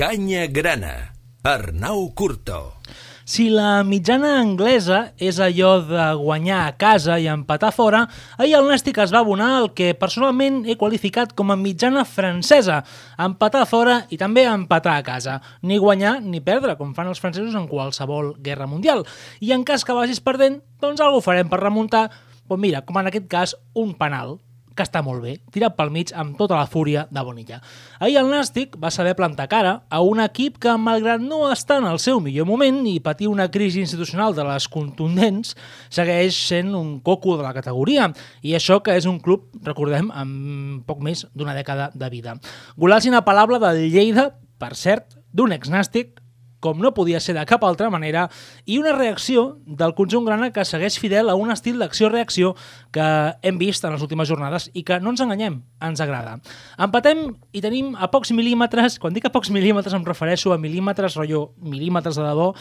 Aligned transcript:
Canya 0.00 0.46
Grana, 0.46 1.12
Arnau 1.44 2.14
Curto. 2.16 2.80
Si 3.28 3.50
la 3.52 3.82
mitjana 3.84 4.30
anglesa 4.40 5.10
és 5.20 5.36
allò 5.44 5.74
de 5.84 6.06
guanyar 6.16 6.62
a 6.64 6.70
casa 6.80 7.18
i 7.20 7.28
empatar 7.28 7.68
fora, 7.76 8.06
ahir 8.40 8.56
el 8.56 8.70
Nàstic 8.72 8.96
es 9.04 9.12
va 9.12 9.20
abonar 9.20 9.50
el 9.58 9.68
que 9.76 9.90
personalment 9.92 10.62
he 10.64 10.78
qualificat 10.80 11.36
com 11.36 11.52
a 11.52 11.58
mitjana 11.60 12.06
francesa, 12.08 12.80
empatar 13.20 13.66
fora 13.68 14.00
i 14.08 14.16
també 14.16 14.48
empatar 14.48 14.96
a 14.96 15.04
casa. 15.04 15.36
Ni 15.60 15.76
guanyar 15.76 16.16
ni 16.24 16.40
perdre, 16.40 16.78
com 16.80 16.96
fan 16.96 17.12
els 17.12 17.20
francesos 17.20 17.52
en 17.60 17.68
qualsevol 17.68 18.38
guerra 18.40 18.64
mundial. 18.64 19.04
I 19.44 19.52
en 19.52 19.68
cas 19.68 19.84
que 19.84 20.00
vagis 20.00 20.24
perdent, 20.24 20.62
doncs 20.80 21.04
alguna 21.04 21.28
farem 21.28 21.52
per 21.52 21.60
remuntar, 21.60 22.06
doncs 22.48 22.64
mira, 22.64 22.86
com 22.88 22.96
en 22.96 23.12
aquest 23.12 23.28
cas, 23.28 23.58
un 23.76 23.92
penal 24.00 24.38
que 24.80 24.86
està 24.86 25.02
molt 25.04 25.20
bé, 25.20 25.36
tirat 25.52 25.76
pel 25.76 25.92
mig 25.92 26.10
amb 26.16 26.38
tota 26.40 26.56
la 26.56 26.68
fúria 26.70 27.04
de 27.12 27.24
Bonilla. 27.24 27.58
Ahir 28.00 28.16
el 28.22 28.30
Nàstic 28.32 28.78
va 28.80 28.88
saber 28.94 29.12
plantar 29.18 29.50
cara 29.52 29.74
a 29.92 30.00
un 30.00 30.22
equip 30.24 30.56
que, 30.62 30.72
malgrat 30.80 31.20
no 31.20 31.42
estar 31.52 31.80
en 31.82 31.88
el 31.90 32.00
seu 32.00 32.22
millor 32.24 32.48
moment 32.48 32.80
i 32.88 32.96
patir 33.04 33.28
una 33.28 33.50
crisi 33.52 33.82
institucional 33.84 34.32
de 34.36 34.46
les 34.48 34.68
contundents, 34.72 35.52
segueix 35.92 36.38
sent 36.48 36.72
un 36.78 36.96
coco 37.04 37.36
de 37.36 37.44
la 37.44 37.52
categoria. 37.56 38.08
I 38.40 38.56
això 38.56 38.80
que 38.80 38.96
és 38.96 39.08
un 39.10 39.20
club, 39.20 39.50
recordem, 39.66 40.08
amb 40.16 40.86
poc 40.88 41.04
més 41.04 41.26
d'una 41.36 41.56
dècada 41.58 41.90
de 41.92 42.08
vida. 42.12 42.38
Golaç 42.80 43.10
inapel·lable 43.10 43.60
del 43.60 43.84
Lleida, 43.92 44.30
per 44.60 44.72
cert, 44.76 45.18
d'un 45.36 45.52
ex-nàstic 45.52 46.19
com 46.60 46.78
no 46.80 46.92
podia 46.94 47.20
ser 47.20 47.34
de 47.36 47.44
cap 47.48 47.64
altra 47.64 47.90
manera, 47.90 48.28
i 48.64 48.78
una 48.78 48.92
reacció 48.96 49.58
del 49.66 49.94
conjunt 49.98 50.28
grana 50.28 50.50
que 50.52 50.64
segueix 50.68 50.98
fidel 51.00 51.32
a 51.32 51.36
un 51.38 51.50
estil 51.50 51.80
d'acció-reacció 51.80 52.54
que 52.92 53.08
hem 53.42 53.58
vist 53.58 53.84
en 53.84 53.96
les 53.96 54.04
últimes 54.04 54.28
jornades 54.28 54.68
i 54.74 54.84
que, 54.84 55.00
no 55.00 55.14
ens 55.14 55.24
enganyem, 55.24 55.60
ens 55.80 56.04
agrada. 56.04 56.38
Empatem 56.78 57.26
i 57.56 57.64
tenim 57.64 57.94
a 57.96 58.10
pocs 58.12 58.34
mil·límetres, 58.36 59.00
quan 59.00 59.16
dic 59.16 59.26
a 59.26 59.34
pocs 59.34 59.50
mil·límetres 59.50 59.96
em 59.96 60.06
refereixo 60.06 60.54
a 60.54 60.60
mil·límetres, 60.60 61.16
rotllo 61.18 61.50
mil·límetres 61.64 62.20
de 62.20 62.28
debò, 62.28 62.52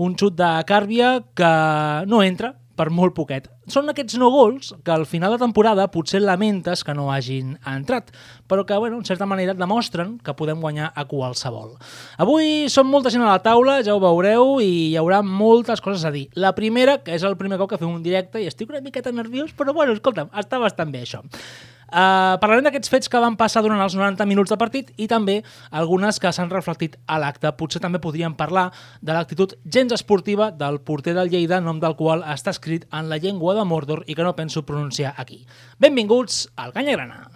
un 0.00 0.16
xut 0.16 0.38
de 0.38 0.50
Càrbia 0.68 1.18
que 1.36 1.52
no 2.08 2.22
entra, 2.24 2.54
per 2.78 2.88
molt 2.94 3.14
poquet. 3.16 3.48
Són 3.70 3.90
aquests 3.92 4.16
no 4.20 4.30
gols 4.32 4.72
que 4.84 4.92
al 4.94 5.06
final 5.06 5.34
de 5.34 5.40
temporada 5.42 5.86
potser 5.92 6.22
lamentes 6.22 6.82
que 6.86 6.94
no 6.96 7.10
hagin 7.12 7.56
entrat, 7.68 8.10
però 8.50 8.64
que, 8.66 8.76
bueno, 8.76 8.98
en 8.98 9.04
certa 9.04 9.28
manera 9.30 9.54
demostren 9.54 10.16
que 10.18 10.34
podem 10.34 10.60
guanyar 10.60 10.92
a 10.94 11.04
qualsevol. 11.10 11.76
Avui 12.18 12.68
som 12.72 12.88
molta 12.90 13.12
gent 13.12 13.26
a 13.26 13.32
la 13.32 13.42
taula, 13.44 13.80
ja 13.86 13.94
ho 13.94 14.02
veureu, 14.02 14.58
i 14.64 14.90
hi 14.90 14.96
haurà 15.00 15.22
moltes 15.22 15.82
coses 15.84 16.04
a 16.04 16.14
dir. 16.14 16.28
La 16.34 16.54
primera, 16.56 16.98
que 17.04 17.14
és 17.14 17.26
el 17.26 17.36
primer 17.40 17.60
cop 17.60 17.74
que 17.74 17.80
fem 17.80 17.90
un 17.90 18.02
directe 18.06 18.42
i 18.42 18.48
estic 18.50 18.72
una 18.72 18.82
miqueta 18.84 19.12
nerviós, 19.12 19.52
però 19.56 19.76
bueno, 19.76 19.94
escolta'm, 19.96 20.32
està 20.40 20.62
bastant 20.62 20.90
bé 20.94 21.04
això. 21.04 21.22
Uh, 21.90 22.38
parlarem 22.38 22.62
d'aquests 22.62 22.90
fets 22.92 23.10
que 23.10 23.18
van 23.18 23.34
passar 23.34 23.64
durant 23.66 23.80
els 23.82 23.96
90 23.98 24.22
minuts 24.30 24.52
de 24.52 24.58
partit 24.60 24.92
i 24.94 25.08
també 25.10 25.40
algunes 25.74 26.20
que 26.22 26.30
s'han 26.30 26.52
reflectit 26.52 26.94
a 27.10 27.18
l'acte. 27.18 27.50
Potser 27.58 27.82
també 27.82 27.98
podríem 27.98 28.36
parlar 28.38 28.68
de 29.02 29.16
l'actitud 29.16 29.56
gens 29.64 29.96
esportiva 29.96 30.52
del 30.54 30.78
porter 30.86 31.16
del 31.18 31.32
Lleida, 31.34 31.58
nom 31.60 31.82
del 31.82 31.98
qual 31.98 32.22
està 32.22 32.54
escrit 32.54 32.86
en 32.94 33.10
la 33.10 33.18
llengua 33.18 33.56
de 33.58 33.66
Mordor 33.66 34.04
i 34.06 34.14
que 34.14 34.22
no 34.22 34.36
penso 34.38 34.62
pronunciar 34.62 35.16
aquí. 35.18 35.42
Benvinguts 35.82 36.46
al 36.54 36.72
Canya 36.72 36.94
Grana. 36.94 37.26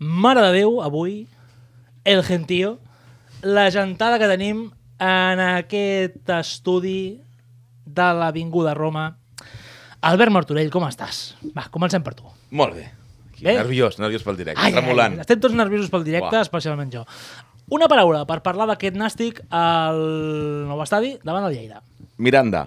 Mare 0.00 0.40
de 0.40 0.52
Déu, 0.56 0.78
avui, 0.80 1.26
el 2.08 2.22
gentío, 2.24 2.78
la 3.42 3.66
gentada 3.70 4.16
que 4.16 4.30
tenim 4.30 4.70
en 5.00 5.40
aquest 5.40 6.28
estudi 6.36 7.20
de 7.86 8.08
l'Avinguda 8.20 8.74
Roma. 8.76 9.08
Albert 10.06 10.32
Martorell, 10.32 10.70
com 10.72 10.84
estàs? 10.86 11.34
Va, 11.56 11.66
comencem 11.72 12.04
per 12.04 12.14
tu. 12.16 12.28
Molt 12.56 12.76
bé. 12.76 12.86
Bé? 13.40 13.54
Nerviós, 13.56 13.96
nerviós 14.00 14.22
pel 14.24 14.36
directe, 14.36 14.60
Ai, 14.60 14.72
tremolant. 14.74 15.14
ai, 15.16 15.24
estem 15.24 15.40
tots 15.40 15.54
nerviosos 15.56 15.88
pel 15.92 16.04
directe, 16.04 16.34
Uah. 16.36 16.42
especialment 16.44 16.92
jo. 16.92 17.06
Una 17.72 17.86
paraula 17.88 18.26
per 18.28 18.42
parlar 18.44 18.66
d'aquest 18.68 18.96
nàstic 19.00 19.40
al 19.48 19.96
nou 20.68 20.82
estadi 20.84 21.14
davant 21.24 21.46
del 21.46 21.54
Lleida. 21.56 21.80
Miranda. 22.18 22.66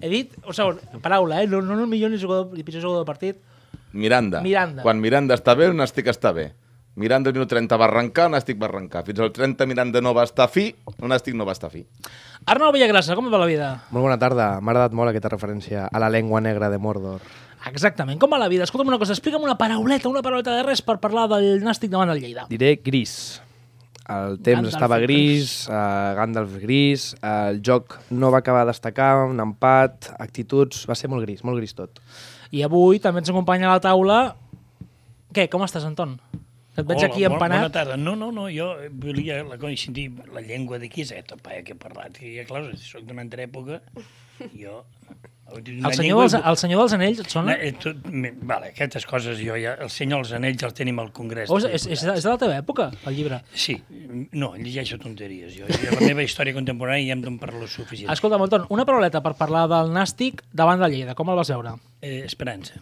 He 0.00 0.08
dit, 0.10 0.34
un 0.42 0.52
segon, 0.56 0.80
paraula, 1.04 1.42
eh? 1.42 1.46
No, 1.46 1.62
no 1.62 1.78
el 1.78 1.86
millor 1.86 2.10
ni 2.10 2.18
jugador, 2.20 2.50
ni 2.52 2.64
pitjor 2.66 2.82
jugador 2.82 3.04
del 3.04 3.08
partit. 3.08 3.38
Miranda. 3.92 4.40
Miranda. 4.42 4.82
Quan 4.82 4.98
Miranda 5.00 5.36
està 5.38 5.54
bé, 5.54 5.68
un 5.70 5.78
Nàstic 5.78 6.10
està 6.10 6.32
bé. 6.34 6.50
Miranda 6.96 7.30
al 7.30 7.34
minut 7.34 7.50
30 7.50 7.74
va 7.74 7.88
arrencar, 7.88 8.28
un 8.28 8.36
Nàstic 8.36 8.58
va 8.60 8.68
arrencar. 8.68 9.02
Fins 9.06 9.18
al 9.18 9.32
30 9.34 9.66
Miranda 9.66 10.02
no 10.04 10.12
va 10.14 10.22
estar 10.28 10.46
fi, 10.46 10.68
un 10.94 11.10
Nàstic 11.10 11.34
no 11.34 11.46
va 11.46 11.54
estar 11.56 11.72
fi. 11.72 11.82
Arnau 12.46 12.70
Villagrassa, 12.74 13.16
com 13.18 13.26
va 13.32 13.40
la 13.42 13.48
vida? 13.50 13.70
Molt 13.90 14.06
bona 14.06 14.18
tarda. 14.20 14.52
M'ha 14.60 14.70
agradat 14.74 14.94
molt 14.94 15.10
aquesta 15.10 15.32
referència 15.32 15.88
a 15.90 16.02
la 16.02 16.10
llengua 16.14 16.42
negra 16.44 16.70
de 16.70 16.78
Mordor. 16.78 17.24
Exactament, 17.66 18.20
com 18.20 18.30
va 18.30 18.38
la 18.38 18.50
vida? 18.52 18.66
Escolta'm 18.68 18.92
una 18.92 19.00
cosa, 19.00 19.16
explica'm 19.16 19.42
una 19.42 19.56
parauleta, 19.58 20.10
una 20.10 20.22
parauleta 20.22 20.54
de 20.54 20.62
res 20.66 20.84
per 20.84 20.98
parlar 21.02 21.26
del 21.32 21.64
nàstic 21.64 21.90
davant 21.90 22.12
del 22.12 22.20
Lleida. 22.20 22.44
Diré 22.52 22.76
gris. 22.84 23.40
El 24.04 24.36
temps 24.44 24.60
Gandalf 24.60 24.74
estava 24.76 24.98
gris, 25.00 25.52
uh, 25.70 26.12
Gandalf 26.18 26.58
gris, 26.60 27.08
uh, 27.22 27.48
el 27.54 27.62
joc 27.64 27.96
no 28.12 28.28
va 28.30 28.42
acabar 28.44 28.66
de 28.66 28.74
destacar, 28.74 29.24
un 29.30 29.40
empat, 29.40 30.12
actituds... 30.20 30.84
Va 30.90 30.94
ser 30.94 31.08
molt 31.08 31.24
gris, 31.24 31.40
molt 31.40 31.56
gris 31.56 31.72
tot. 31.72 32.02
I 32.52 32.60
avui 32.68 33.00
també 33.00 33.24
ens 33.24 33.32
acompanya 33.32 33.72
a 33.72 33.78
la 33.78 33.82
taula... 33.82 34.18
Què, 35.34 35.48
com 35.50 35.64
estàs, 35.64 35.88
Anton? 35.88 36.18
Et 36.74 36.82
veig 36.82 36.98
Hola, 36.98 37.06
aquí 37.12 37.24
empanat. 37.28 37.60
Bona 37.62 37.70
tarda. 37.70 37.96
No, 37.96 38.16
no, 38.18 38.32
no, 38.34 38.48
jo 38.50 38.72
volia 38.90 39.42
la 39.46 39.58
sentir 39.78 40.08
la 40.34 40.40
llengua 40.42 40.80
d'aquí, 40.82 41.02
és 41.06 41.12
aquest 41.14 41.36
paia 41.42 41.62
que 41.62 41.72
he 41.76 41.78
parlat. 41.78 42.18
I, 42.22 42.40
clar, 42.48 42.64
soc 42.80 43.04
d'una 43.06 43.22
altra 43.22 43.46
època, 43.46 43.80
jo... 44.58 44.82
El 45.54 45.92
senyor, 45.92 46.22
dels, 46.24 46.34
el 46.40 46.56
senyor 46.56 46.80
dels 46.80 46.94
anells 46.96 47.18
et 47.20 47.28
sona? 47.30 47.52
No, 47.52 47.62
eh, 47.62 47.74
tot, 47.78 48.06
me- 48.08 48.30
vale, 48.48 48.70
aquestes 48.72 49.04
coses 49.06 49.36
jo 49.38 49.58
ja... 49.60 49.74
El 49.84 49.90
senyor 49.92 50.22
dels 50.24 50.32
anells 50.38 50.64
els 50.66 50.74
tenim 50.74 50.98
al 51.02 51.10
Congrés. 51.14 51.52
Oh, 51.52 51.58
és, 51.60 51.66
és, 51.68 51.84
és, 51.94 52.04
de- 52.08 52.14
és 52.16 52.24
de 52.24 52.32
la 52.32 52.38
teva 52.40 52.56
època, 52.56 52.86
el 53.06 53.14
llibre. 53.14 53.42
Sí, 53.52 53.76
no, 54.32 54.54
llegeixo 54.56 54.96
tonteries. 55.02 55.52
Jo, 55.54 55.68
la 55.68 56.00
meva 56.00 56.24
història 56.24 56.56
contemporània 56.56 57.10
ja 57.12 57.18
em 57.18 57.22
dono 57.22 57.38
per 57.38 57.52
lo 57.52 57.68
suficient. 57.68 58.10
Escolta, 58.16 58.40
Anton, 58.40 58.64
una 58.74 58.88
parauleta 58.88 59.20
per 59.22 59.34
parlar 59.38 59.66
del 59.70 59.92
nàstic 59.94 60.40
davant 60.50 60.80
del 60.82 60.96
Lleida. 60.96 61.14
Com 61.14 61.30
el 61.30 61.38
vas 61.38 61.52
veure? 61.52 61.76
Eh, 62.00 62.22
esperança. 62.24 62.80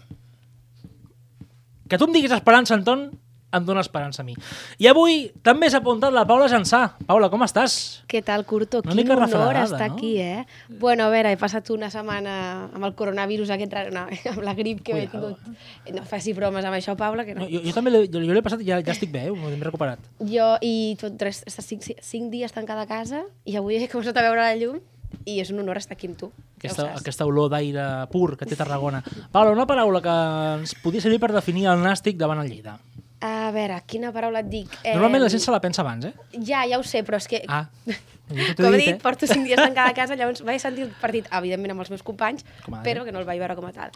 Que 1.91 1.99
tu 1.99 2.07
em 2.09 2.15
diguis 2.15 2.33
esperança, 2.33 2.79
Anton, 2.79 3.09
em 3.53 3.65
dona 3.67 3.81
esperança 3.85 4.23
a 4.23 4.25
mi. 4.25 4.35
I 4.81 4.87
avui 4.91 5.31
també 5.45 5.69
s'ha 5.71 5.79
apuntat 5.83 6.13
la 6.15 6.25
Paula 6.27 6.49
Jansà. 6.49 6.95
Paula, 7.07 7.29
com 7.33 7.43
estàs? 7.45 8.03
Què 8.09 8.23
tal, 8.25 8.45
Curto? 8.49 8.81
Una 8.85 8.95
Quin 8.97 9.11
honor 9.13 9.57
estar 9.63 9.89
no? 9.89 9.95
aquí, 9.95 10.17
eh? 10.21 10.47
Bueno, 10.69 11.05
a 11.05 11.11
veure, 11.13 11.33
he 11.33 11.37
passat 11.41 11.69
una 11.71 11.91
setmana 11.93 12.69
amb 12.73 12.85
el 12.89 12.95
coronavirus 12.99 13.51
aquest, 13.55 13.73
raro- 13.73 13.93
no, 13.93 14.07
amb 14.33 14.43
la 14.43 14.55
grip 14.55 14.81
que 14.83 14.93
Cuidado. 14.93 15.35
tingut. 15.37 15.95
No 15.95 16.05
faci 16.09 16.33
bromes 16.33 16.65
amb 16.65 16.79
això, 16.79 16.97
Paula, 16.97 17.25
que 17.25 17.35
No, 17.35 17.45
no. 17.45 17.51
jo, 17.51 17.61
jo 17.65 17.73
també 17.77 17.91
l'he 17.93 18.43
passat 18.43 18.61
i 18.63 18.71
ja, 18.71 18.81
ja 18.83 18.93
estic 18.97 19.13
bé, 19.13 19.27
eh? 19.29 19.33
m'he 19.33 19.57
recuperat. 19.65 19.99
Jo, 20.21 20.55
i 20.61 20.97
tot, 21.01 21.17
tres, 21.21 21.43
estar 21.47 21.65
cinc, 21.65 21.85
cinc 22.01 22.31
dies 22.33 22.53
tancada 22.53 22.83
a 22.83 22.91
casa, 22.91 23.25
i 23.45 23.57
avui 23.61 23.77
he 23.77 23.89
començat 23.89 24.17
a 24.17 24.23
veure 24.25 24.41
la 24.43 24.57
llum, 24.57 24.81
i 25.29 25.37
és 25.43 25.51
un 25.53 25.59
honor 25.61 25.77
estar 25.77 25.93
aquí 25.95 26.09
amb 26.09 26.17
tu. 26.19 26.31
Aquesta, 26.57 26.87
ja 26.89 26.95
aquesta 26.97 27.27
olor 27.29 27.51
d'aire 27.53 27.83
pur 28.11 28.37
que 28.39 28.47
té 28.49 28.57
Tarragona. 28.57 29.03
Paula, 29.35 29.51
una 29.53 29.67
paraula 29.67 30.01
que 30.01 30.15
ens 30.63 30.73
podia 30.83 31.03
servir 31.05 31.19
per 31.21 31.33
definir 31.35 31.67
el 31.69 31.83
nàstic 31.85 32.17
davant 32.17 32.41
el 32.41 32.49
Lleida. 32.49 32.79
A 33.23 33.53
veure, 33.55 33.77
quina 33.87 34.11
paraula 34.15 34.41
et 34.43 34.49
dic? 34.51 34.73
Normalment 34.83 35.23
la 35.23 35.29
gent 35.31 35.43
se 35.45 35.53
la 35.55 35.61
pensa 35.63 35.85
abans, 35.85 36.09
eh? 36.09 36.41
Ja, 36.43 36.65
ja 36.67 36.81
ho 36.81 36.83
sé, 36.87 37.05
però 37.07 37.21
és 37.23 37.29
que... 37.31 37.45
Ah, 37.47 37.69
Com 38.33 38.39
he 38.39 38.79
dit, 38.79 38.87
dit, 38.87 38.89
eh? 38.95 38.99
porto 39.03 39.27
cinc 39.29 39.45
dies 39.47 39.59
tancada 39.61 39.91
a 39.93 39.97
casa, 39.97 40.17
llavors 40.19 40.43
vaig 40.47 40.61
sentir 40.63 40.87
el 40.87 40.93
partit, 41.01 41.29
evidentment, 41.39 41.75
amb 41.75 41.85
els 41.85 41.93
meus 41.93 42.05
companys, 42.07 42.47
però 42.85 43.05
que 43.07 43.13
no 43.15 43.21
el 43.21 43.29
vaig 43.29 43.43
veure 43.43 43.57
com 43.59 43.67
a 43.69 43.73
tal. 43.75 43.93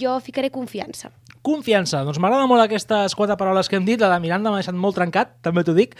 Jo 0.00 0.18
ficaré 0.24 0.52
confiança. 0.54 1.10
Confiança. 1.42 2.04
Doncs 2.06 2.20
m'agrada 2.22 2.46
molt 2.50 2.64
aquestes 2.64 3.16
quatre 3.18 3.36
paraules 3.40 3.68
que 3.68 3.76
hem 3.80 3.88
dit. 3.88 4.00
La 4.00 4.12
de 4.12 4.20
Miranda 4.22 4.52
m'ha 4.52 4.62
deixat 4.62 4.78
molt 4.78 4.96
trencat, 4.98 5.34
també 5.42 5.64
t'ho 5.66 5.74
dic. 5.76 5.96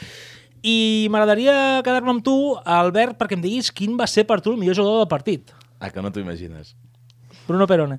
I 0.62 1.08
m'agradaria 1.10 1.82
quedar-me 1.82 2.14
amb 2.14 2.24
tu, 2.24 2.36
Albert, 2.62 3.18
perquè 3.18 3.36
em 3.36 3.42
diguis 3.42 3.72
quin 3.74 3.98
va 3.98 4.06
ser 4.06 4.28
per 4.28 4.38
tu 4.40 4.54
el 4.54 4.60
millor 4.60 4.78
jugador 4.78 5.02
del 5.02 5.10
partit. 5.10 5.50
Ah, 5.80 5.90
que 5.90 6.04
no 6.04 6.12
t'ho 6.14 6.22
imagines. 6.22 6.76
Bruno 7.48 7.66
Perone. 7.66 7.98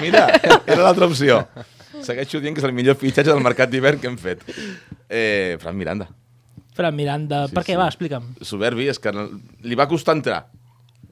Mira, 0.00 0.30
era 0.64 0.80
l'altra 0.80 1.06
opció. 1.06 1.42
Segueixo 2.06 2.40
dient 2.40 2.54
que 2.54 2.60
és 2.60 2.68
el 2.68 2.72
millor 2.76 2.96
fitxatge 2.96 3.32
del 3.32 3.42
mercat 3.44 3.70
d'hivern 3.70 3.98
que 4.00 4.06
hem 4.10 4.18
fet. 4.18 4.42
Eh, 5.08 5.56
Fran 5.60 5.76
Miranda. 5.76 6.08
Fran 6.74 6.94
Miranda, 6.94 7.46
Sí, 7.48 7.54
per 7.54 7.64
què? 7.64 7.72
sí. 7.74 7.76
Va, 7.80 7.86
explica'm. 7.88 8.34
Soberbi, 8.40 8.88
és 8.88 8.98
que 8.98 9.12
no- 9.12 9.28
li 9.62 9.74
va 9.74 9.88
costar 9.88 10.14
entrar. 10.16 10.46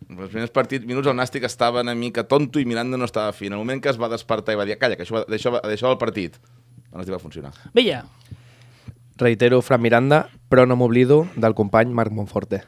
En 0.09 0.19
els 0.21 0.31
primers 0.31 0.51
partits, 0.55 0.87
minuts, 0.87 1.09
el 1.09 1.17
Nàstic 1.17 1.43
estava 1.45 1.81
una 1.83 1.95
mica 1.95 2.23
tonto 2.25 2.61
i 2.61 2.65
Miranda 2.65 2.97
no 2.97 3.05
estava 3.05 3.33
fi. 3.33 3.47
En 3.49 3.55
el 3.55 3.59
moment 3.59 3.83
que 3.83 3.89
es 3.91 3.99
va 4.01 4.09
despertar 4.09 4.55
i 4.55 4.57
va 4.57 4.65
dir, 4.65 4.79
calla, 4.79 4.95
que 4.97 5.03
això 5.03 5.15
va, 5.19 5.25
d'això 5.27 5.51
va, 5.51 5.61
d'això 5.67 5.89
va 5.89 5.93
el 5.97 5.99
partit, 5.99 6.37
el 6.93 6.99
Nàstic 7.01 7.13
va 7.15 7.19
funcionar. 7.19 7.53
Vella, 7.75 8.05
Reitero, 9.19 9.63
Fran 9.63 9.81
Miranda, 9.81 10.29
però 10.51 10.67
no 10.69 10.77
m'oblido 10.77 11.27
del 11.37 11.55
company 11.55 11.89
Marc 11.91 12.13
Monforte. 12.13 12.63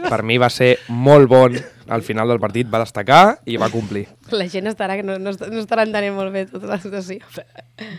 Per 0.00 0.22
mi 0.26 0.38
va 0.40 0.48
ser 0.50 0.74
molt 0.88 1.28
bon 1.30 1.56
al 1.90 2.02
final 2.06 2.28
del 2.30 2.38
partit, 2.42 2.68
va 2.70 2.80
destacar 2.82 3.40
i 3.50 3.56
va 3.60 3.68
complir. 3.70 4.06
La 4.30 4.46
gent 4.48 4.70
estarà, 4.70 4.96
que 4.98 5.02
no, 5.06 5.18
no, 5.18 5.32
no 5.32 5.62
estarà 5.62 5.82
entenent 5.86 6.14
molt 6.14 6.32
bé 6.34 6.44
tota 6.50 6.70
la 6.70 6.78
situació. 6.82 7.18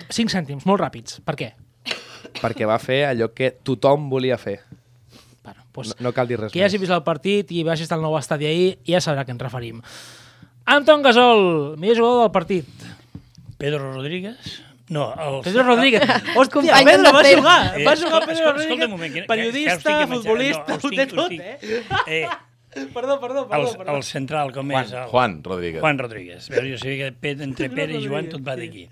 5 0.10 0.32
cèntims, 0.32 0.66
molt 0.70 0.82
ràpids. 0.82 1.20
Per 1.28 1.36
què? 1.40 1.52
Perquè 2.40 2.68
va 2.70 2.78
fer 2.80 3.02
allò 3.10 3.32
que 3.36 3.52
tothom 3.68 4.08
volia 4.12 4.38
fer. 4.40 4.62
Bueno, 5.44 5.66
doncs, 5.76 5.96
No, 6.00 6.08
no 6.08 6.14
cal 6.16 6.30
dir 6.30 6.40
res 6.40 6.54
qui 6.54 6.64
hagi 6.64 6.80
vist 6.80 6.94
el 6.96 7.04
partit 7.04 7.52
i 7.52 7.64
vagi 7.68 7.84
estar 7.84 7.98
al 8.00 8.06
nou 8.06 8.16
estadi 8.20 8.48
ahir 8.48 8.72
ja 8.88 9.02
sabrà 9.04 9.26
a 9.26 9.28
què 9.28 9.36
ens 9.36 9.44
referim. 9.44 9.82
Anton 10.72 11.02
Gasol, 11.04 11.76
millor 11.82 11.98
jugador 11.98 12.22
del 12.28 12.32
partit. 12.32 12.68
Pedro 13.58 13.92
Rodríguez? 13.94 14.62
No, 14.92 15.06
el... 15.16 15.40
Pedro 15.46 15.64
Rodríguez. 15.64 16.04
Hòstia, 16.36 16.52
Company 16.52 16.86
Pedro, 16.86 17.12
va 17.16 17.24
jugar. 17.24 17.80
Eh, 17.80 17.86
Va 17.88 17.96
jugar 17.96 17.98
escolta, 17.98 18.20
Pedro 18.28 18.34
escolta, 18.36 18.54
Rodríguez. 18.60 18.86
un 18.86 18.92
moment, 18.92 19.14
que- 19.14 19.20
que- 19.22 19.22
que 19.22 19.28
Periodista, 19.34 20.00
que 20.02 20.08
futbolista, 20.14 20.66
No, 20.68 20.80
ho 20.84 20.90
té 20.92 21.06
tot, 21.08 21.32
eh? 21.32 21.58
Eh, 22.08 22.26
Perdó, 22.94 23.20
perdó, 23.20 23.50
perdó. 23.50 23.70
el, 23.72 23.78
perdó. 23.78 23.96
el 23.98 24.04
central, 24.04 24.52
com 24.56 24.70
Juan, 24.72 24.86
és? 24.86 24.92
El... 24.94 25.04
Juan 25.12 25.34
Rodríguez. 25.44 25.82
Juan 25.82 25.98
Rodríguez. 26.00 26.46
Veus, 26.54 26.68
jo 26.72 26.78
sabia 26.80 27.06
que 27.10 27.12
Pere, 27.20 27.44
entre 27.50 27.68
Pedro 27.70 27.76
Pere 27.82 28.00
i 28.00 28.08
Joan 28.08 28.30
tot 28.32 28.46
va 28.48 28.56
d'aquí. 28.56 28.86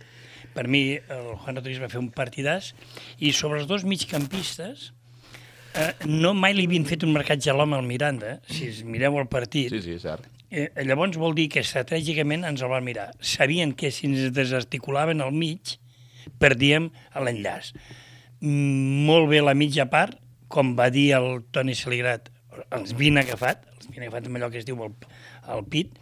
Per 0.56 0.66
mi, 0.68 0.81
el 1.00 1.30
Juan 1.40 1.56
Rodríguez 1.56 1.80
va 1.86 1.88
fer 1.88 2.02
un 2.02 2.10
partidàs 2.12 2.74
i 3.24 3.31
sobre 3.31 3.62
els 3.62 3.69
dos 3.72 3.86
migcampistes 3.88 4.90
eh, 5.80 5.94
no 6.12 6.34
mai 6.36 6.57
li 6.57 6.66
havien 6.68 6.84
fet 6.90 7.06
un 7.07 7.13
marcatge 7.16 7.54
a 7.54 7.56
l'home 7.56 7.78
al 7.80 7.88
Miranda, 7.88 8.42
si 8.52 8.68
es 8.68 8.84
mireu 8.84 9.16
el 9.22 9.30
partit. 9.31 9.72
Sí, 9.72 9.80
sí, 9.86 9.95
cert. 10.04 10.28
Eh, 10.52 10.68
llavors 10.84 11.16
vol 11.22 11.31
dir 11.38 11.48
que 11.54 11.62
estratègicament 11.63 12.44
ens 12.52 12.60
el 12.66 12.72
van 12.75 12.84
mirar. 12.84 13.13
Sabien 13.22 13.72
que 13.80 13.92
si 13.95 14.10
ens 14.12 14.34
desarticulaven 14.36 15.22
al 15.24 15.31
mig, 15.31 15.79
perdíem 16.42 16.90
l'enllaç. 17.16 17.74
Molt 18.42 19.30
bé 19.31 19.42
la 19.44 19.56
mitja 19.58 19.90
part, 19.92 20.18
com 20.50 20.76
va 20.78 20.90
dir 20.94 21.12
el 21.18 21.44
Toni 21.54 21.76
Saligrat, 21.78 22.30
els 22.76 22.94
vin 22.98 23.20
agafat, 23.22 23.66
els 23.78 23.90
vin 23.92 24.06
agafat 24.06 24.30
amb 24.30 24.40
allò 24.40 24.50
que 24.52 24.62
es 24.62 24.68
diu 24.68 24.80
el, 24.86 24.96
el 25.54 25.66
pit, 25.70 25.94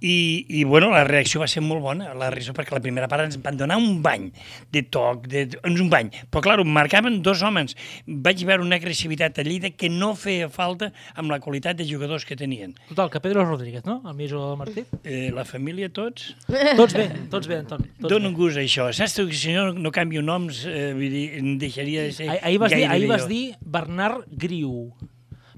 i, 0.00 0.44
i 0.60 0.64
bueno, 0.64 0.90
la 0.92 1.04
reacció 1.04 1.40
va 1.40 1.48
ser 1.48 1.62
molt 1.64 1.80
bona, 1.84 2.12
la 2.14 2.28
reacció 2.30 2.52
perquè 2.56 2.74
la 2.76 2.80
primera 2.84 3.08
part 3.08 3.24
ens 3.24 3.38
van 3.42 3.56
donar 3.56 3.76
un 3.80 4.02
bany 4.04 4.28
de 4.72 4.82
toc, 4.82 5.26
de, 5.32 5.46
ens 5.62 5.80
un 5.80 5.88
bany, 5.92 6.10
però 6.30 6.42
clar, 6.44 6.58
marcaven 6.64 7.20
dos 7.24 7.42
homes. 7.46 7.76
Vaig 8.06 8.42
veure 8.48 8.62
una 8.64 8.76
agressivitat 8.76 9.38
a 9.38 9.44
Lleida 9.46 9.70
que 9.72 9.88
no 9.92 10.14
feia 10.18 10.48
falta 10.52 10.92
amb 11.14 11.30
la 11.32 11.40
qualitat 11.40 11.76
de 11.78 11.86
jugadors 11.88 12.24
que 12.28 12.36
tenien. 12.36 12.74
Total, 12.88 13.10
que 13.10 13.20
Pedro 13.24 13.44
Rodríguez, 13.46 13.84
no? 13.86 14.02
El 14.06 14.14
millor 14.18 14.50
del 14.50 14.58
partit. 14.64 14.92
Eh, 15.04 15.30
la 15.34 15.44
família, 15.48 15.88
tots, 15.92 16.34
Tots 16.76 16.94
bé, 16.94 17.06
tots 17.30 17.48
bé, 17.48 17.56
Anton. 17.62 17.82
Tots 18.00 18.10
donen 18.12 18.32
bé. 18.32 18.36
gust 18.38 18.58
això. 18.60 18.88
Saps 18.94 19.14
tu 19.16 19.26
que 19.28 19.34
si 19.36 19.52
no, 19.54 19.70
no 19.72 19.90
canvio 19.94 20.22
noms, 20.22 20.64
eh, 20.68 20.92
vull 20.96 21.10
dir, 21.12 21.26
deixaria 21.60 22.02
de 22.06 22.12
ser... 22.12 22.28
Ah- 22.30 22.42
Ahir 22.46 22.58
vas, 22.62 22.70
dir, 22.70 22.84
ahir 22.86 23.08
vas 23.10 23.24
dir 23.28 23.56
Bernard 23.60 24.24
Griu. 24.30 24.92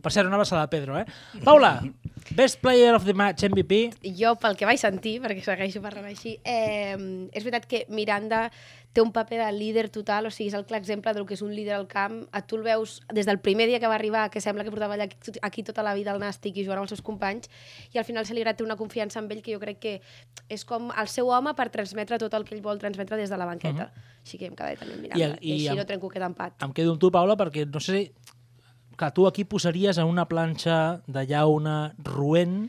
Per 0.00 0.12
cert, 0.14 0.29
una 0.31 0.37
abraçada 0.38 0.62
a 0.62 0.70
Pedro, 0.70 0.96
eh? 0.99 1.05
Paula, 1.44 1.82
Best 2.34 2.60
Player 2.60 2.94
of 2.94 3.04
the 3.04 3.14
Match 3.14 3.42
MVP. 3.44 3.92
jo, 4.16 4.34
pel 4.36 4.56
que 4.56 4.66
vaig 4.69 4.78
sentir, 4.78 5.20
perquè 5.22 5.42
segueixo 5.42 5.80
parlant 5.82 6.06
així, 6.06 6.38
eh, 6.44 6.94
és 7.32 7.42
veritat 7.44 7.66
que 7.66 7.86
Miranda 7.88 8.50
té 8.92 9.02
un 9.02 9.12
paper 9.12 9.38
de 9.44 9.52
líder 9.52 9.88
total, 9.90 10.26
o 10.26 10.30
sigui, 10.30 10.48
és 10.48 10.54
el 10.54 10.64
clar 10.66 10.80
exemple 10.80 11.12
del 11.14 11.25
que 11.26 11.34
és 11.34 11.42
un 11.42 11.54
líder 11.54 11.75
al 11.75 11.86
camp. 11.86 12.26
A 12.32 12.40
tu 12.46 12.56
el 12.56 12.62
veus 12.64 13.00
des 13.12 13.26
del 13.26 13.38
primer 13.38 13.66
dia 13.69 13.78
que 13.78 13.86
va 13.86 13.94
arribar, 13.94 14.30
que 14.30 14.40
sembla 14.40 14.64
que 14.64 14.70
portava 14.70 14.94
allà 14.96 15.04
aquí, 15.04 15.32
aquí 15.42 15.62
tota 15.62 15.82
la 15.82 15.94
vida 15.94 16.10
al 16.10 16.19
nàstic 16.20 16.56
i 16.56 16.64
jugant 16.64 16.78
amb 16.80 16.84
els 16.88 16.90
seus 16.96 17.02
companys, 17.02 17.48
i 17.92 17.98
al 17.98 18.04
final 18.04 18.26
se 18.26 18.34
li 18.34 18.42
té 18.44 18.64
una 18.64 18.76
confiança 18.76 19.19
amb 19.20 19.30
ell 19.32 19.42
que 19.42 19.52
jo 19.54 19.60
crec 19.60 19.78
que 19.78 20.00
és 20.48 20.64
com 20.64 20.90
el 20.90 21.08
seu 21.08 21.28
home 21.28 21.54
per 21.54 21.69
transmetre 21.70 22.19
tot 22.19 22.34
el 22.34 22.44
que 22.44 22.54
ell 22.56 22.62
vol 22.62 22.78
transmetre 22.78 23.16
des 23.16 23.30
de 23.30 23.36
la 23.36 23.44
banqueta. 23.46 23.92
Així 24.25 24.38
que 24.38 24.46
em 24.46 24.54
quedaré 24.56 24.76
també. 24.76 24.96
Mhm. 24.96 25.16
I- 25.16 25.22
I, 25.22 25.48
i 25.48 25.52
així 25.54 25.69
amb- 25.69 25.78
no 25.78 25.86
trenco 25.86 26.06
aquest 26.08 26.25
empat. 26.25 26.62
Em 26.62 26.72
quedo 26.72 26.92
amb 26.92 27.00
tu, 27.00 27.10
Paula, 27.10 27.36
perquè 27.36 27.66
no 27.70 27.80
sé. 27.80 28.10
Clar, 28.99 29.12
tu 29.15 29.29
aquí 29.29 29.45
posaries 29.47 29.99
en 30.03 30.09
una 30.11 30.27
planxa 30.27 31.00
de 31.06 31.23
llauna 31.31 31.95
roent 32.03 32.65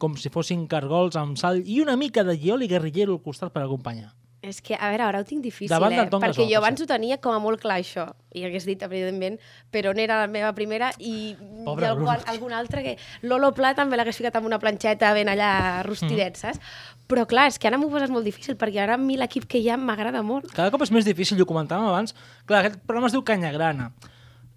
com 0.00 0.12
si 0.20 0.28
fossin 0.32 0.66
cargols 0.68 1.16
amb 1.16 1.38
sal 1.40 1.62
i 1.64 1.80
una 1.80 1.96
mica 1.96 2.24
de 2.24 2.36
llioli 2.36 2.68
guerrillero 2.68 3.16
al 3.16 3.22
costat 3.24 3.52
per 3.52 3.62
acompanyar. 3.64 4.10
És 4.40 4.62
que, 4.64 4.72
a 4.72 4.88
veure, 4.88 5.04
ara 5.04 5.18
ho 5.20 5.24
tinc 5.28 5.42
difícil, 5.44 5.68
Davant 5.68 5.92
eh? 5.92 6.06
Perquè 6.08 6.30
Gasol, 6.32 6.46
jo 6.48 6.56
abans 6.56 6.80
ho 6.80 6.86
tenia 6.88 7.18
com 7.20 7.34
a 7.36 7.40
molt 7.44 7.60
clar, 7.60 7.76
això. 7.82 8.06
I 8.32 8.46
hagués 8.48 8.64
dit, 8.64 8.80
evidentment, 8.80 9.36
però 9.72 9.92
on 9.92 10.00
era 10.00 10.16
la 10.22 10.30
meva 10.32 10.54
primera 10.56 10.88
i 10.96 11.34
Pobre 11.66 11.84
hi 11.84 11.88
ha 11.88 11.92
algun, 11.92 12.24
algun 12.32 12.54
altre 12.56 12.84
que... 12.86 12.94
Lolo 13.28 13.50
Pla 13.56 13.74
també 13.76 13.98
l'hagués 14.00 14.16
ficat 14.16 14.38
amb 14.40 14.48
una 14.48 14.58
planxeta 14.62 15.12
ben 15.16 15.28
allà 15.28 15.82
rostidet, 15.84 16.36
Mm. 16.36 16.40
saps? 16.40 16.60
Però 17.08 17.26
clar, 17.28 17.48
és 17.52 17.58
que 17.60 17.68
ara 17.68 17.76
m'ho 17.76 17.90
poses 17.92 18.08
molt 18.08 18.24
difícil, 18.24 18.56
perquè 18.56 18.80
ara 18.80 18.94
a 18.96 19.00
mi 19.00 19.18
l'equip 19.20 19.44
que 19.44 19.60
hi 19.60 19.68
ha 19.68 19.76
m'agrada 19.76 20.22
molt. 20.24 20.48
Cada 20.56 20.70
cop 20.72 20.84
és 20.88 20.92
més 20.92 21.04
difícil, 21.04 21.36
i 21.36 21.42
ho 21.44 21.48
comentàvem 21.48 21.88
abans. 21.92 22.16
Clar, 22.46 22.64
aquest 22.64 22.80
programa 22.86 23.08
es 23.08 23.12
diu 23.12 23.22
Canya 23.22 23.52
Grana. 23.52 23.90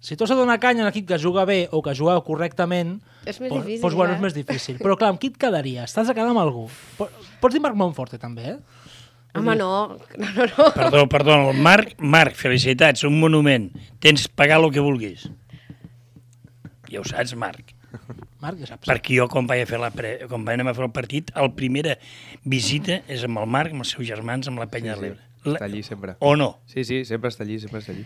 Si 0.04 0.18
tu 0.20 0.26
has 0.26 0.30
de 0.34 0.36
donar 0.36 0.58
canya 0.60 0.82
a 0.82 0.84
un 0.84 0.90
equip 0.92 1.06
que 1.08 1.16
juga 1.18 1.46
bé 1.48 1.62
o 1.72 1.80
que 1.82 1.94
juga 1.96 2.18
correctament, 2.26 2.98
És 3.24 3.38
més 3.40 3.48
difícil, 3.54 3.80
doncs, 3.80 3.94
bueno, 3.96 4.12
eh? 4.12 4.16
és 4.18 4.22
més 4.26 4.34
difícil. 4.36 4.76
Però 4.82 4.98
clar, 5.00 5.14
amb 5.14 5.20
qui 5.22 5.30
et 5.32 5.38
quedaries? 5.40 5.94
T'has 5.96 6.10
de 6.10 6.14
quedar 6.18 6.28
amb 6.34 6.42
algú. 6.42 6.66
Po- 6.98 7.08
Pots 7.40 7.56
dir 7.56 7.62
Marc 7.64 7.78
Monforte, 7.80 8.18
també, 8.20 8.44
eh? 8.52 8.58
Home, 9.34 9.56
no, 9.56 9.70
no, 9.96 10.26
no. 10.28 10.44
no. 10.58 10.66
Perdó, 10.76 11.06
perdó, 11.10 11.38
Marc, 11.56 11.96
Marc, 11.98 12.36
felicitats, 12.38 13.02
un 13.08 13.16
monument. 13.18 13.70
Tens 13.98 14.28
pagar 14.28 14.60
el 14.60 14.68
que 14.70 14.84
vulguis. 14.84 15.24
Ja 16.92 17.00
ho 17.00 17.04
saps, 17.08 17.32
Marc. 17.40 17.72
Marc, 18.44 18.60
ja 18.60 18.68
saps. 18.68 18.84
Perquè 18.86 19.16
jo, 19.16 19.26
quan 19.32 19.48
vaig 19.48 19.64
a 19.64 19.66
fer, 19.66 19.80
la 19.82 19.88
pre... 19.94 20.12
quan 20.28 20.44
vaig 20.46 20.60
anar 20.60 20.74
a 20.74 20.76
fer 20.76 20.84
el 20.86 20.92
partit, 20.94 21.32
la 21.34 21.48
primera 21.56 21.96
visita 22.44 23.00
és 23.08 23.24
amb 23.26 23.40
el 23.42 23.48
Marc, 23.50 23.72
amb 23.74 23.82
els 23.86 23.94
seus 23.96 24.06
germans, 24.06 24.46
amb 24.52 24.60
la 24.62 24.68
penya 24.70 24.94
Sí, 24.94 25.00
de 25.00 25.00
sí. 25.00 25.14
l'Ebre. 25.16 25.30
Està 25.56 25.64
allí 25.66 25.82
sempre. 25.84 26.14
O 26.20 26.36
no? 26.36 26.50
Sí, 26.70 26.84
sí, 26.84 27.02
sempre 27.08 27.32
està 27.32 27.42
allí, 27.48 27.58
sempre 27.60 27.80
està 27.82 27.92
allí. 27.96 28.04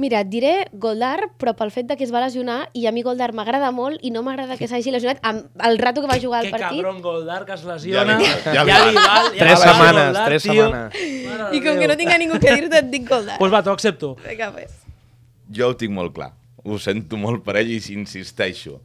Mira, 0.00 0.22
et 0.24 0.28
diré 0.32 0.52
Goldar, 0.72 1.26
però 1.36 1.52
pel 1.58 1.68
fet 1.74 1.84
de 1.90 1.96
que 2.00 2.06
es 2.06 2.12
va 2.14 2.22
lesionar, 2.22 2.70
i 2.72 2.86
a 2.88 2.92
mi 2.96 3.02
Goldar 3.04 3.34
m'agrada 3.36 3.68
molt, 3.76 4.00
i 4.00 4.08
no 4.14 4.22
m'agrada 4.24 4.56
que 4.56 4.64
s'hagi 4.70 4.94
lesionat 4.94 5.18
amb 5.28 5.50
el 5.68 5.76
rato 5.82 6.00
que 6.00 6.08
va 6.08 6.16
jugar 6.22 6.38
al 6.40 6.46
Que 6.48 6.52
partit. 6.54 6.78
cabron 6.80 7.02
Goldar 7.04 7.44
que 7.44 7.52
es 7.58 7.64
lesiona. 7.68 8.16
Ja 8.16 8.16
li 8.16 8.24
ja 8.24 8.64
li 8.64 8.70
ja 8.72 8.78
li 8.88 8.94
val. 8.96 9.28
ja 9.34 9.38
Tres 9.42 9.58
val, 9.58 9.66
setmanes, 9.68 10.04
Goldar, 10.06 10.24
tres 10.30 10.42
tio. 10.46 10.54
setmanes. 10.54 11.28
Mare 11.28 11.50
I 11.58 11.60
com 11.66 11.78
que 11.82 11.88
no 11.92 11.96
tinc 12.00 12.14
a 12.14 12.18
ningú 12.22 12.38
que 12.40 12.54
dir-te, 12.56 12.78
et 12.80 12.90
dic 12.96 13.06
Goldar. 13.10 13.36
Pues 13.38 13.52
va, 13.52 13.62
t'ho 13.62 13.76
accepto. 13.76 14.14
Vinga, 14.26 14.50
pues. 14.56 14.72
Jo 15.52 15.68
ho 15.68 15.76
tinc 15.76 15.92
molt 15.92 16.14
clar. 16.16 16.32
Ho 16.64 16.78
sento 16.78 17.16
molt 17.20 17.44
per 17.44 17.58
ell 17.60 17.70
i 17.76 17.78
insisteixo. 17.92 18.80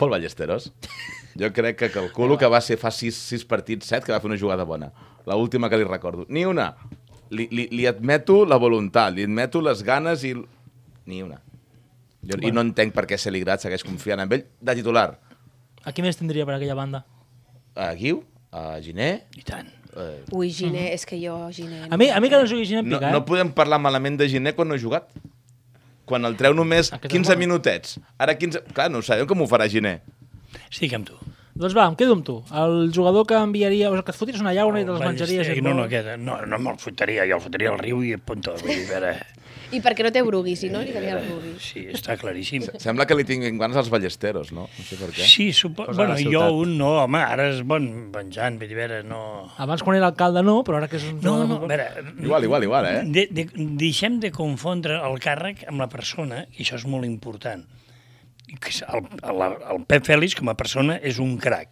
Pol 0.00 0.10
Ballesteros. 0.16 0.72
Jo 1.36 1.52
crec 1.52 1.76
que 1.76 1.90
calculo 1.90 2.38
que 2.38 2.46
va 2.48 2.60
ser 2.64 2.78
fa 2.80 2.90
sis, 2.90 3.16
sis 3.20 3.44
partits, 3.44 3.86
set, 3.92 4.04
que 4.04 4.12
va 4.16 4.20
fer 4.20 4.30
una 4.32 4.38
jugada 4.40 4.64
bona. 4.64 4.92
La 5.26 5.36
última 5.36 5.68
que 5.68 5.76
li 5.76 5.84
recordo. 5.84 6.24
Ni 6.28 6.44
una. 6.46 6.74
Li, 7.30 7.48
li, 7.50 7.68
li 7.72 7.86
admeto 7.86 8.44
la 8.46 8.56
voluntat, 8.56 9.12
li 9.14 9.24
admeto 9.24 9.60
les 9.60 9.82
ganes 9.82 10.22
i... 10.24 10.34
Ni 11.06 11.22
una. 11.22 11.40
Jo, 12.24 12.38
I 12.40 12.50
no 12.54 12.62
entenc 12.64 12.94
per 12.96 13.04
què 13.08 13.18
Celigrat 13.20 13.64
segueix 13.64 13.84
confiant 13.84 14.22
en 14.24 14.32
ell 14.32 14.44
de 14.48 14.74
titular. 14.78 15.10
A 15.84 15.92
qui 15.92 16.04
més 16.04 16.16
tindria 16.16 16.46
per 16.48 16.56
aquella 16.56 16.76
banda? 16.78 17.02
A 17.76 17.90
Guiu, 17.98 18.22
a 18.54 18.78
Giné... 18.80 19.26
I 19.36 19.44
tant. 19.44 19.68
Eh, 19.94 20.24
Ui, 20.32 20.48
Giné, 20.50 20.88
és 20.94 21.04
que 21.06 21.18
jo, 21.20 21.36
Giné... 21.54 21.84
A 21.90 21.98
mi, 22.00 22.08
a 22.10 22.20
mi 22.24 22.30
que 22.32 22.40
no 22.40 22.48
jugui 22.48 22.64
Gina 22.66 22.82
no, 22.82 22.96
Pica, 22.96 23.12
no 23.12 23.20
eh? 23.20 23.26
podem 23.28 23.52
parlar 23.54 23.78
malament 23.82 24.16
de 24.18 24.28
Giné 24.32 24.54
quan 24.56 24.70
no 24.70 24.78
ha 24.78 24.80
jugat. 24.80 25.10
Quan 26.08 26.24
el 26.28 26.34
treu 26.40 26.56
només 26.56 26.90
Aquest 26.92 27.10
és 27.10 27.16
15 27.18 27.34
bo. 27.36 27.40
minutets. 27.44 27.98
Ara 28.20 28.34
15... 28.40 28.64
Clar, 28.72 28.88
no 28.92 29.04
sabem 29.04 29.28
com 29.28 29.44
ho 29.44 29.50
farà 29.50 29.68
Giné. 29.70 29.98
Estic 30.70 30.96
amb 30.96 31.10
tu. 31.10 31.18
Doncs 31.54 31.74
va, 31.76 31.84
em 31.86 31.94
quedo 31.94 32.16
amb 32.16 32.24
tu. 32.26 32.40
El 32.50 32.90
jugador 32.94 33.26
que 33.30 33.36
enviaria... 33.38 33.86
O 33.90 33.94
sigui, 33.94 34.02
que 34.08 34.10
et 34.10 34.18
fotries 34.18 34.40
una 34.42 34.52
llauna 34.56 34.80
i 34.82 34.86
te'ls 34.88 34.98
El 35.00 35.06
menjaries... 35.06 35.46
Ballester- 35.46 35.60
i 35.60 35.62
No, 35.62 35.74
no, 35.78 35.84
aquest, 35.86 36.08
no, 36.18 36.40
no 36.50 36.58
me'l 36.58 36.80
fotria, 36.82 37.28
jo 37.30 37.36
el 37.38 37.44
fotria 37.44 37.70
al 37.70 37.78
riu 37.78 38.00
i 38.02 38.10
a. 38.18 38.58
Vull 38.64 38.72
dir, 38.74 38.82
a 38.88 38.90
veure, 38.96 39.12
I 39.74 39.78
perquè 39.82 40.04
no 40.06 40.10
té 40.14 40.20
brugui, 40.26 40.52
si 40.58 40.68
no, 40.70 40.80
li 40.82 40.90
quedaria 40.92 41.14
el 41.20 41.24
brugui. 41.28 41.52
sí, 41.62 41.84
està 41.94 42.16
claríssim. 42.20 42.62
Sembla 42.82 43.06
que 43.06 43.14
li 43.16 43.24
tinguin 43.26 43.56
ganes 43.58 43.78
als 43.80 43.88
ballesteros, 43.90 44.50
no? 44.54 44.66
No 44.66 44.84
sé 44.86 44.98
per 44.98 45.08
què. 45.14 45.24
Sí, 45.30 45.46
supo... 45.56 45.86
Bueno, 45.94 46.14
jo 46.18 46.42
un 46.58 46.74
no, 46.78 46.90
home, 47.04 47.22
ara 47.22 47.46
és 47.50 47.62
bon 47.66 47.86
venjant, 48.14 48.58
vull 48.60 48.70
dir, 48.70 48.76
veure, 48.78 49.00
no... 49.06 49.22
Abans 49.62 49.82
quan 49.86 49.98
era 49.98 50.10
alcalde 50.10 50.42
no, 50.46 50.58
però 50.66 50.78
ara 50.82 50.90
que 50.90 50.98
és 51.00 51.06
un 51.10 51.18
No, 51.22 51.38
no, 51.38 51.46
de 51.46 51.46
a 51.46 51.54
futbol- 51.54 51.70
veure... 51.70 51.88
Igual, 52.26 52.44
igual, 52.50 52.66
igual, 52.68 52.90
eh? 52.92 53.00
De, 53.18 53.26
de, 53.30 53.46
deixem 53.80 54.18
de 54.22 54.30
confondre 54.34 54.98
el 55.00 55.18
càrrec 55.22 55.64
amb 55.70 55.82
la 55.86 55.88
persona, 55.90 56.44
i 56.58 56.62
això 56.66 56.78
és 56.82 56.86
molt 56.90 57.06
important. 57.08 57.64
El, 58.48 59.06
el, 59.22 59.56
el 59.72 59.86
Pep 59.88 60.04
Fèlix, 60.06 60.34
com 60.38 60.50
a 60.52 60.54
persona, 60.58 60.98
és 61.02 61.18
un 61.22 61.36
crac. 61.40 61.70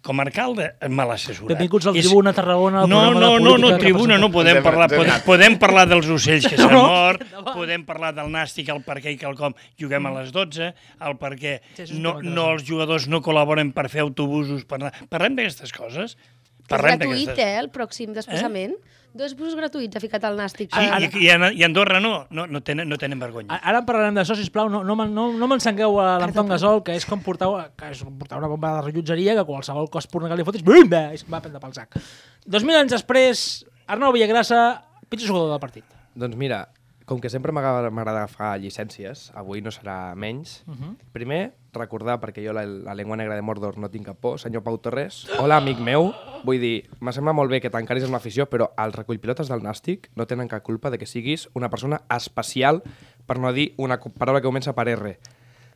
Com 0.00 0.16
a 0.20 0.24
alcalde, 0.24 0.70
mal 0.88 1.10
assessorat. 1.12 1.50
Benvinguts 1.58 1.86
al 1.90 1.96
És- 2.00 2.06
Tribuna 2.06 2.32
Tarragona, 2.32 2.86
No, 2.88 3.00
no, 3.12 3.34
no, 3.38 3.56
no, 3.58 3.70
Tribuna 3.76 4.16
no, 4.16 4.30
podem 4.32 4.62
parlar, 4.64 4.86
podem, 4.88 5.18
podem 5.26 5.58
parlar 5.60 5.86
dels 5.90 6.08
ocells 6.08 6.46
que 6.48 6.56
s'han 6.56 6.72
No, 6.72 6.86
mort, 6.88 7.24
podem 7.52 7.84
parlar 7.84 8.14
del 8.16 8.30
nàstic, 8.32 8.70
el 8.72 8.80
per 8.86 8.96
què 9.04 9.12
i 9.12 9.18
quelcom 9.20 9.52
juguem 9.80 10.06
a 10.08 10.14
les 10.20 10.32
12, 10.32 10.70
el 11.04 11.16
per 11.20 11.34
què 11.36 11.58
Sí, 11.74 11.82
això 11.82 11.90
és 11.90 11.98
no, 12.00 12.14
no 12.22 12.46
els 12.54 12.64
jugadors 12.64 13.08
no 13.12 13.20
col·laboren 13.20 13.74
per 13.76 13.90
fer 13.92 14.00
autobusos. 14.06 14.64
Per. 14.64 14.78
Parlem 15.12 15.36
d'aquestes 15.36 15.72
coses. 15.76 16.16
És 16.16 16.66
Parlem 16.68 16.96
gratuït, 16.96 17.26
d'aquestes- 17.28 17.44
eh, 17.44 17.58
el 17.60 17.68
pròxim 17.68 18.14
desplaçament. 18.16 18.76
Dos 19.12 19.32
busos 19.34 19.56
gratuïts 19.58 19.96
ha 19.98 20.00
ficat 20.02 20.22
al 20.28 20.36
Nàstic. 20.38 20.68
Sí, 20.70 20.78
Ara- 20.86 21.00
i, 21.02 21.08
i, 21.24 21.28
a- 21.34 21.50
i 21.50 21.62
a 21.62 21.66
Andorra 21.66 21.98
no, 22.00 22.26
no, 22.30 22.44
no, 22.46 22.60
tenen, 22.62 22.86
no 22.88 22.96
tenen 23.00 23.18
vergonya. 23.18 23.56
Ara 23.58 23.80
en 23.82 23.86
parlarem 23.88 24.14
d'això, 24.14 24.36
sisplau. 24.38 24.68
No, 24.70 24.84
no, 24.86 24.94
no, 25.10 25.24
no 25.34 25.48
m'encengueu 25.50 25.98
a 25.98 26.12
l'Anton 26.22 26.46
Gasol, 26.52 26.82
que 26.86 26.94
és 26.94 27.06
com 27.08 27.18
portar, 27.24 27.48
que 27.76 27.90
és 27.90 28.04
com 28.06 28.14
portar 28.20 28.38
una 28.38 28.46
bomba 28.52 28.76
de 28.76 28.84
rellotgeria 28.86 29.34
que 29.40 29.44
qualsevol 29.48 29.90
cos 29.90 30.06
purna 30.06 30.30
que 30.30 30.38
li 30.38 30.46
fotis, 30.46 30.62
bum, 30.62 30.86
i 30.86 31.18
se'n 31.18 31.32
va 31.32 31.40
prendre 31.42 31.58
pel 31.60 31.74
sac. 31.74 31.98
Dos 32.46 32.62
mil 32.62 32.78
anys 32.78 32.94
després, 32.94 33.42
Arnau 33.90 34.12
Villagrassa, 34.14 34.62
pitjor 35.10 35.32
jugador 35.34 35.50
del 35.56 35.64
partit. 35.66 35.84
Doncs 36.14 36.38
mira, 36.38 36.68
com 37.10 37.18
que 37.18 37.26
sempre 37.26 37.50
m'agrada 37.50 37.90
agafar 37.90 38.52
llicències, 38.62 39.32
avui 39.34 39.58
no 39.66 39.72
serà 39.74 40.14
menys. 40.14 40.62
Uh 40.68 40.74
-huh. 40.74 40.96
Primer, 41.10 41.54
recordar, 41.72 42.20
perquè 42.20 42.38
jo 42.46 42.52
la, 42.52 42.64
la 42.64 42.94
llengua 42.94 43.16
negra 43.16 43.34
de 43.34 43.42
Mordor 43.42 43.78
no 43.78 43.90
tinc 43.90 44.06
cap 44.06 44.16
por, 44.16 44.38
senyor 44.38 44.62
Pau 44.62 44.78
Torres, 44.78 45.26
hola, 45.40 45.56
amic 45.56 45.78
meu. 45.80 46.12
Vull 46.44 46.60
dir, 46.60 46.88
me 47.00 47.12
sembla 47.12 47.32
molt 47.32 47.50
bé 47.50 47.60
que 47.60 47.68
t'encaris 47.68 48.04
amb 48.04 48.12
l'afició, 48.12 48.46
però 48.46 48.70
els 48.78 48.94
recollpilotes 48.94 49.48
del 49.48 49.60
Nàstic 49.60 50.08
no 50.14 50.26
tenen 50.26 50.46
cap 50.46 50.62
culpa 50.62 50.88
de 50.88 50.98
que 50.98 51.06
siguis 51.06 51.48
una 51.52 51.68
persona 51.68 52.02
especial, 52.08 52.82
per 53.26 53.40
no 53.40 53.52
dir 53.52 53.74
una 53.76 53.98
paraula 53.98 54.40
que 54.40 54.46
comença 54.46 54.72
per 54.72 54.88
R. 54.88 55.18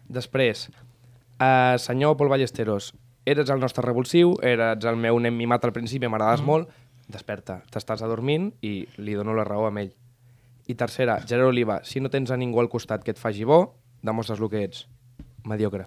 Després, 0.07 0.71
uh, 1.41 1.79
senyor 1.79 2.17
Pol 2.17 2.29
Ballesteros, 2.29 2.95
eres 3.27 3.51
el 3.51 3.59
nostre 3.59 3.83
revulsiu, 3.83 4.39
eres 4.41 4.85
el 4.85 4.97
meu 4.97 5.19
nen 5.19 5.37
mimat 5.37 5.65
al 5.65 5.73
principi, 5.73 6.07
m'agradaves 6.07 6.43
mm. 6.43 6.47
molt, 6.47 6.69
desperta, 7.09 7.65
t'estàs 7.73 8.03
adormint 8.03 8.53
i 8.63 8.87
li 8.99 9.15
dono 9.15 9.35
la 9.35 9.45
raó 9.45 9.67
a 9.67 9.81
ell. 9.81 9.95
I 10.67 10.75
tercera, 10.75 11.19
Gerard 11.27 11.49
Oliva, 11.49 11.81
si 11.85 12.01
no 12.01 12.09
tens 12.11 12.31
a 12.31 12.37
ningú 12.41 12.61
al 12.61 12.71
costat 12.73 13.03
que 13.05 13.11
et 13.13 13.19
faci 13.21 13.45
bo, 13.45 13.75
demostres 14.03 14.41
el 14.41 14.49
que 14.49 14.65
ets. 14.65 14.87
Mediocre. 15.45 15.87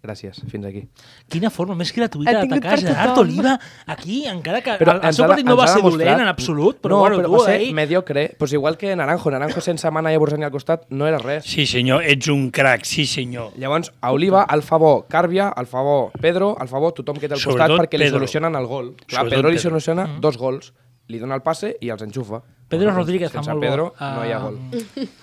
Gràcies, 0.00 0.38
fins 0.48 0.64
aquí. 0.64 0.86
Quina 1.28 1.50
forma 1.52 1.74
més 1.76 1.90
gratuïta 1.92 2.32
d'atacar 2.32 2.78
Gerard 2.80 3.10
tothom. 3.10 3.26
Oliva 3.26 3.56
aquí, 3.84 4.22
encara 4.30 4.62
que 4.64 4.78
Però 4.80 4.94
el, 4.96 5.12
seu 5.12 5.26
partit 5.28 5.44
no 5.44 5.56
va 5.58 5.66
ser 5.68 5.82
demostrat- 5.82 6.06
dolent 6.06 6.22
en 6.24 6.28
absolut, 6.30 6.78
però 6.80 6.94
no, 6.94 7.00
bueno, 7.02 7.18
però 7.18 7.26
tu 7.28 7.32
va 7.34 7.40
ser 7.44 7.56
ahir... 7.58 7.74
mediocre. 7.74 8.22
Pues 8.38 8.54
igual 8.54 8.78
que 8.78 8.94
Naranjo. 8.96 9.30
Naranjo 9.30 9.60
sense 9.60 9.90
Mana 9.90 10.14
i 10.14 10.16
Bursani 10.16 10.44
al 10.48 10.50
costat 10.54 10.86
no 10.88 11.06
era 11.06 11.18
res. 11.18 11.44
Sí, 11.44 11.66
senyor, 11.66 12.02
ets 12.08 12.28
un 12.32 12.48
crac, 12.50 12.84
sí, 12.88 13.04
senyor. 13.04 13.52
Llavors, 13.58 13.92
a 14.00 14.12
Oliva, 14.12 14.44
al 14.44 14.62
favor 14.62 15.04
Càrbia, 15.06 15.48
al 15.50 15.66
favor 15.66 16.12
Pedro, 16.18 16.54
al 16.58 16.68
favor 16.68 16.94
tothom 16.96 17.18
que 17.20 17.28
té 17.28 17.34
al 17.34 17.42
costat 17.42 17.52
Sobretot 17.68 17.80
perquè 17.84 17.98
li 17.98 18.04
Pedro. 18.06 18.20
solucionen 18.22 18.54
el 18.56 18.66
gol. 18.66 18.94
Clar, 19.04 19.26
Sobretot 19.26 19.36
Pedro 19.36 19.50
li 19.50 19.56
Pedro. 19.58 19.68
soluciona 19.70 20.08
dos 20.18 20.38
gols. 20.38 20.72
Li 21.10 21.18
dona 21.18 21.36
el 21.38 21.42
passe 21.42 21.74
i 21.82 21.90
els 21.90 22.02
enxufa. 22.06 22.40
Pedro 22.70 22.92
Doncs, 22.92 23.00
Rodríguez 23.00 23.32
fa 23.32 23.40
sense 23.40 23.50
molt 23.50 23.66
Pedro 23.66 23.88
bo. 23.90 24.08
no 24.14 24.24
hi 24.24 24.32
ha 24.32 24.38
gol. 24.38 24.58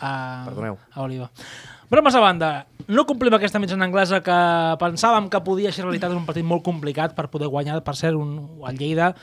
A, 0.03 0.11
Perdoneu. 0.49 0.77
A 0.93 1.01
Oliva. 1.05 1.29
Bromes 1.87 2.15
a 2.15 2.19
banda, 2.19 2.49
no 2.91 3.05
complim 3.07 3.31
aquesta 3.37 3.61
mitjana 3.63 3.87
anglesa 3.87 4.19
que 4.19 4.37
pensàvem 4.81 5.29
que 5.31 5.39
podia 5.45 5.71
ser 5.71 5.85
realitat. 5.85 6.11
Un 6.11 6.27
partit 6.27 6.43
molt 6.43 6.65
complicat 6.65 7.15
per 7.15 7.29
poder 7.31 7.47
guanyar. 7.47 7.79
Per 7.87 7.95
cert, 7.95 8.19
un, 8.19 8.59
el 8.67 8.79
Lleida 8.81 9.13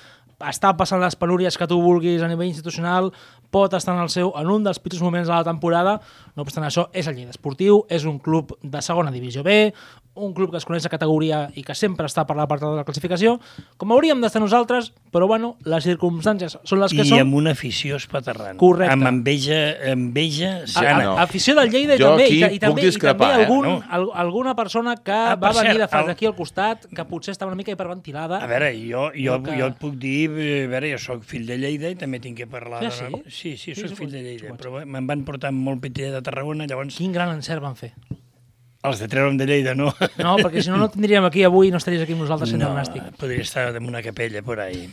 està 0.45 0.73
passant 0.77 1.01
les 1.03 1.17
penúries 1.17 1.57
que 1.61 1.69
tu 1.69 1.77
vulguis 1.83 2.23
a 2.25 2.29
nivell 2.29 2.49
institucional, 2.49 3.13
pot 3.55 3.77
estar 3.77 3.95
en, 3.95 4.03
el 4.03 4.11
seu, 4.11 4.33
en 4.41 4.51
un 4.51 4.65
dels 4.65 4.81
pitjors 4.83 5.05
moments 5.05 5.29
de 5.29 5.35
la 5.35 5.45
temporada. 5.47 5.99
No 6.35 6.43
obstant 6.43 6.65
això, 6.67 6.89
és 6.93 7.07
el 7.07 7.15
Lleida 7.15 7.31
Esportiu, 7.31 7.85
és 7.89 8.05
un 8.05 8.19
club 8.19 8.57
de 8.61 8.81
segona 8.83 9.13
divisió 9.15 9.45
B, 9.47 9.73
un 10.15 10.33
club 10.35 10.51
que 10.53 10.59
es 10.59 10.65
coneix 10.67 10.85
a 10.87 10.91
categoria 10.91 11.49
i 11.59 11.63
que 11.67 11.75
sempre 11.75 12.07
està 12.07 12.23
per 12.27 12.37
la 12.39 12.47
part 12.51 12.63
de 12.63 12.69
la 12.75 12.85
classificació, 12.87 13.37
com 13.79 13.91
hauríem 13.95 14.21
d'estar 14.23 14.41
nosaltres, 14.43 14.93
però 15.15 15.27
bueno, 15.31 15.57
les 15.67 15.85
circumstàncies 15.87 16.57
són 16.63 16.81
les 16.81 16.93
que 16.95 17.03
I 17.03 17.09
són. 17.09 17.21
amb 17.25 17.35
una 17.35 17.51
afició 17.55 17.97
espaterrant. 17.99 18.57
Correcte. 18.59 18.93
Amb 18.95 19.07
enveja, 19.11 19.59
enveja 19.91 20.51
A, 20.63 20.67
sana. 20.67 20.91
a, 20.97 21.03
no. 21.05 21.15
afició 21.19 21.55
del 21.59 21.71
Lleida 21.71 21.95
i 21.97 21.99
Jo 22.03 22.11
també, 22.13 22.29
i, 22.29 22.39
i, 22.43 22.59
també, 22.63 22.87
i 22.87 22.93
també 22.99 23.27
eh? 23.31 23.33
algun, 23.45 23.65
No. 23.67 23.83
al, 23.91 24.09
alguna 24.27 24.55
persona 24.55 24.97
que 24.97 25.13
Ah, 25.13 25.35
va 25.37 25.53
venir 25.53 25.73
cert, 25.73 25.81
de 25.83 25.89
fa 25.89 26.01
el- 26.03 26.07
d'aquí 26.13 26.27
al 26.27 26.35
costat, 26.35 26.87
que 26.95 27.05
potser 27.05 27.33
estava 27.33 27.51
una 27.51 27.57
mica 27.59 27.73
hiperventilada. 27.75 28.39
A 28.43 28.47
veure, 28.47 28.73
jo, 28.91 29.11
jo, 29.15 29.41
que- 29.43 29.59
jo 29.59 29.67
et 29.67 29.79
puc 29.79 29.95
dir, 29.99 30.31
eh, 30.31 30.65
a 30.65 30.69
veure, 30.69 30.93
jo 30.93 30.99
sóc 30.99 31.23
fill 31.25 31.47
de 31.47 31.59
Lleida 31.59 31.91
i 31.91 31.95
també 31.97 32.19
tinc 32.21 32.37
que 32.39 32.47
parlar... 32.47 32.83
Ah, 32.85 32.87
de- 32.87 32.91
sí? 32.91 33.23
Sí, 33.27 33.57
sí, 33.57 33.75
Sí, 33.75 33.81
soc 33.83 33.91
sí, 33.91 33.95
fill 33.97 34.11
de 34.13 34.19
sí, 34.19 34.25
Lleida, 34.25 34.49
sí, 34.51 34.55
però 34.63 34.85
me'n 34.87 35.07
van 35.07 35.25
portar 35.25 35.51
molt 35.53 35.81
petit 35.83 36.11
de 36.15 36.23
Tarragona, 36.25 36.67
llavors 36.67 36.97
Quin 36.99 37.13
gran 37.15 37.31
encert 37.37 37.63
van 37.63 37.77
fer. 37.79 37.93
els 38.85 38.99
de 39.01 39.07
treure'm 39.09 39.39
de 39.41 39.47
Lleida 39.49 39.73
no. 39.75 39.95
No, 40.21 40.35
perquè 40.43 40.61
si 40.61 40.69
no, 40.69 40.77
no 40.77 40.91
tindríem 40.93 41.25
aquí 41.25 41.43
avui 41.47 41.69
i 41.69 41.73
no 41.73 41.79
estaries 41.81 42.03
aquí 42.05 42.13
amb 42.13 42.27
nosaltres 42.27 42.51
sent 42.53 42.61
no, 42.61 42.69
no, 42.75 42.81
nàstic. 42.83 43.07
podria 43.17 43.41
estar 43.47 43.71
en 43.77 43.87
una 43.89 44.03
capella 44.05 44.43
por 44.45 44.61
ahí. 44.61 44.89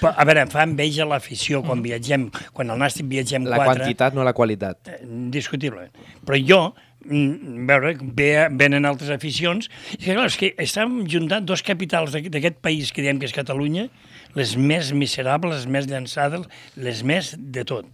Però, 0.00 0.12
a 0.16 0.24
veure, 0.24 0.40
em 0.46 0.48
fa 0.48 0.62
enveja 0.64 1.04
l'afició 1.04 1.58
quan 1.66 1.82
viatgem, 1.84 2.28
quan 2.56 2.70
al 2.72 2.78
Nàstic 2.80 3.08
viatgem 3.10 3.44
La 3.44 3.58
quatre. 3.58 3.82
quantitat, 3.82 4.14
no 4.16 4.22
la 4.24 4.32
qualitat. 4.32 4.78
Eh, 4.88 5.00
Discutiblement. 5.34 5.90
Però 6.24 6.38
jo, 6.40 6.60
mm, 7.04 7.66
veure, 7.68 7.90
ve, 8.00 8.30
venen 8.56 8.86
altres 8.88 9.10
aficions, 9.12 9.68
i 9.92 9.98
que, 9.98 10.14
clar, 10.14 10.30
és 10.30 10.38
que 10.40 10.54
estem 10.64 11.02
juntant 11.06 11.44
dos 11.44 11.60
capitals 11.66 12.14
d'aqu- 12.14 12.30
d'aquest 12.32 12.56
país 12.64 12.88
que 12.92 13.02
diem 13.04 13.18
que 13.20 13.26
és 13.28 13.34
Catalunya, 13.36 13.88
les 14.34 14.56
més 14.56 14.94
miserables, 14.96 15.52
les 15.58 15.66
més 15.66 15.90
llançades, 15.90 16.46
les 16.76 17.02
més 17.04 17.34
de 17.36 17.64
tot. 17.68 17.84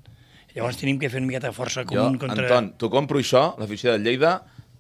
Llavors 0.54 0.78
tenim 0.80 0.98
que 1.00 1.08
fer 1.12 1.20
una 1.22 1.30
miqueta 1.30 1.48
de 1.48 1.56
força 1.56 1.84
Jo, 1.86 2.08
comú 2.08 2.20
contra... 2.20 2.44
Anton, 2.44 2.72
t'ho 2.80 2.90
compro 2.92 3.20
això, 3.22 3.52
l'afició 3.60 3.94
del 3.94 4.04
Lleida, 4.04 4.34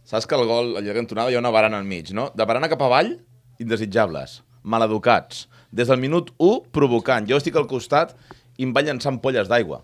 saps 0.08 0.28
que 0.28 0.36
el 0.36 0.44
gol, 0.48 0.74
a 0.76 0.82
la 0.84 0.96
cantonada, 0.96 1.32
hi 1.32 1.38
ha 1.38 1.42
una 1.42 1.52
barana 1.54 1.80
al 1.80 1.88
mig, 1.88 2.12
no? 2.16 2.28
De 2.36 2.46
barana 2.48 2.68
cap 2.72 2.82
avall, 2.84 3.14
indesitjables, 3.62 4.42
maleducats. 4.62 5.46
Des 5.72 5.88
del 5.88 6.02
minut 6.02 6.34
1, 6.36 6.68
provocant. 6.76 7.28
Jo 7.30 7.38
estic 7.40 7.56
al 7.56 7.68
costat 7.70 8.12
i 8.60 8.66
em 8.66 8.74
van 8.76 8.90
llançar 8.90 9.14
ampolles 9.14 9.48
d'aigua. 9.48 9.80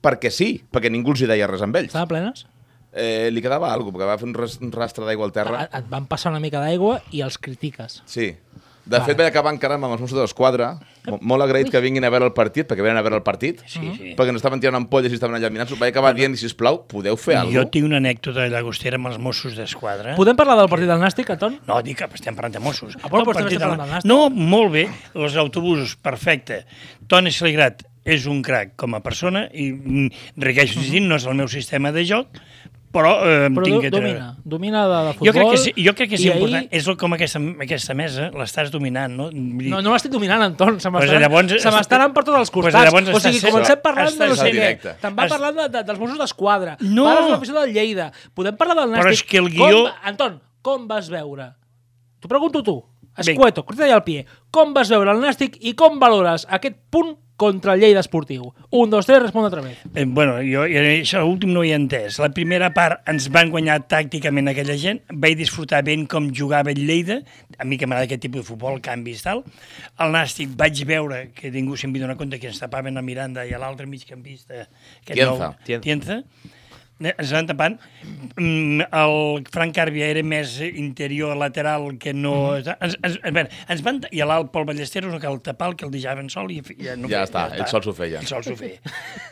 Perquè 0.00 0.30
sí, 0.32 0.54
perquè 0.72 0.88
ningú 0.88 1.12
els 1.12 1.20
hi 1.20 1.28
deia 1.28 1.48
res 1.50 1.60
amb 1.66 1.76
ells. 1.76 1.92
Estaven 1.92 2.08
plenes? 2.14 2.46
Eh, 2.90 3.28
li 3.30 3.42
quedava 3.44 3.68
alguna 3.70 3.92
cosa, 3.92 3.98
perquè 3.98 4.08
va 4.08 4.18
fer 4.18 4.30
un, 4.30 4.66
un 4.66 4.72
rastre 4.74 5.04
d'aigua 5.06 5.28
al 5.28 5.34
terra. 5.36 5.66
Et 5.68 5.90
van 5.92 6.08
passar 6.10 6.32
una 6.32 6.40
mica 6.42 6.62
d'aigua 6.62 6.96
i 7.12 7.20
els 7.26 7.36
critiques. 7.38 8.00
Sí. 8.08 8.32
De 8.90 8.98
fet, 9.04 9.14
vaig 9.18 9.28
acabar 9.28 9.52
encarant 9.54 9.78
amb 9.78 9.92
els 9.94 10.02
Mossos 10.02 10.18
d'Esquadra, 10.18 10.72
molt 11.20 11.42
agraït 11.42 11.70
que 11.70 11.80
vinguin 11.80 12.04
a 12.04 12.10
veure 12.10 12.26
el 12.26 12.32
partit, 12.32 12.66
perquè 12.68 12.82
venen 12.82 12.96
a 12.96 13.02
veure 13.02 13.16
el 13.16 13.22
partit, 13.22 13.60
Sí, 13.66 13.80
sí. 13.96 14.14
perquè 14.16 14.30
no 14.32 14.36
estaven 14.36 14.60
tirant 14.60 14.76
ampolles 14.76 15.10
i 15.12 15.14
estaven 15.14 15.36
allà 15.36 15.50
mirant 15.50 15.68
Vaig 15.80 15.90
acabar 15.90 16.14
dient, 16.14 16.36
sisplau, 16.36 16.86
podeu 16.86 17.16
fer 17.16 17.34
Jo 17.34 17.40
alguna 17.40 17.60
cosa? 17.62 17.70
tinc 17.70 17.84
una 17.86 17.96
anècdota 17.96 18.46
llagostera 18.48 18.96
amb 18.96 19.06
els 19.06 19.18
Mossos 19.18 19.56
d'Esquadra. 19.56 20.14
Podem 20.16 20.36
parlar 20.36 20.56
del 20.56 20.68
partit 20.68 20.88
del 20.88 21.00
Nàstic, 21.00 21.30
Anton? 21.30 21.58
No, 21.66 21.82
dic 21.82 21.98
que 21.98 22.04
estem 22.14 22.34
parlant 22.34 22.54
de 22.54 22.60
Mossos. 22.60 22.96
Ah, 23.02 23.08
però 23.08 23.24
de 23.24 23.58
la- 23.58 23.76
del 23.76 23.88
Nàstic. 23.90 24.04
No, 24.04 24.30
molt 24.30 24.72
bé, 24.72 24.88
els 25.14 25.36
autobusos, 25.36 25.96
perfecte. 25.96 26.64
Toni 27.06 27.30
Saligrat 27.32 27.82
és 28.04 28.26
un 28.26 28.40
crac 28.42 28.76
com 28.76 28.94
a 28.94 29.00
persona 29.04 29.48
i 29.52 29.70
requeixo 30.36 30.80
uh 30.80 30.82
-huh. 30.84 31.02
no 31.06 31.16
és 31.16 31.26
el 31.26 31.34
meu 31.34 31.48
sistema 31.48 31.92
de 31.92 32.04
joc, 32.04 32.28
però 32.92 33.10
eh, 33.22 33.48
Però 33.54 33.62
tinc 33.64 33.76
do, 33.76 33.80
que 33.80 33.90
treure. 33.90 34.08
domina, 34.08 34.36
domina 34.44 34.80
de, 34.88 35.06
de 35.06 35.12
futbol. 35.14 35.26
Jo 35.28 35.32
crec 35.32 35.50
que 35.50 35.58
sí, 35.58 35.72
jo 35.86 35.94
crec 35.94 36.08
que 36.10 36.16
és 36.16 36.24
important. 36.26 36.56
ahir- 36.56 36.68
És 36.72 36.88
com 36.98 37.12
aquesta, 37.14 37.38
aquesta 37.62 37.94
mesa, 37.94 38.30
l'estàs 38.34 38.70
dominant, 38.70 39.14
no? 39.14 39.28
Dir, 39.30 39.70
No, 39.70 39.80
no 39.80 39.92
l'estic 39.94 40.10
dominant, 40.10 40.42
Anton. 40.42 40.80
Se 40.80 40.90
Pues 40.90 41.04
m'estaran 41.06 41.22
llavors- 41.22 41.60
se 41.62 41.70
m'estaran 41.70 42.12
per 42.12 42.24
tots 42.24 42.38
els 42.38 42.50
Pues 42.50 42.64
costats. 42.66 42.84
llavors 42.92 43.08
o 43.14 43.20
sigui, 43.20 43.38
estàs- 43.38 43.50
comencem 43.52 43.80
parlant 43.80 44.18
de 44.18 44.26
no 44.28 44.34
sé 44.34 44.50
què. 44.52 44.96
Te'n 45.00 45.14
va 45.16 45.22
Has- 45.22 45.30
parlant 45.30 45.56
de, 45.56 45.68
de, 45.68 45.84
dels 45.84 45.98
Mossos 46.00 46.18
d'Esquadra. 46.18 46.76
No. 46.80 47.04
Parles 47.04 47.24
de 47.26 47.30
l'afició 47.30 47.60
del 47.60 47.72
Lleida. 47.72 48.12
Podem 48.34 48.56
parlar 48.56 48.74
del 48.82 48.90
Nàstic. 48.90 49.04
Però 49.04 49.12
és 49.12 49.22
que 49.22 49.38
el 49.38 49.48
guió- 49.50 49.84
Com, 49.86 49.92
Anton, 50.02 50.40
com 50.62 50.88
vas 50.88 51.08
veure? 51.08 51.52
T'ho 52.20 52.28
pregunto 52.28 52.62
tu. 52.62 52.84
Escueto, 53.20 53.64
corta 53.66 53.86
al 53.94 54.04
pie. 54.04 54.26
Com 54.50 54.72
vas 54.74 54.88
veure 54.90 55.12
el 55.12 55.20
Nàstic 55.22 55.58
i 55.60 55.74
com 55.78 55.98
valores 56.00 56.46
aquest 56.50 56.76
punt 56.90 57.16
contra 57.40 57.72
el 57.72 57.80
Lleida 57.80 58.00
Esportiu? 58.00 58.50
Un, 58.70 58.90
dos, 58.92 59.06
tres, 59.06 59.22
respon 59.22 59.44
otra 59.46 59.62
vez. 59.64 59.78
Eh, 59.94 60.04
bueno, 60.04 60.34
jo, 60.44 60.66
això 60.68 61.22
l'últim 61.22 61.54
no 61.54 61.60
ho 61.62 61.64
he 61.64 61.72
entès. 61.72 62.18
La 62.20 62.28
primera 62.36 62.68
part 62.76 63.00
ens 63.08 63.30
van 63.32 63.48
guanyar 63.50 63.78
tàcticament 63.88 64.50
aquella 64.52 64.76
gent, 64.76 65.00
vaig 65.08 65.38
disfrutar 65.38 65.80
ben 65.86 66.04
com 66.06 66.28
jugava 66.36 66.70
el 66.74 66.82
Lleida, 66.84 67.22
a 67.58 67.64
mi 67.64 67.78
que 67.80 67.86
m'agrada 67.88 68.04
aquest 68.10 68.20
tipus 68.26 68.42
de 68.42 68.46
futbol, 68.50 68.80
canvis 68.84 69.22
tal. 69.24 69.44
Al 69.96 70.12
Nàstic 70.12 70.52
vaig 70.56 70.84
veure 70.84 71.30
que 71.32 71.50
ningú 71.50 71.76
se'n 71.80 71.92
donat 71.96 72.18
compte 72.20 72.38
que 72.40 72.48
ens 72.52 72.60
tapaven 72.60 72.98
a 73.00 73.02
Miranda 73.02 73.46
i 73.48 73.54
a 73.56 73.58
l'altre 73.58 73.86
migcampista. 73.86 74.66
aquest 75.00 75.14
Tienza. 75.16 75.54
nou- 75.56 75.80
Tienza. 75.80 76.18
Eh, 76.20 76.58
Ens 77.00 77.32
van 77.32 77.46
tapant. 77.48 77.76
Mm, 78.36 78.84
El 78.84 79.44
Frank 79.52 79.74
Càrbia 79.76 80.10
era 80.12 80.22
més 80.26 80.58
interior, 80.68 81.32
lateral, 81.40 81.86
que 82.02 82.12
no... 82.12 82.34
Ens, 82.58 82.96
ens, 83.00 83.16
a 83.24 83.32
veure, 83.32 83.48
ens 83.72 83.82
van... 83.86 84.02
I 84.12 84.20
l'alt 84.28 84.52
Pol 84.52 84.66
Ballesteros 84.68 85.12
no 85.14 85.20
cal 85.22 85.40
tapar 85.44 85.70
el 85.72 85.78
que 85.80 85.88
el 85.88 85.94
deixaven 85.94 86.28
sol 86.32 86.52
i 86.52 86.60
ja, 86.60 86.98
no 87.00 87.08
Ja 87.08 87.22
feia, 87.22 87.24
està, 87.28 87.46
ell 87.56 87.72
sol 87.72 87.86
s'ho 87.86 87.96
feia. 87.96 88.20
Ell 88.20 88.28
sol 88.28 88.44
s'ho 88.44 88.56
feia. 88.58 88.78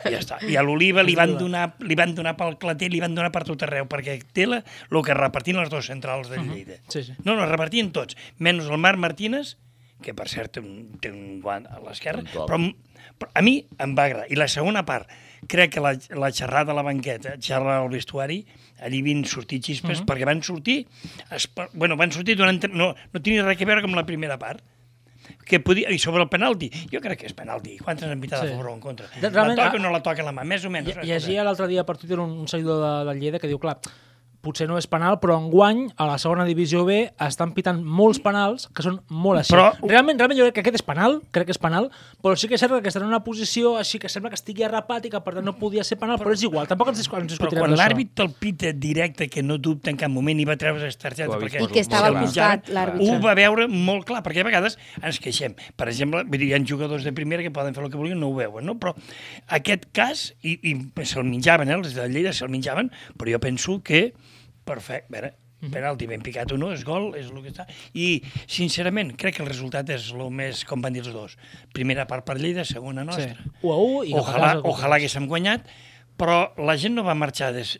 I 0.08 0.14
ja 0.16 0.22
està. 0.22 0.40
I 0.48 0.56
a 0.56 0.64
l'Oliva 0.64 1.04
li, 1.04 1.16
van 1.18 1.36
donar, 1.40 1.68
li 1.84 1.98
van 1.98 2.16
donar 2.16 2.34
pel 2.40 2.56
clater, 2.62 2.90
li 2.92 3.02
van 3.04 3.16
donar 3.16 3.32
per 3.34 3.44
tot 3.48 3.68
arreu, 3.68 3.88
perquè 3.90 4.18
té 4.32 4.48
la, 4.48 4.62
el 4.88 5.00
que 5.04 5.16
repartien 5.18 5.60
les 5.60 5.72
dos 5.72 5.92
centrals 5.92 6.32
de 6.32 6.40
Lleida. 6.40 6.80
Sí, 6.88 7.04
sí. 7.04 7.16
No, 7.24 7.34
no, 7.34 7.44
repartien 7.48 7.92
tots, 7.92 8.16
menys 8.40 8.70
el 8.72 8.80
Marc 8.80 9.00
Martínez, 9.02 9.56
que 10.02 10.14
per 10.14 10.28
cert 10.30 10.52
té 10.56 10.60
un, 10.60 10.98
té 11.02 11.10
un 11.10 11.40
guant 11.42 11.66
a 11.66 11.80
l'esquerra, 11.82 12.22
però, 12.32 12.46
però 13.18 13.30
a 13.34 13.42
mi 13.42 13.56
em 13.82 13.94
va 13.98 14.04
agradar. 14.08 14.28
I 14.30 14.36
la 14.38 14.46
segona 14.48 14.84
part, 14.86 15.08
crec 15.50 15.72
que 15.74 15.80
la, 15.82 15.92
la 16.18 16.30
xerrada 16.30 16.72
a 16.72 16.76
la 16.78 16.82
banqueta, 16.86 17.34
xerrada 17.42 17.80
al 17.82 17.90
vestuari, 17.90 18.44
allí 18.80 19.02
van 19.02 19.24
sortir 19.26 19.58
xispes, 19.62 20.04
perquè 20.06 20.24
van 20.28 20.42
sortir, 20.42 20.84
es, 21.34 21.48
bueno, 21.74 21.96
van 21.98 22.12
sortir 22.14 22.36
durant, 22.38 22.62
no, 22.70 22.92
no 22.94 23.22
tenia 23.22 23.42
res 23.46 23.58
a 23.60 23.66
veure 23.66 23.82
amb 23.86 23.98
la 23.98 24.06
primera 24.06 24.38
part, 24.38 24.62
que 25.44 25.58
podia, 25.60 25.90
i 25.92 25.98
sobre 26.00 26.22
el 26.22 26.28
penalti, 26.30 26.70
jo 26.92 27.00
crec 27.04 27.18
que 27.20 27.26
és 27.28 27.34
penalti, 27.36 27.76
quantes 27.82 28.06
han 28.08 28.20
pitat 28.20 28.40
Sí. 28.42 28.46
a 28.48 28.50
favor 28.54 28.70
o 28.70 28.74
en 28.74 28.80
contra? 28.80 29.06
De- 29.14 29.28
La 29.28 29.30
realment, 29.34 29.58
toca 29.58 29.76
a- 29.76 29.80
o 29.80 29.82
no 29.82 29.90
la 29.90 30.02
toca 30.02 30.22
la 30.24 30.32
mà, 30.32 30.44
més 30.44 30.64
o 30.64 30.70
menys. 30.70 30.94
Lle- 30.94 31.04
Llegia 31.04 31.44
l'altre 31.44 31.66
dia 31.68 31.84
per 31.84 31.96
Twitter 31.98 32.18
un, 32.20 32.30
un 32.44 32.48
seguidor 32.48 32.78
de, 32.84 32.92
del 33.10 33.20
Lleida 33.20 33.38
que 33.42 33.48
diu, 33.50 33.58
clar, 33.58 33.78
potser 34.48 34.66
no 34.70 34.78
és 34.80 34.88
penal, 34.90 35.18
però 35.20 35.36
enguany 35.38 35.84
a 36.00 36.08
la 36.08 36.16
segona 36.18 36.46
divisió 36.48 36.82
B 36.88 37.02
estan 37.28 37.52
pitant 37.56 37.82
molts 37.84 38.18
penals 38.24 38.66
que 38.74 38.82
són 38.82 38.98
molt 39.12 39.42
així. 39.44 39.52
Però- 39.54 39.70
Realment, 39.84 40.18
realment 40.18 40.38
jo 40.40 40.48
crec 40.48 40.56
que 40.58 40.64
aquest 40.64 40.80
és 40.80 40.86
penal, 40.88 41.20
crec 41.30 41.46
que 41.50 41.54
és 41.54 41.60
penal, 41.60 41.90
però 42.24 42.34
sí 42.40 42.48
que 42.48 42.56
és 42.56 42.60
cert 42.64 42.72
que 42.82 42.88
està 42.90 43.02
en 43.02 43.06
una 43.10 43.20
posició 43.24 43.76
així 43.78 44.00
que 44.00 44.08
sembla 44.08 44.30
que 44.32 44.38
estigui 44.40 44.64
arrapat 44.66 45.06
i 45.06 45.10
que 45.12 45.20
per 45.20 45.34
tant 45.38 45.44
no 45.46 45.54
podia 45.60 45.84
ser 45.84 45.98
penal, 46.00 46.18
però, 46.18 46.32
és 46.34 46.42
igual, 46.48 46.66
tampoc 46.70 46.88
ens, 46.94 46.98
dis- 46.98 47.06
ens 47.08 47.14
Però 47.14 47.28
discutirem 47.28 47.62
quan 47.62 47.74
d'això. 47.74 47.82
l'àrbit 47.84 48.14
te'l 48.18 48.32
pita 48.38 48.72
directe, 48.72 49.28
que 49.28 49.42
no 49.42 49.58
dubta 49.58 49.90
en 49.92 49.96
cap 50.00 50.10
moment, 50.10 50.38
i 50.40 50.44
va 50.48 50.56
treure 50.56 50.80
les 50.82 50.96
targetes... 50.98 51.28
Perquè 51.38 51.62
I 51.62 51.68
que 51.72 51.80
estava 51.84 52.08
al 52.08 52.18
costat, 52.24 52.68
l'àrbitre. 52.72 53.08
Ho 53.12 53.20
va 53.22 53.34
veure 53.38 53.68
molt 53.68 54.06
clar, 54.08 54.22
perquè 54.24 54.40
a 54.40 54.48
vegades 54.48 54.78
ens 55.02 55.18
queixem. 55.20 55.54
Per 55.76 55.88
exemple, 55.90 56.24
vull 56.24 56.38
dir, 56.40 56.48
hi 56.50 56.54
ha 56.56 56.62
jugadors 56.64 57.04
de 57.04 57.12
primera 57.12 57.42
que 57.44 57.50
poden 57.54 57.74
fer 57.76 57.84
el 57.84 57.90
que 57.92 57.98
vulguin, 58.00 58.18
no 58.20 58.30
ho 58.32 58.34
veuen, 58.38 58.64
no? 58.66 58.78
Però 58.78 58.94
aquest 59.58 59.88
cas, 59.92 60.32
i, 60.42 60.56
i 60.70 61.04
se'l 61.08 61.24
menjaven, 61.28 61.68
eh? 61.70 61.76
els 61.78 61.94
de 61.96 62.08
Lleida 62.08 62.32
se'l 62.36 62.50
menjaven, 62.52 62.90
però 63.18 63.32
jo 63.34 63.40
penso 63.42 63.80
que, 63.84 64.12
perfecte, 64.68 65.08
a 65.08 65.16
veure, 65.16 65.34
penalti 65.72 66.06
ben 66.06 66.22
picat 66.22 66.52
o 66.54 66.58
no, 66.60 66.70
és 66.70 66.84
gol, 66.86 67.10
és 67.18 67.32
el 67.32 67.42
que 67.42 67.50
està. 67.50 67.64
I, 67.98 68.20
sincerament, 68.46 69.10
crec 69.18 69.38
que 69.38 69.42
el 69.42 69.50
resultat 69.50 69.90
és 69.90 70.12
el 70.14 70.28
més, 70.30 70.62
com 70.68 70.82
van 70.84 70.94
dir 70.94 71.02
els 71.02 71.10
dos. 71.14 71.34
Primera 71.74 72.06
part 72.10 72.26
per 72.28 72.36
Lleida, 72.38 72.64
segona 72.68 73.02
nostra. 73.08 73.34
Sí. 73.34 73.52
1 73.66 73.72
a 73.74 73.78
1 73.82 74.02
i 74.06 74.14
Ojalà, 74.20 74.52
casa, 74.54 74.66
ojalà 74.70 74.98
haguéssim 75.00 75.26
guanyat, 75.30 75.66
però 76.18 76.38
la 76.66 76.74
gent 76.78 76.94
no 76.98 77.04
va 77.06 77.14
marxar 77.18 77.52
des, 77.54 77.76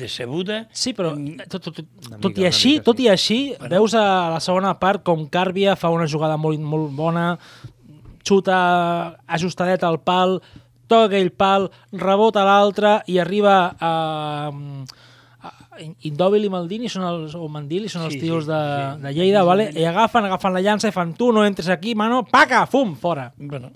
decebuda. 0.00 0.66
Sí, 0.72 0.92
però 0.96 1.12
Mm, 1.16 1.46
tot, 1.48 1.62
tot, 1.68 1.76
tot, 1.80 1.86
Una 2.08 2.18
tot 2.18 2.32
mica, 2.32 2.40
i 2.40 2.46
així, 2.48 2.74
mica, 2.76 2.84
tot 2.90 3.00
sí. 3.00 3.04
i 3.04 3.08
així, 3.12 3.38
veus 3.68 3.94
a 3.96 4.04
la 4.32 4.40
segona 4.40 4.74
part 4.80 5.02
com 5.04 5.24
Càrbia 5.28 5.76
fa 5.76 5.90
una 5.92 6.08
jugada 6.08 6.36
molt, 6.40 6.60
molt 6.60 6.92
bona, 6.96 7.38
xuta 8.24 8.58
ajustadet 9.26 9.84
al 9.84 10.00
pal, 10.00 10.38
toca 10.88 11.08
aquell 11.08 11.32
pal, 11.32 11.70
rebota 11.92 12.44
l'altre 12.44 12.98
i 13.08 13.18
arriba 13.18 13.74
a... 13.80 13.94
a 14.52 15.11
Indòbil 16.04 16.44
i 16.44 16.50
Maldini 16.52 16.88
són 16.92 17.04
els, 17.08 17.34
o 17.34 17.46
Mandili 17.48 17.88
són 17.88 18.02
els 18.04 18.12
Sí, 18.14 18.20
tios 18.20 18.44
sí, 18.44 18.50
de, 18.50 18.58
sí. 18.96 19.02
de 19.06 19.12
Lleida, 19.16 19.42
vale? 19.42 19.70
i 19.72 19.84
agafen, 19.88 20.26
agafen 20.28 20.52
la 20.52 20.60
llança 20.60 20.88
i 20.88 20.92
fan 20.92 21.14
tu 21.16 21.30
no 21.32 21.46
entres 21.46 21.68
aquí, 21.72 21.94
mano, 21.94 22.24
paca, 22.28 22.66
fum, 22.66 22.94
fora. 22.94 23.32
Bueno, 23.38 23.70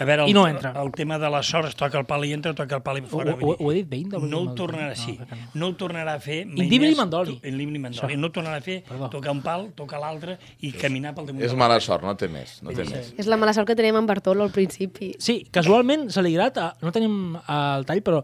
a 0.00 0.04
veure, 0.04 0.22
el, 0.22 0.30
I 0.30 0.32
no 0.32 0.46
entra. 0.48 0.70
el 0.80 0.92
tema 0.92 1.18
de 1.18 1.28
la 1.28 1.42
sort, 1.42 1.66
es 1.68 1.74
toca 1.76 1.98
el 1.98 2.06
pal 2.06 2.24
i 2.24 2.30
entra, 2.32 2.54
toca 2.54 2.76
el 2.78 2.82
pal 2.82 2.98
i 2.98 3.02
fora. 3.02 3.34
Ho- 3.34 3.50
ho- 3.50 3.56
ho 3.58 3.72
he 3.72 3.74
dit 3.80 3.88
bé, 3.90 3.98
Indòbil 4.04 4.30
No 4.30 4.38
ho 4.38 4.44
Maldini? 4.46 4.56
tornarà, 4.62 4.94
No, 4.94 5.02
sí. 5.02 5.16
que 5.18 5.34
no. 5.34 5.48
No 5.54 5.66
ho 5.66 5.74
tornarà 5.76 6.14
a 6.14 6.20
fer 6.20 6.46
mai 6.46 6.64
Indíbil 6.64 6.92
i. 6.92 6.94
Mandoli. 6.94 7.34
Indíbil 7.42 7.74
i 7.76 7.78
Mandoli. 7.80 8.16
No 8.16 8.28
ho 8.28 8.32
tornarà 8.32 8.56
a 8.56 8.64
fer, 8.64 8.78
Perdó. 8.88 9.10
tocar 9.10 9.32
un 9.32 9.42
pal, 9.42 9.66
tocar 9.74 10.00
l'altre 10.00 10.38
i 10.60 10.70
caminar 10.72 11.12
pel 11.14 11.26
damunt. 11.26 11.44
És 11.44 11.52
mala 11.58 11.80
sort, 11.80 12.02
no 12.06 12.14
té 12.16 12.28
més. 12.28 12.62
No 12.62 12.70
té 12.70 12.84
més. 12.86 13.12
És 13.18 13.26
la 13.26 13.36
mala 13.36 13.52
sort 13.52 13.66
que 13.68 13.74
tenim 13.76 13.96
amb 13.96 14.08
Bartolo 14.08 14.44
al 14.46 14.50
principi. 14.54 15.16
Sí, 15.18 15.42
casualment, 15.50 16.08
Saligrat, 16.10 16.56
eh, 16.56 16.70
no 16.80 16.92
tenim 16.92 17.34
el 17.36 17.84
tall, 17.84 18.00
però 18.06 18.22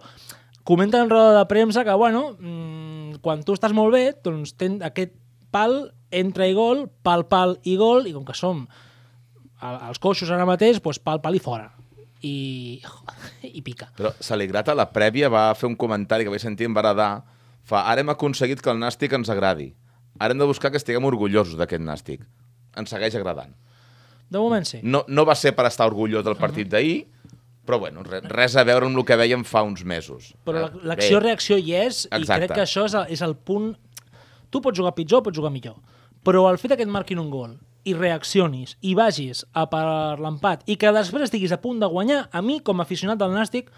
comenta 0.67 0.99
en 1.01 1.09
roda 1.11 1.39
de 1.39 1.47
premsa 1.47 1.85
que, 1.87 1.95
bueno, 1.95 2.35
mmm, 2.41 3.23
quan 3.23 3.45
tu 3.47 3.55
estàs 3.55 3.73
molt 3.73 3.95
bé, 3.95 4.11
doncs 4.27 4.57
ten 4.59 4.81
aquest 4.85 5.15
pal, 5.55 5.95
entra 6.11 6.49
i 6.51 6.57
gol, 6.59 6.89
pal, 7.07 7.25
pal 7.31 7.57
i 7.65 7.79
gol, 7.81 8.09
i 8.11 8.13
com 8.17 8.27
que 8.27 8.35
som 8.37 8.67
als 9.63 10.01
coixos 10.03 10.31
ara 10.31 10.45
mateix, 10.49 10.83
doncs 10.83 11.01
pal, 11.01 11.23
pal 11.25 11.39
i 11.39 11.43
fora. 11.43 11.71
I, 12.27 12.83
i 13.59 13.63
pica. 13.63 13.89
Però 13.97 14.13
Saligrat 14.21 14.69
a 14.73 14.77
la 14.77 14.89
prèvia 14.91 15.31
va 15.33 15.49
fer 15.57 15.71
un 15.71 15.77
comentari 15.79 16.27
que 16.27 16.33
vaig 16.33 16.43
sentir 16.43 16.69
en 16.69 16.75
Baradà. 16.77 17.11
Fa, 17.67 17.85
ara 17.87 18.03
hem 18.03 18.11
aconseguit 18.13 18.63
que 18.63 18.73
el 18.73 18.83
nàstic 18.83 19.15
ens 19.17 19.31
agradi. 19.33 19.71
Ara 20.19 20.35
hem 20.35 20.41
de 20.43 20.49
buscar 20.49 20.73
que 20.73 20.81
estiguem 20.81 21.07
orgullosos 21.07 21.57
d'aquest 21.59 21.85
nàstic. 21.85 22.27
Ens 22.77 22.93
segueix 22.93 23.17
agradant. 23.19 23.55
De 24.31 24.43
moment 24.43 24.67
sí. 24.67 24.81
No, 24.83 25.05
no 25.07 25.25
va 25.29 25.37
ser 25.39 25.53
per 25.55 25.69
estar 25.69 25.87
orgullós 25.87 26.25
del 26.27 26.39
partit 26.41 26.69
d'ahir, 26.73 27.05
però 27.67 27.79
bueno, 27.83 28.03
re, 28.07 28.21
res 28.31 28.55
a 28.57 28.65
veure 28.65 28.87
amb 28.87 28.97
el 28.99 29.05
que 29.05 29.17
veiem 29.19 29.43
fa 29.45 29.63
uns 29.67 29.83
mesos. 29.85 30.33
Però 30.47 30.63
la- 30.67 30.71
Eh, 30.73 30.87
l'acció-reacció 30.87 31.59
hi 31.59 31.75
és, 31.75 32.05
i 32.07 32.15
Exacte. 32.21 32.47
crec 32.47 32.55
que 32.55 32.63
això 32.65 32.87
és 32.87 32.95
el, 32.95 33.07
és 33.13 33.23
el 33.23 33.35
punt... 33.37 33.75
Tu 34.51 34.61
pots 34.63 34.79
jugar 34.79 34.95
pitjor, 34.95 35.23
pots 35.27 35.37
jugar 35.37 35.51
millor, 35.51 35.75
però 36.25 36.47
el 36.51 36.57
fet 36.59 36.77
que 36.77 36.83
et 36.87 36.89
marquin 36.89 37.19
un 37.19 37.29
gol 37.31 37.57
i 37.85 37.93
reaccionis 37.95 38.77
i 38.83 38.95
vagis 38.99 39.45
a 39.53 39.67
per 39.71 40.19
l'empat 40.19 40.63
i 40.67 40.77
que 40.77 40.91
després 40.95 41.23
estiguis 41.27 41.53
a 41.53 41.61
punt 41.61 41.79
de 41.83 41.87
guanyar, 41.91 42.29
a 42.33 42.41
mi, 42.43 42.61
com 42.61 42.81
a 42.81 42.83
aficionat 42.87 43.19
del 43.19 43.35
Nàstic, 43.35 43.69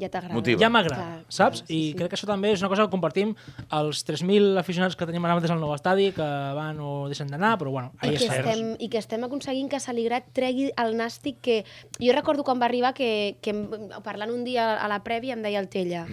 Ja 0.00 0.08
t'agrada. 0.08 0.34
Motiva. 0.34 0.60
ja 0.60 0.68
m'agrada, 0.70 1.02
Clar, 1.02 1.24
saps? 1.28 1.60
clar, 1.62 1.68
sí, 1.68 1.74
I 1.76 1.90
sí. 1.90 1.96
crec 1.98 2.10
que 2.12 2.16
això 2.18 2.28
també 2.28 2.52
és 2.52 2.62
una 2.62 2.70
cosa 2.72 2.84
que 2.86 2.90
compartim 2.92 3.34
els 3.70 4.04
3.000 4.06 4.58
aficionats 4.60 4.96
que 4.96 5.06
tenim 5.08 5.24
ara 5.24 5.34
mateix 5.38 5.52
al 5.54 5.60
nou 5.60 5.74
estadi, 5.74 6.12
que 6.16 6.28
van 6.56 6.80
o 6.80 7.08
deixen 7.08 7.28
d'anar, 7.32 7.56
però 7.58 7.70
bueno, 7.70 7.92
I 8.02 8.08
ahí 8.08 8.16
que, 8.16 8.26
estem, 8.30 8.76
I 8.78 8.88
que 8.88 8.98
estem 8.98 9.24
aconseguint 9.24 9.70
que 9.72 9.80
Saligrat 9.80 10.30
tregui 10.36 10.70
el 10.76 10.96
nàstic 10.96 11.40
que... 11.40 11.58
Jo 12.00 12.12
recordo 12.16 12.44
quan 12.44 12.60
va 12.60 12.66
arribar 12.70 12.94
que, 12.94 13.36
que 13.40 13.54
parlant 14.04 14.30
un 14.30 14.44
dia 14.44 14.74
a 14.76 14.88
la 14.88 15.02
prèvia 15.04 15.34
em 15.34 15.42
deia 15.42 15.60
el 15.60 15.68
Tella 15.72 16.06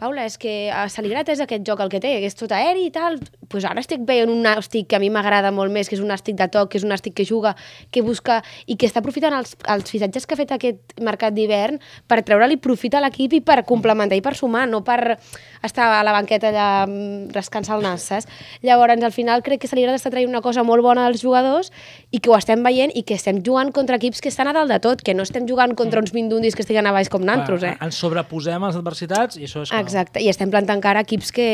Paula, 0.00 0.24
és 0.24 0.38
que 0.40 0.70
a 0.72 0.86
Saligrat 0.88 1.28
és 1.28 1.42
aquest 1.44 1.60
joc 1.68 1.82
el 1.84 1.90
que 1.92 1.98
té, 2.00 2.14
que 2.22 2.28
és 2.30 2.36
tot 2.38 2.52
aeri 2.56 2.86
i 2.88 2.92
tal. 2.94 3.18
pues 3.50 3.64
ara 3.66 3.82
estic 3.82 4.04
veient 4.06 4.30
un 4.30 4.44
nàstic 4.44 4.86
que 4.86 4.94
a 4.94 5.00
mi 5.02 5.08
m'agrada 5.10 5.50
molt 5.50 5.72
més, 5.74 5.88
que 5.90 5.96
és 5.96 6.00
un 6.00 6.06
nàstic 6.06 6.36
de 6.38 6.46
toc, 6.54 6.68
que 6.70 6.78
és 6.78 6.84
un 6.86 6.92
nàstic 6.92 7.16
que 7.18 7.24
juga, 7.26 7.56
que 7.90 8.00
busca 8.00 8.44
i 8.70 8.76
que 8.78 8.86
està 8.86 9.00
aprofitant 9.02 9.34
els, 9.34 9.56
els 9.66 9.90
fitxatges 9.90 10.24
que 10.24 10.36
ha 10.36 10.38
fet 10.38 10.52
aquest 10.54 10.94
mercat 11.02 11.34
d'hivern 11.34 11.80
per 12.06 12.20
treure-li 12.22 12.60
profit 12.62 12.94
a 12.94 13.00
l'equip 13.02 13.34
i 13.34 13.40
per 13.42 13.64
complementar 13.66 14.14
i 14.14 14.22
per 14.22 14.36
sumar, 14.38 14.68
no 14.70 14.84
per 14.86 15.18
estar 15.66 15.88
a 15.98 16.04
la 16.06 16.14
banqueta 16.14 16.52
allà 16.52 16.68
mm, 16.86 17.32
rascant-se 17.34 17.74
el 17.74 17.82
nas, 17.82 18.06
saps? 18.06 18.30
Llavors, 18.62 19.02
al 19.02 19.12
final 19.12 19.42
crec 19.42 19.64
que 19.64 19.72
Saligrat 19.72 19.98
està 19.98 20.14
traient 20.14 20.30
una 20.30 20.44
cosa 20.46 20.62
molt 20.62 20.86
bona 20.86 21.08
dels 21.08 21.20
jugadors 21.20 21.72
i 22.14 22.22
que 22.22 22.30
ho 22.30 22.38
estem 22.38 22.62
veient 22.62 22.94
i 22.94 23.02
que 23.02 23.18
estem 23.18 23.42
jugant 23.42 23.74
contra 23.74 23.98
equips 23.98 24.22
que 24.22 24.30
estan 24.30 24.46
a 24.46 24.54
dalt 24.54 24.70
de 24.70 24.78
tot, 24.78 25.02
que 25.02 25.12
no 25.18 25.26
estem 25.26 25.50
jugant 25.50 25.74
contra 25.74 25.98
uns 25.98 26.14
mindundis 26.14 26.54
que 26.54 26.62
estiguen 26.62 26.86
a 26.86 26.94
baix 26.94 27.10
com 27.10 27.26
naltros, 27.26 27.66
eh? 27.66 27.74
Ens 27.82 27.98
sobreposem 27.98 28.62
a 28.62 28.70
les 28.70 28.78
adversitats 28.78 29.34
i 29.34 29.50
això 29.50 29.66
és 29.66 29.74
clau. 29.74 29.89
Exacte, 29.90 30.22
i 30.22 30.28
estem 30.32 30.50
plantant 30.52 30.80
cara 30.84 31.02
a 31.02 31.06
equips 31.06 31.32
que... 31.36 31.46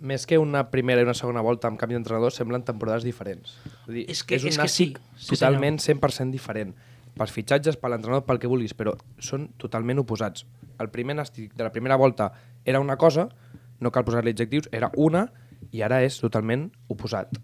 Més 0.00 0.24
que 0.24 0.38
una 0.40 0.62
primera 0.72 1.02
i 1.02 1.04
una 1.04 1.12
segona 1.12 1.42
volta 1.44 1.68
amb 1.68 1.76
canvi 1.80 1.92
d'entrenador, 1.98 2.32
semblen 2.32 2.62
temporades 2.64 3.04
diferents. 3.04 3.58
Vull 3.84 3.98
dir, 4.00 4.04
És 4.08 4.22
que- 4.24 4.38
és 4.38 4.46
un 4.48 4.54
és 4.54 4.56
que 4.62 4.68
sí. 4.72 4.86
Sí, 5.18 5.34
totalment 5.34 5.76
100% 5.82 6.30
diferent. 6.32 6.72
Pels 7.18 7.32
fitxatges, 7.34 7.76
per 7.76 7.90
l'entrenador, 7.92 8.24
pel 8.24 8.38
que 8.40 8.48
vulguis, 8.48 8.72
però 8.72 8.94
són 9.20 9.50
totalment 9.60 9.98
oposats. 10.00 10.46
El 10.80 10.88
primer 10.88 11.16
nàstic 11.18 11.52
de 11.52 11.66
la 11.66 11.72
primera 11.74 11.96
volta 12.00 12.30
era 12.64 12.80
una 12.80 12.96
cosa, 12.96 13.26
no 13.80 13.90
cal 13.92 14.04
posar-li 14.06 14.30
adjectius, 14.32 14.70
era 14.72 14.88
una, 14.96 15.26
i 15.70 15.82
ara 15.84 16.00
és 16.02 16.16
totalment 16.22 16.70
oposat. 16.88 17.36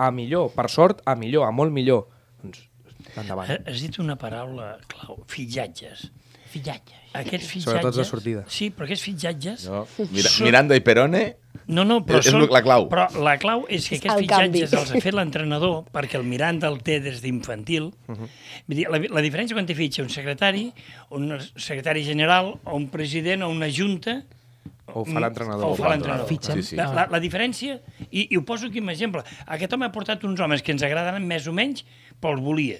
A 0.00 0.08
millor, 0.10 0.54
per 0.56 0.70
sort, 0.72 1.02
a 1.04 1.14
millor, 1.20 1.44
a 1.44 1.50
molt 1.52 1.72
millor. 1.74 2.06
Doncs, 2.40 2.62
endavant. 3.20 3.50
Ha- 3.50 3.60
Has 3.68 3.82
dit 3.84 3.98
una 4.00 4.16
paraula 4.16 4.78
clau, 4.88 5.20
fitxatges. 5.28 6.06
Fillatge. 6.50 6.96
Aquests 7.10 7.46
fitxatges... 7.46 7.64
Sobretot 7.66 7.96
de 7.96 8.04
sortida. 8.06 8.42
Sí, 8.46 8.70
però 8.74 8.86
aquests 8.86 9.06
fitxatges... 9.08 9.68
No? 9.70 9.84
Mira, 10.10 10.30
són- 10.30 10.46
Miranda 10.50 10.78
i 10.78 10.82
Perone, 10.86 11.24
No, 11.70 11.84
no, 11.86 12.00
però 12.06 12.18
És- 12.18 12.26
és 12.26 12.34
són, 12.34 12.42
la 12.50 12.60
clau. 12.62 12.88
Però 12.90 13.04
la 13.22 13.36
clau 13.38 13.62
és 13.70 13.86
que 13.86 13.98
aquests 14.00 14.16
el 14.16 14.26
canvi. 14.30 14.62
fitxatges 14.64 14.74
els 14.80 14.90
ha 14.90 15.02
fet 15.04 15.14
l'entrenador 15.14 15.84
perquè 15.94 16.18
el 16.18 16.26
Miranda 16.26 16.66
el 16.70 16.80
té 16.86 16.98
des 17.02 17.20
d'infantil. 17.22 17.92
Uh 18.10 18.16
-huh. 18.16 18.28
la, 18.90 18.98
la 18.98 19.22
diferència 19.22 19.54
quan 19.54 19.66
te 19.66 19.74
fitxa 19.74 20.02
un 20.02 20.08
secretari, 20.08 20.72
un 21.10 21.38
secretari 21.56 22.04
general, 22.04 22.58
o 22.64 22.76
un 22.76 22.88
president, 22.88 23.42
o 23.42 23.48
una 23.48 23.68
junta... 23.70 24.24
O 24.92 25.04
fa 25.04 25.20
l'entrenador. 25.20 25.70
O 25.70 25.76
fa 25.76 25.88
l'entrenador. 25.90 26.26
Sí, 26.28 26.62
sí. 26.62 26.76
La, 26.76 26.92
la, 26.92 27.06
la 27.06 27.20
diferència, 27.20 27.80
i, 28.10 28.26
i 28.30 28.36
ho 28.36 28.44
poso 28.44 28.66
aquí 28.66 28.80
com 28.80 28.88
a 28.88 28.92
exemple, 28.92 29.22
aquest 29.46 29.72
home 29.72 29.86
ha 29.86 29.92
portat 29.92 30.24
uns 30.24 30.40
homes 30.40 30.62
que 30.62 30.72
ens 30.72 30.82
agraden 30.82 31.24
més 31.26 31.46
o 31.46 31.52
menys, 31.52 31.84
però 32.20 32.34
els 32.34 32.42
volia. 32.42 32.78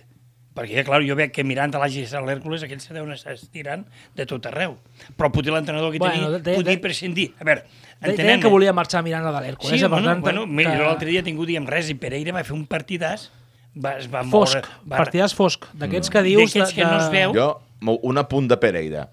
Perquè, 0.54 0.82
clar, 0.84 0.98
jo 1.06 1.14
veig 1.14 1.30
que 1.30 1.44
mirant 1.46 1.72
a 1.74 1.78
l'Àgil 1.78 2.08
a 2.10 2.20
l'Hèrcules, 2.26 2.64
aquells 2.66 2.82
se 2.88 2.92
deuen 2.94 3.12
estar 3.14 3.32
estirant 3.32 3.84
de 4.18 4.24
tot 4.26 4.44
arreu. 4.50 4.76
Però 5.16 5.30
potser 5.30 5.52
l'entrenador 5.54 5.92
que 5.92 5.98
Bueno, 6.02 6.14
tenia 6.14 6.30
de- 6.30 6.40
de- 6.42 6.56
podia 6.56 6.74
de- 6.74 6.78
prescindir. 6.82 7.28
A 7.38 7.44
veure, 7.44 7.62
Deien 8.00 8.10
entenem 8.16 8.40
que 8.40 8.48
volia 8.48 8.72
marxar 8.72 9.02
Miranda 9.04 9.30
de 9.30 9.40
l'Hèrcules. 9.46 9.70
Sí, 9.70 9.76
eh, 9.76 9.80
per 9.82 9.90
bueno, 9.90 10.08
tant, 10.08 10.20
bueno, 10.22 10.46
mira, 10.48 10.72
que- 10.72 10.78
jo 10.78 10.84
l'altre 10.84 11.08
dia 11.08 11.20
he 11.20 11.22
tingut 11.22 11.46
diem 11.46 11.66
res 11.66 11.88
i 11.88 11.94
Pereira 11.94 12.32
va 12.32 12.42
fer 12.42 12.54
un 12.56 12.66
partidàs, 12.66 13.30
va, 13.76 13.96
es 13.98 14.08
va 14.12 14.24
Fosc, 14.24 14.56
moure... 14.56 14.62
Va, 14.90 14.96
partidàs 14.98 15.34
fosc, 15.34 15.66
d'aquests 15.72 16.10
que 16.10 16.22
dius... 16.22 16.52
D'aquests 16.52 16.74
que 16.74 16.84
no 16.84 16.98
es 16.98 17.10
veu. 17.10 17.32
jo, 17.32 17.62
un 18.02 18.18
apunt 18.18 18.48
de 18.48 18.56
Pereira. 18.56 19.08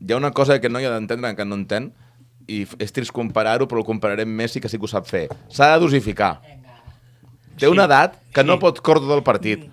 Hi 0.00 0.12
ha 0.12 0.16
una 0.16 0.30
cosa 0.30 0.58
que 0.58 0.70
no 0.70 0.80
hi 0.80 0.84
ha 0.86 0.90
d'entendre, 0.94 1.36
que 1.36 1.44
no 1.44 1.54
entén, 1.54 1.92
i 2.48 2.66
és 2.78 2.92
trist 2.96 3.12
comparar-ho, 3.12 3.68
però 3.68 3.80
ho 3.80 3.84
compararem 3.84 4.26
amb 4.26 4.38
Messi, 4.40 4.58
que 4.58 4.70
sí 4.70 4.78
que 4.78 4.84
ho 4.84 4.88
sap 4.88 5.04
fer. 5.06 5.28
S'ha 5.50 5.74
de 5.74 5.80
dosificar. 5.80 6.40
Té 7.58 7.68
una 7.68 7.84
edat 7.84 8.14
que 8.32 8.42
no 8.44 8.54
Sí. 8.54 8.60
pot 8.60 8.80
córrer 8.80 9.02
tot 9.02 9.16
el 9.18 9.22
partit. 9.22 9.68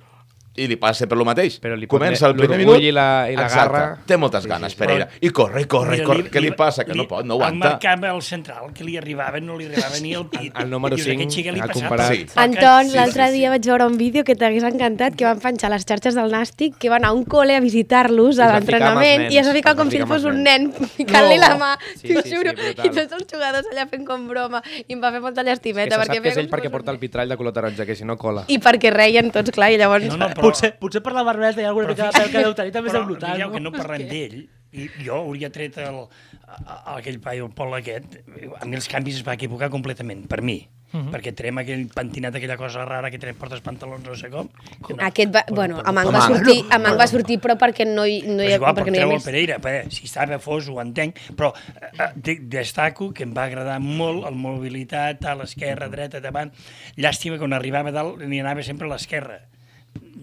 I 0.56 0.68
li 0.68 0.78
passa 0.78 1.06
per 1.08 1.18
lo 1.18 1.26
mateix. 1.28 1.60
Però 1.60 1.76
li 1.76 1.86
pot 1.88 2.00
Comença 2.00 2.28
el 2.28 2.36
primer 2.36 2.58
minut... 2.58 2.80
i 2.80 2.92
la- 2.92 3.28
i 3.30 3.36
la 3.36 3.44
Exacte. 3.50 3.72
garra. 3.74 3.98
Té 4.08 4.18
moltes 4.18 4.44
Sí, 4.44 4.50
ganes, 4.50 4.72
sí, 4.72 4.78
sí. 4.78 4.80
Pereira. 4.84 5.08
I 5.22 5.30
corre, 5.30 5.62
i 5.62 5.66
corre, 5.66 5.98
i 5.98 6.04
corre. 6.04 6.30
Què 6.32 6.42
li 6.42 6.52
passa? 6.52 6.86
Que 6.86 6.94
no 6.96 7.08
pot, 7.08 7.26
no 7.26 7.36
El 7.36 7.42
aguanta. 7.42 7.70
marcava 7.76 8.12
el 8.16 8.22
central, 8.22 8.72
que 8.74 8.84
li 8.84 8.96
arribava, 8.98 9.40
no 9.42 9.58
li 9.58 9.66
arribava 9.66 10.00
ni 10.02 10.14
el 10.14 10.26
pit. 10.34 10.54
El 10.58 10.70
número 10.70 10.98
cinc 10.98 11.30
xic 11.30 11.52
li 11.52 11.60
ha 11.60 11.68
passava 11.68 11.90
comparat. 11.90 12.12
Sí. 12.14 12.26
Anton, 12.36 12.90
sí, 12.90 12.96
l'altre 12.96 13.26
sí, 13.28 13.32
sí. 13.34 13.38
dia 13.40 13.50
vaig 13.50 13.66
veure 13.68 13.86
un 13.86 13.98
vídeo 13.98 14.24
que 14.24 14.36
t'hagués 14.36 14.64
encantat, 14.64 15.16
que 15.16 15.26
van 15.26 15.40
penjar 15.44 15.70
les 15.72 15.86
xarxes 15.86 16.16
del 16.16 16.32
Nàstic, 16.32 16.78
que 16.80 16.90
van 16.90 17.04
a 17.06 17.12
un 17.12 17.26
col·le 17.26 17.56
a 17.58 17.60
visitar-los 17.60 18.40
a 18.40 18.48
l'entrenament 18.54 19.28
i 19.32 19.38
es 19.42 19.48
va 19.48 19.54
ficar 19.54 19.76
com 19.76 19.92
si 19.92 20.00
fos 20.08 20.24
un 20.24 20.42
nen, 20.44 20.72
ficant-li 20.72 21.36
No. 21.36 21.42
la 21.50 21.58
mà, 21.60 21.72
Sí, 22.00 22.14
t'ho 22.14 22.22
juro, 22.24 22.52
i 22.56 22.90
tots 22.96 23.12
els 23.18 23.28
jugadors 23.32 23.68
allà 23.72 23.88
fent 23.92 24.06
com 24.08 24.28
broma, 24.28 24.62
i 24.88 24.94
em 24.94 25.02
va 25.04 25.12
fer 25.12 25.20
molta 25.22 25.44
Que 25.44 25.50
llastimeta. 25.50 25.96
se 25.96 26.02
sap 26.02 26.08
perquè 26.08 26.22
que 26.22 26.30
és 26.30 26.38
ell 26.38 26.50
perquè 26.50 26.72
porta 26.72 26.92
el 26.92 26.98
vitrall 26.98 27.28
de 27.30 27.36
color 27.38 27.52
taronja, 27.54 27.86
que 27.86 27.96
si 27.96 28.06
no 28.06 28.16
cola. 28.18 28.46
I 28.48 28.58
perquè 28.60 28.92
reien 28.94 29.32
tots, 29.32 29.52
clar, 29.52 29.72
i 29.72 29.78
llavors... 29.78 30.06
No, 30.06 30.18
no, 30.18 30.30
Potser, 30.46 30.72
potser 30.82 31.02
per 31.06 31.14
la 31.18 31.24
barbeta 31.28 31.62
hi 31.62 31.66
ha 31.66 31.72
alguna 31.74 31.88
mica 31.92 32.10
de 32.12 32.20
pèl 32.20 32.32
que 32.32 32.46
deu 32.46 32.54
tenir, 32.62 32.72
també 32.76 32.92
es 32.92 32.94
deu 32.98 33.04
però 33.04 33.14
notar, 33.16 33.34
mireu 33.36 33.50
no? 33.50 33.56
que 33.58 33.64
no 33.66 33.72
parlem 33.76 34.08
d'ell, 34.12 34.40
i 34.76 34.90
jo 35.06 35.20
hauria 35.24 35.50
tret 35.56 35.78
el, 35.80 36.02
a, 36.46 36.56
a, 36.56 36.96
aquell 36.98 37.20
paio, 37.24 37.46
el 37.48 37.54
Pol 37.56 37.74
aquest, 37.78 38.18
a 38.60 38.66
mi 38.68 38.76
els 38.76 38.88
canvis 38.92 39.22
es 39.22 39.28
va 39.28 39.36
equivocar 39.40 39.70
completament, 39.74 40.26
per 40.32 40.42
mi. 40.46 40.62
Mhm. 40.96 41.10
perquè 41.12 41.32
trem 41.36 41.58
aquell 41.60 41.82
pentinat, 41.92 42.36
aquella 42.38 42.56
cosa 42.56 42.86
rara 42.88 43.10
que 43.12 43.18
trem 43.20 43.36
portes 43.36 43.60
pantalons 43.60 44.06
no 44.06 44.14
sé 44.16 44.30
com. 44.32 44.48
no. 44.48 44.96
Aquest 45.04 45.34
va, 45.34 45.42
bueno, 45.50 45.82
a 45.84 45.92
Manc 45.92 46.08
va 46.14 46.22
sortir, 46.22 46.64
a 46.72 46.78
Manc 46.80 47.00
va 47.02 47.08
sortir, 47.12 47.36
però 47.44 47.58
perquè 47.60 47.84
no 47.90 48.06
hi, 48.08 48.22
no 48.22 48.38
Però 48.38 48.46
hi, 48.46 48.52
és 48.54 48.56
igual, 48.56 48.76
perquè 48.78 48.94
però 48.94 48.94
no 48.94 49.02
hi 49.02 49.04
ha 49.04 49.08
més. 49.18 49.26
Pereira, 49.26 49.58
perquè 49.60 49.92
si 49.92 50.06
estava 50.06 50.38
fos 50.40 50.70
ho 50.70 50.80
entenc, 50.80 51.18
però 51.36 51.50
eh, 51.82 51.90
eh, 52.00 52.08
de- 52.16 52.38
destaco 52.54 53.10
que 53.12 53.24
em 53.28 53.34
va 53.36 53.44
agradar 53.50 53.80
molt 53.82 54.24
el 54.30 54.36
mobilitat 54.40 55.26
a 55.26 55.36
l'esquerra, 55.36 55.90
dreta, 55.92 56.22
davant. 56.24 56.54
Llàstima 56.96 57.36
que 57.36 57.44
quan 57.44 57.58
arribava 57.58 57.92
dalt 57.92 58.22
n'hi 58.24 58.40
anava 58.40 58.64
sempre 58.64 58.88
a 58.88 58.94
l'esquerra. 58.94 59.42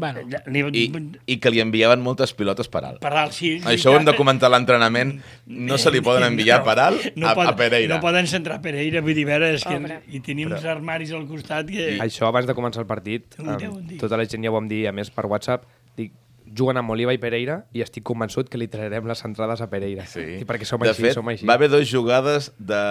Bueno, 0.02 0.20
Li, 0.50 0.60
I, 0.72 0.82
I 1.30 1.36
que 1.38 1.50
li 1.52 1.60
enviaven 1.62 2.00
moltes 2.02 2.32
pilotes 2.34 2.66
per 2.72 2.80
alt. 2.84 2.98
per 3.04 3.12
alt, 3.14 3.32
sí. 3.36 3.52
Això 3.70 3.92
ho 3.92 3.98
hem 4.00 4.06
de 4.08 4.14
comentar 4.18 4.48
a 4.48 4.52
l'entrenament. 4.56 5.12
No 5.46 5.78
se 5.78 5.92
li 5.94 6.00
poden 6.02 6.24
enviar 6.26 6.62
per 6.66 6.74
alt 6.82 7.04
no 7.14 7.28
a, 7.28 7.34
pot- 7.38 7.46
a 7.46 7.54
Pereira. 7.56 7.94
No 7.94 8.00
poden 8.02 8.26
centrar 8.26 8.58
Pereira, 8.64 9.00
vull 9.04 9.14
dir, 9.14 9.26
a 9.28 9.30
veure, 9.36 9.52
és 9.54 9.62
que 9.62 9.76
Pobre. 9.78 10.00
i 10.10 10.18
tenim 10.24 10.50
uns 10.50 10.64
armaris 10.64 11.12
al 11.14 11.28
costat 11.28 11.70
que... 11.70 11.92
Això 12.02 12.26
abans 12.26 12.48
de 12.50 12.56
començar 12.58 12.82
el 12.82 12.88
partit, 12.90 13.36
eh, 13.38 13.70
tota 14.00 14.18
la 14.18 14.26
gent 14.26 14.42
ja 14.42 14.50
ho 14.50 14.56
vam 14.58 14.66
dir, 14.68 14.88
a 14.90 14.92
més 14.96 15.12
per 15.14 15.26
WhatsApp, 15.30 15.68
dic, 15.96 16.10
juguen 16.52 16.76
amb 16.76 16.90
Oliva 16.92 17.14
i 17.14 17.20
Pereira 17.22 17.62
i 17.72 17.80
estic 17.80 18.02
convençut 18.04 18.50
que 18.50 18.58
li 18.60 18.66
traurem 18.68 19.06
les 19.08 19.22
entrades 19.24 19.62
a 19.62 19.70
Pereira. 19.70 20.04
Sí. 20.10 20.24
I 20.42 20.48
perquè 20.48 20.66
som 20.68 20.82
de 20.82 20.90
així, 20.90 21.06
fet, 21.06 21.14
som 21.16 21.30
així. 21.30 21.46
va 21.48 21.54
haver 21.60 21.70
dues 21.72 21.86
jugades 21.88 22.50
de 22.58 22.82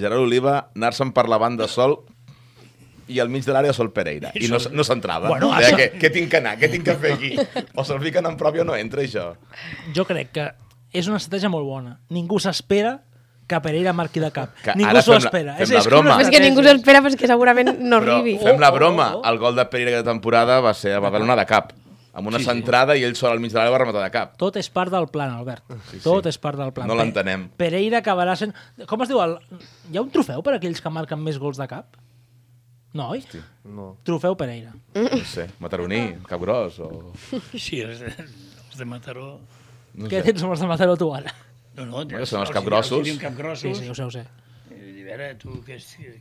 Gerard 0.00 0.22
Oliva 0.22 0.70
anar-se'n 0.78 1.10
per 1.12 1.26
la 1.28 1.36
banda 1.42 1.66
sol 1.68 1.98
i 3.10 3.18
al 3.20 3.28
mig 3.28 3.44
de 3.44 3.52
l'àrea 3.52 3.74
sol 3.76 3.90
Pereira. 3.92 4.30
I 4.38 4.48
no, 4.52 4.58
no 4.72 4.84
s'entrava. 4.86 5.28
Bueno, 5.28 5.50
Deia, 5.56 5.68
això- 5.68 5.76
què, 5.80 5.90
què 6.00 6.12
tinc 6.14 6.30
que 6.32 6.38
anar? 6.40 6.56
Què 6.60 6.70
tinc 6.72 6.84
que 6.86 6.94
fer 7.02 7.12
aquí? 7.18 7.32
O 7.74 7.84
se'l 7.84 8.00
fiquen 8.04 8.26
en 8.30 8.36
propi 8.40 8.62
o 8.62 8.64
no 8.64 8.76
entra, 8.78 9.02
això. 9.02 9.32
Jo 9.96 10.06
crec 10.08 10.30
que 10.38 10.48
és 10.92 11.06
una 11.10 11.18
estratègia 11.20 11.50
molt 11.52 11.66
bona. 11.68 11.98
Ningú 12.10 12.38
s'espera 12.42 13.00
que 13.50 13.58
Pereira 13.60 13.92
marqui 13.92 14.20
de 14.22 14.30
cap. 14.30 14.52
Que 14.62 14.76
Ningú 14.78 15.02
s'ho 15.02 15.16
espera. 15.18 15.56
fem 15.58 15.64
és, 15.66 15.70
la 15.74 15.80
és 15.82 15.86
broma. 15.90 16.20
És 16.22 16.30
que 16.30 16.38
ningú 16.40 16.62
s'ho 16.62 16.70
espera, 16.76 17.00
però 17.02 17.10
és 17.10 17.16
que 17.18 17.26
segurament 17.26 17.72
no 17.80 17.98
Però 18.00 18.20
arribi. 18.20 18.38
fem 18.38 18.58
la 18.62 18.68
Oh, 18.70 18.72
oh, 18.72 18.78
broma. 18.78 19.08
oh. 19.16 19.22
El 19.26 19.38
gol 19.42 19.56
de 19.58 19.64
Pereira 19.66 19.96
de 19.98 20.04
temporada 20.06 20.60
va 20.62 20.72
ser 20.74 20.94
a 20.94 21.00
Badalona 21.02 21.34
de 21.36 21.46
cap. 21.46 21.72
Amb 22.12 22.26
una 22.26 22.38
Sí, 22.38 22.44
sí, 22.44 22.50
sí. 22.50 22.56
centrada 22.56 22.96
i 22.98 23.04
ell 23.06 23.14
sol 23.14 23.30
al 23.30 23.38
mig 23.38 23.52
de 23.52 23.58
l'àrea 23.58 23.70
va 23.70 23.78
rematar 23.78 24.02
de 24.02 24.10
cap. 24.10 24.32
Tot 24.36 24.56
és 24.58 24.68
part 24.68 24.90
del 24.90 25.06
plan, 25.08 25.30
Albert. 25.30 25.62
Sí, 25.92 26.00
Tot 26.02 26.26
és 26.26 26.38
part 26.42 26.58
del 26.58 26.72
plan. 26.72 26.88
No 26.88 26.94
l'entenem. 26.98 27.48
Pe- 27.50 27.66
Pereira 27.68 27.98
acabarà 28.02 28.34
sent... 28.36 28.52
Com 28.90 29.02
es 29.02 29.08
diu? 29.08 29.20
El... 29.22 29.36
Hi 29.92 29.96
ha 29.96 30.02
un 30.02 30.10
trofeu 30.10 30.42
per 30.42 30.54
aquells 30.56 30.80
que 30.82 30.90
marquen 30.90 31.22
més 31.22 31.38
gols 31.38 31.56
de 31.56 31.68
cap? 31.70 31.86
No, 32.92 33.10
oi? 33.14 33.20
No. 33.70 33.92
Trofeu 34.02 34.34
Pereira. 34.36 34.72
No 34.96 35.20
sé, 35.28 35.44
Mataroní, 35.62 36.00
Capgròs 36.26 36.80
o... 36.82 36.88
Sí, 37.54 37.78
els 37.86 38.00
de, 38.02 38.10
els 38.18 38.76
de 38.80 38.86
Mataró... 38.88 39.36
No 39.94 40.08
Què 40.10 40.20
sé. 40.22 40.30
tens 40.32 40.42
amb 40.46 40.54
els 40.56 40.62
de 40.64 40.66
Mataró 40.70 40.96
tu 40.98 41.08
ara? 41.14 41.30
No, 41.76 41.84
no, 41.86 42.00
Bueno, 42.02 42.26
són 42.26 42.40
els 42.42 42.50
els- 42.50 42.56
capgrossos. 42.56 42.98
Els 42.98 43.06
diuen 43.08 43.18
Sí, 43.20 43.24
capgrossos. 43.28 43.78
sí, 43.78 43.88
ho 43.90 43.94
sé, 43.94 44.04
ho 44.08 44.10
sé. 44.14 44.24
I 44.74 45.02
a 45.02 45.06
veure, 45.16 45.28
tu, 45.38 45.54
que, 45.66 45.76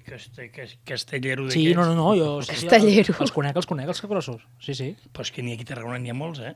que, 0.05 0.17
que, 0.35 0.47
que, 0.53 0.67
castellero 0.85 1.49
Sí, 1.53 1.67
no, 1.77 1.83
no, 1.89 1.93
no, 1.97 2.11
jo... 2.17 2.29
Sí, 2.45 2.53
sí, 2.55 2.67
Castellero. 2.69 3.15
els 3.25 3.33
conec, 3.33 3.57
els 3.61 3.67
conec, 3.69 3.89
els 3.93 4.01
capgrossos. 4.05 4.45
Sí, 4.61 4.73
sí. 4.77 4.91
Però 5.13 5.25
és 5.25 5.33
que 5.33 5.41
ha 5.45 5.53
aquí 5.53 5.65
a 5.65 5.69
Tarragona, 5.73 5.97
n'hi 6.01 6.13
ha 6.13 6.17
molts, 6.17 6.41
eh? 6.45 6.53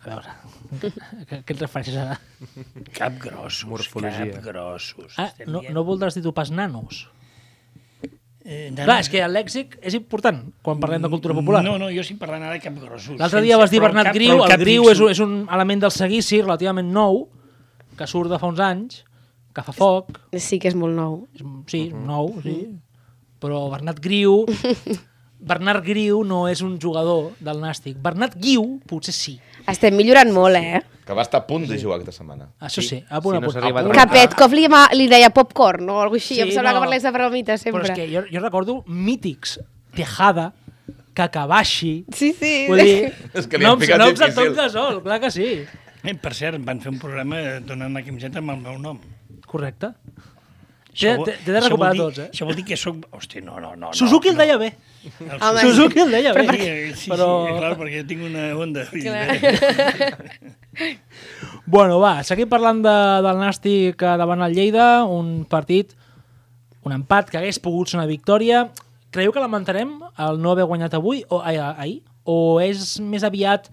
A 0.00 0.06
veure, 0.08 0.34
què, 0.80 1.40
què 1.44 1.54
et 1.56 1.62
refereixes 1.62 1.96
ara? 2.00 2.14
Capgrossos, 2.96 3.66
Morfologia. 3.68 4.30
capgrossos. 4.36 5.18
Ah, 5.20 5.30
no, 5.46 5.60
no 5.74 5.82
voldràs 5.86 6.16
dir 6.16 6.22
tu 6.24 6.32
pas 6.36 6.50
nanos? 6.54 7.04
Eh, 8.42 8.70
Clar, 8.74 9.00
és 9.02 9.08
que 9.12 9.20
el 9.20 9.34
lèxic 9.36 9.74
és 9.84 9.92
important 9.98 10.38
quan 10.64 10.78
parlem 10.80 11.02
de 11.04 11.10
cultura 11.12 11.34
popular. 11.36 11.60
No, 11.62 11.74
no, 11.78 11.90
jo 11.92 12.00
estic 12.00 12.16
parlant 12.18 12.42
ara 12.42 12.54
de 12.56 12.60
capgrossos. 12.64 13.18
L'altre 13.18 13.38
sense- 13.38 13.44
dia 13.44 13.58
vas 13.60 13.70
dir 13.70 13.80
Bernat 13.82 14.06
cap- 14.08 14.14
Griu, 14.16 14.42
el 14.42 14.48
cap 14.48 14.60
Griu 14.60 14.88
és, 14.90 15.00
un- 15.00 15.10
és 15.10 15.20
un 15.20 15.34
element 15.52 15.82
del 15.82 15.90
seguici 15.92 16.40
relativament 16.40 16.88
nou, 16.90 17.28
que 17.96 18.06
surt 18.06 18.30
de 18.30 18.38
fa 18.38 18.46
uns 18.46 18.58
anys, 18.60 19.04
que 19.52 19.62
fa 19.62 19.72
foc, 19.72 20.18
Sí 20.32 20.58
que 20.58 20.68
és 20.68 20.74
molt 20.74 20.94
nou. 20.96 21.26
és, 21.34 21.42
sí, 21.66 21.90
nou, 21.92 22.32
sí, 22.42 22.56
però 23.40 23.68
Bernat 23.70 24.00
Griu... 24.00 24.46
Bernat 25.40 25.80
Griu 25.84 26.22
no 26.24 26.42
és 26.50 26.60
un 26.62 26.74
jugador 26.80 27.30
del 27.40 27.60
Nàstic. 27.62 27.96
Bernat 28.02 28.36
Guiu 28.36 28.78
potser 28.88 29.14
sí. 29.16 29.38
Estem 29.70 29.96
millorant 29.96 30.30
molt, 30.34 30.56
eh? 30.60 30.82
Que 31.06 31.16
va 31.16 31.24
estar 31.24 31.40
a 31.40 31.46
punt 31.48 31.64
de 31.66 31.78
jugar 31.80 31.96
aquesta 31.98 32.12
setmana. 32.20 32.50
Això 32.60 32.84
sí, 32.84 32.88
Sí, 33.00 33.04
a 33.08 33.20
punt, 33.20 33.34
si 33.34 33.38
a 33.38 33.40
no 33.40 33.48
punt. 33.48 33.56
s'arriba 33.56 33.80
a 33.80 33.84
punt. 33.84 33.96
Que 33.96 34.06
Petkov 34.12 34.52
li, 34.54 34.66
li 35.00 35.08
deia 35.10 35.30
popcorn 35.34 35.88
o 35.88 36.00
alguna 36.02 36.20
així. 36.20 36.36
Sí, 36.36 36.40
em 36.44 36.52
sembla 36.52 36.74
no. 36.74 36.78
que 36.78 36.86
parlés 36.86 37.02
de 37.02 37.12
bromites 37.16 37.64
sempre. 37.66 37.82
Però 37.82 37.90
és 37.90 37.96
que 37.98 38.08
jo, 38.12 38.24
jo 38.30 38.42
recordo 38.44 38.82
mítics. 38.86 39.58
Tejada, 39.96 40.52
Kakabashi... 41.14 42.04
Sí, 42.14 42.32
sí. 42.32 42.66
Vull 42.68 42.82
dir, 42.84 43.12
És 43.34 43.48
que 43.50 43.58
li 43.58 43.66
han 43.66 43.74
noms, 43.74 43.88
noms 43.88 44.20
difícil. 44.20 44.52
tot 44.52 44.60
de 44.60 44.68
sol, 44.70 45.00
clar 45.02 45.18
que 45.24 45.30
sí. 45.34 45.48
Eh, 46.04 46.14
per 46.14 46.32
cert, 46.36 46.60
van 46.64 46.80
fer 46.80 46.92
un 46.94 47.00
programa 47.00 47.40
donant 47.66 47.96
la 47.96 48.04
camiseta 48.06 48.40
amb 48.40 48.54
el 48.54 48.62
meu 48.62 48.78
nom. 48.80 49.00
Correcte. 49.50 49.90
T'he 50.92 51.52
de 51.52 51.60
recuperar 51.60 51.92
dir- 51.94 52.00
tots, 52.02 52.18
eh? 52.18 52.28
Això 52.32 52.46
vol 52.48 52.56
dir 52.58 52.64
que 52.66 52.76
sóc... 52.76 52.96
Hosti, 53.14 53.40
no, 53.46 53.60
no, 53.62 53.74
no. 53.78 53.92
Suzuki 53.94 54.28
no, 54.28 54.32
el 54.34 54.38
deia 54.42 54.56
bé. 54.58 54.72
El 55.20 55.58
Suzuki 55.62 56.00
el 56.02 56.10
deia 56.10 56.32
bé. 56.34 56.44
Sí, 56.50 57.04
sí, 57.04 57.10
però... 57.12 57.28
sí, 57.46 57.54
clar, 57.60 57.72
perquè 57.78 58.02
tinc 58.08 58.24
una 58.26 58.48
onda. 58.58 58.84
Clar. 58.90 59.28
Bueno, 61.70 61.98
va, 62.00 62.22
seguim 62.26 62.48
parlant 62.50 62.80
de, 62.82 62.92
del 63.24 63.38
Nàstic 63.40 64.02
eh, 64.02 64.14
davant 64.18 64.42
el 64.46 64.54
Lleida, 64.56 65.04
un 65.06 65.44
partit, 65.50 65.92
un 66.86 66.94
empat 66.96 67.28
que 67.30 67.38
hagués 67.38 67.58
pogut 67.62 67.90
ser 67.90 67.98
una 68.00 68.08
victòria. 68.10 68.64
Creieu 69.14 69.32
que 69.34 69.42
lamentarem 69.42 69.96
el 70.26 70.40
no 70.42 70.52
haver 70.54 70.66
guanyat 70.70 70.94
avui 70.98 71.22
o 71.28 71.40
ai, 71.42 71.56
ahir? 71.60 72.00
O 72.24 72.58
és 72.62 72.96
més 73.02 73.24
aviat 73.26 73.68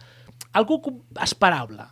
algú 0.57 0.79
co- 0.81 0.95
esperable? 1.23 1.85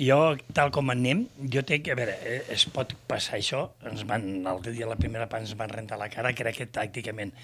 Jo, 0.00 0.16
tal 0.56 0.70
com 0.72 0.88
anem, 0.94 1.26
jo 1.52 1.60
té 1.66 1.80
que, 1.84 1.92
a 1.92 1.98
veure, 1.98 2.14
eh, 2.24 2.38
es 2.54 2.64
pot 2.72 2.94
passar 3.10 3.36
això, 3.36 3.66
ens 3.90 4.06
van, 4.08 4.22
l'altre 4.46 4.72
dia 4.72 4.88
la 4.88 4.96
primera 4.96 5.26
part 5.28 5.44
ens 5.44 5.52
van 5.58 5.68
rentar 5.68 5.98
la 6.00 6.08
cara, 6.12 6.32
crec 6.36 6.56
que 6.62 6.66
tàcticament 6.72 7.34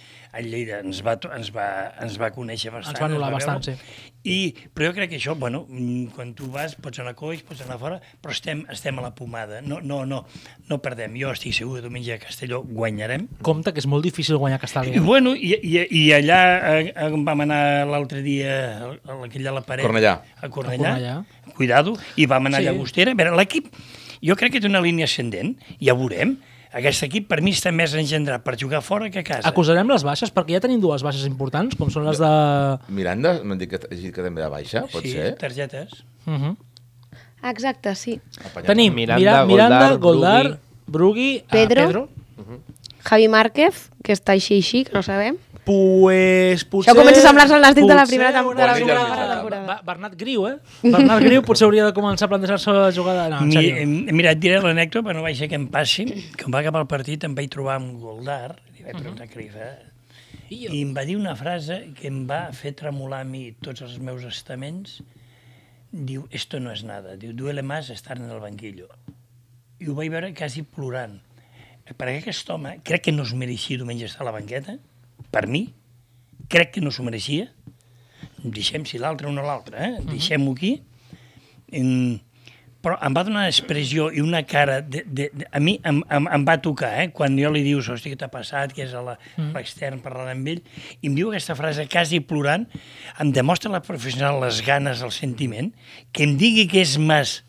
el 0.41 0.49
Lleida 0.49 0.79
ens 0.81 1.03
va, 1.05 1.19
ens 1.37 1.51
va, 1.53 1.67
ens 2.01 2.17
va 2.23 2.31
conèixer 2.33 2.73
bastant. 2.73 2.97
Ens 2.97 3.03
va 3.03 3.11
anul·lar 3.11 3.31
bastant, 3.35 3.67
sí. 3.67 3.77
I, 4.27 4.39
però 4.75 4.89
jo 4.89 4.97
crec 4.97 5.13
que 5.13 5.19
això, 5.21 5.37
bueno, 5.39 5.65
mm, 5.69 6.11
quan 6.17 6.33
tu 6.35 6.49
vas, 6.51 6.75
pots 6.83 6.99
anar 7.03 7.15
a 7.15 7.19
coix, 7.19 7.45
pots 7.47 7.63
anar 7.63 7.79
fora, 7.79 8.01
però 8.23 8.35
estem, 8.35 8.65
estem 8.73 8.99
a 8.99 9.05
la 9.05 9.13
pomada, 9.15 9.61
no, 9.63 9.79
no, 9.85 10.01
no, 10.09 10.25
no 10.67 10.79
perdem. 10.83 11.15
Jo 11.21 11.31
estic 11.37 11.55
segur 11.55 11.77
que 11.79 11.85
diumenge 11.87 12.17
a 12.17 12.19
Castelló 12.23 12.63
guanyarem, 12.67 13.29
Compte 13.47 13.73
que 13.73 13.83
és 13.83 13.87
molt 13.91 14.03
difícil 14.07 14.41
guanyar 14.43 14.59
i, 14.59 14.65
Castelló. 14.65 15.05
bueno, 15.07 15.37
i, 15.37 15.55
i, 15.63 15.77
i 16.01 16.03
allà 16.17 16.41
eh, 16.81 16.91
on 17.07 17.23
vam 17.27 17.45
anar 17.47 17.61
l'altre 17.87 18.23
dia, 18.27 18.57
a- 18.83 19.21
aquella 19.29 19.55
a 19.55 19.59
la 19.61 19.65
paret... 19.67 19.87
Cornellà. 19.87 20.19
A 20.41 20.51
Cornellà. 20.51 20.91
A 20.91 20.97
Cornellà. 20.97 21.55
Cuidado. 21.57 21.95
I 22.17 22.27
vam 22.27 22.51
anar 22.51 22.61
sí. 22.61 22.67
a 22.67 22.73
Llagostera. 22.73 23.15
A 23.15 23.19
veure, 23.19 23.37
l'equip, 23.39 23.71
jo 24.27 24.37
crec 24.37 24.57
que 24.57 24.61
té 24.65 24.69
una 24.69 24.83
línia 24.85 25.07
ascendent, 25.09 25.55
ja 25.81 25.95
ho 25.95 26.01
veurem. 26.03 26.37
Aquest 26.77 27.07
equip 27.07 27.29
per 27.31 27.41
mi 27.45 27.53
està 27.55 27.71
més 27.73 27.95
engendrat 27.95 28.43
per 28.45 28.57
jugar 28.59 28.83
fora 28.83 29.09
que 29.11 29.23
a 29.23 29.27
casa. 29.27 29.49
Acusarem 29.49 29.89
les 29.93 30.05
baixes, 30.07 30.33
perquè 30.35 30.57
ja 30.57 30.61
tenim 30.65 30.81
dues 30.83 31.05
baixes 31.07 31.27
importants, 31.29 31.77
com 31.79 31.91
són 31.93 32.07
les 32.09 32.19
de... 32.19 32.31
Miranda, 32.89 33.37
m'han 33.45 33.61
dit 33.61 33.71
que, 33.71 33.79
que 33.79 34.23
també 34.23 34.43
de 34.43 34.51
baixa, 34.53 34.87
pot 34.93 35.05
sí, 35.07 35.15
ser? 35.15 35.37
targetes. 35.41 36.03
Uh 36.27 36.33
-huh. 36.35 36.57
Exacte, 37.51 37.95
sí. 37.95 38.21
Apanyant. 38.41 38.67
Tenim 38.67 38.95
Miranda, 38.95 39.21
Miranda, 39.21 39.47
Miranda 39.47 39.97
Goldar, 39.97 40.43
Goldar, 40.43 40.59
Brugui, 40.87 41.37
eh, 41.37 41.45
Pedro. 41.51 41.87
Pedro. 41.87 42.09
Javi 43.07 43.29
Márquez, 43.29 43.91
que 44.03 44.13
està 44.13 44.35
així 44.35 44.59
així, 44.59 44.85
que 44.85 44.93
no 44.93 45.03
sabem. 45.03 45.37
Pues 45.67 46.63
potser... 46.71 46.93
Això 46.93 47.01
comença 47.01 47.19
a 47.19 47.27
semblar-se 47.27 47.55
al 47.57 47.65
Nàstic 47.65 47.89
de 47.91 47.95
la 47.99 48.05
primera 48.07 48.31
tem- 48.37 48.51
de 48.55 48.63
la 48.63 48.67
la 48.69 48.77
temporada. 48.79 49.65
Ba- 49.67 49.81
Bernat 49.89 50.13
Griu, 50.21 50.45
eh? 50.47 50.53
Bernat 50.85 51.25
Griu 51.25 51.43
potser 51.43 51.67
hauria 51.67 51.89
de 51.89 51.95
començar 51.97 52.29
a 52.29 52.31
plantejar-se 52.31 52.71
la 52.77 52.93
jugada... 52.95 53.25
No, 53.33 53.41
en 53.43 53.49
Mi, 53.51 53.65
eh, 53.73 54.15
mira, 54.15 54.31
et 54.37 54.39
diré 54.45 54.61
l'anècdota, 54.63 55.03
però 55.09 55.19
no 55.19 55.25
vaig 55.27 55.35
ser 55.41 55.49
que 55.51 55.59
em 55.59 55.67
passi. 55.73 56.07
Quan 56.39 56.55
va 56.55 56.63
acabar 56.63 56.85
el 56.85 56.89
partit 56.93 57.27
em 57.27 57.35
vaig 57.35 57.51
trobar 57.51 57.81
amb 57.81 57.99
Goldar, 57.99 58.55
li 58.77 58.87
vaig 58.87 58.95
preguntar 59.01 59.27
què 59.33 59.43
li 59.43 59.49
fa, 59.51 59.73
i 60.55 60.63
em 60.85 60.95
va 60.95 61.03
dir 61.09 61.17
una 61.19 61.35
frase 61.35 61.81
que 61.99 62.07
em 62.07 62.23
va 62.31 62.45
fer 62.55 62.71
tremolar 62.79 63.25
a 63.25 63.27
mi 63.27 63.49
tots 63.59 63.83
els 63.83 63.99
meus 63.99 64.23
estaments. 64.31 65.01
Diu, 65.91 66.29
esto 66.31 66.61
no 66.63 66.71
es 66.71 66.85
nada. 66.87 67.17
Diu, 67.19 67.33
duele 67.35 67.63
más 67.67 67.91
estar 67.91 68.19
en 68.23 68.31
el 68.31 68.39
banquillo. 68.39 68.87
I 69.83 69.91
ho 69.91 69.95
vaig 69.99 70.13
veure 70.15 70.31
quasi 70.39 70.63
plorant. 70.63 71.19
Perquè 71.87 72.21
aquest 72.21 72.49
home, 72.55 72.79
crec 72.87 73.03
que 73.09 73.13
no 73.15 73.27
es 73.27 73.35
mereixia 73.35 73.79
diumenge 73.83 74.07
estar 74.07 74.23
a 74.23 74.31
la 74.31 74.35
banqueta, 74.39 74.79
per 75.37 75.45
mi, 75.53 75.67
crec 76.49 76.73
que 76.79 76.81
no 76.85 76.91
s'ho 76.95 77.05
mereixia. 77.05 77.51
Deixem 78.47 78.85
si 78.89 78.97
l'altre 79.03 79.29
o 79.29 79.33
no 79.37 79.43
l'altre, 79.45 79.77
eh? 79.77 79.97
Deixem-ho 80.07 80.53
aquí. 80.57 80.77
Em, 81.73 82.21
però 82.87 82.95
em 83.03 83.15
va 83.17 83.25
donar 83.27 83.41
una 83.43 83.51
expressió 83.51 84.05
i 84.15 84.21
una 84.23 84.45
cara... 84.47 84.77
De, 84.85 85.01
de, 85.07 85.25
de, 85.35 85.47
a 85.51 85.59
mi 85.59 85.73
em, 85.83 85.97
em, 86.15 86.29
em 86.37 86.45
va 86.47 86.55
tocar, 86.63 86.93
eh? 87.03 87.09
Quan 87.17 87.35
jo 87.41 87.51
li 87.51 87.65
dius, 87.67 87.89
hosti, 87.91 88.13
què 88.13 88.19
t'ha 88.21 88.29
passat, 88.31 88.71
que 88.77 88.85
és 88.85 88.93
a 88.95 89.03
la- 89.03 89.17
a 89.41 89.47
l'extern 89.57 89.99
parlant 90.05 90.31
amb 90.37 90.53
ell, 90.53 90.61
i 91.01 91.11
em 91.11 91.17
diu 91.19 91.33
aquesta 91.33 91.57
frase 91.59 91.89
quasi 91.91 92.21
plorant, 92.23 92.69
em 93.19 93.33
demostra 93.35 93.73
la 93.75 93.83
professional 93.83 94.39
les 94.45 94.61
ganes, 94.67 95.03
el 95.03 95.11
sentiment, 95.17 95.73
que 96.15 96.29
em 96.29 96.37
digui 96.39 96.69
que 96.71 96.85
és 96.85 96.95
més 97.03 97.41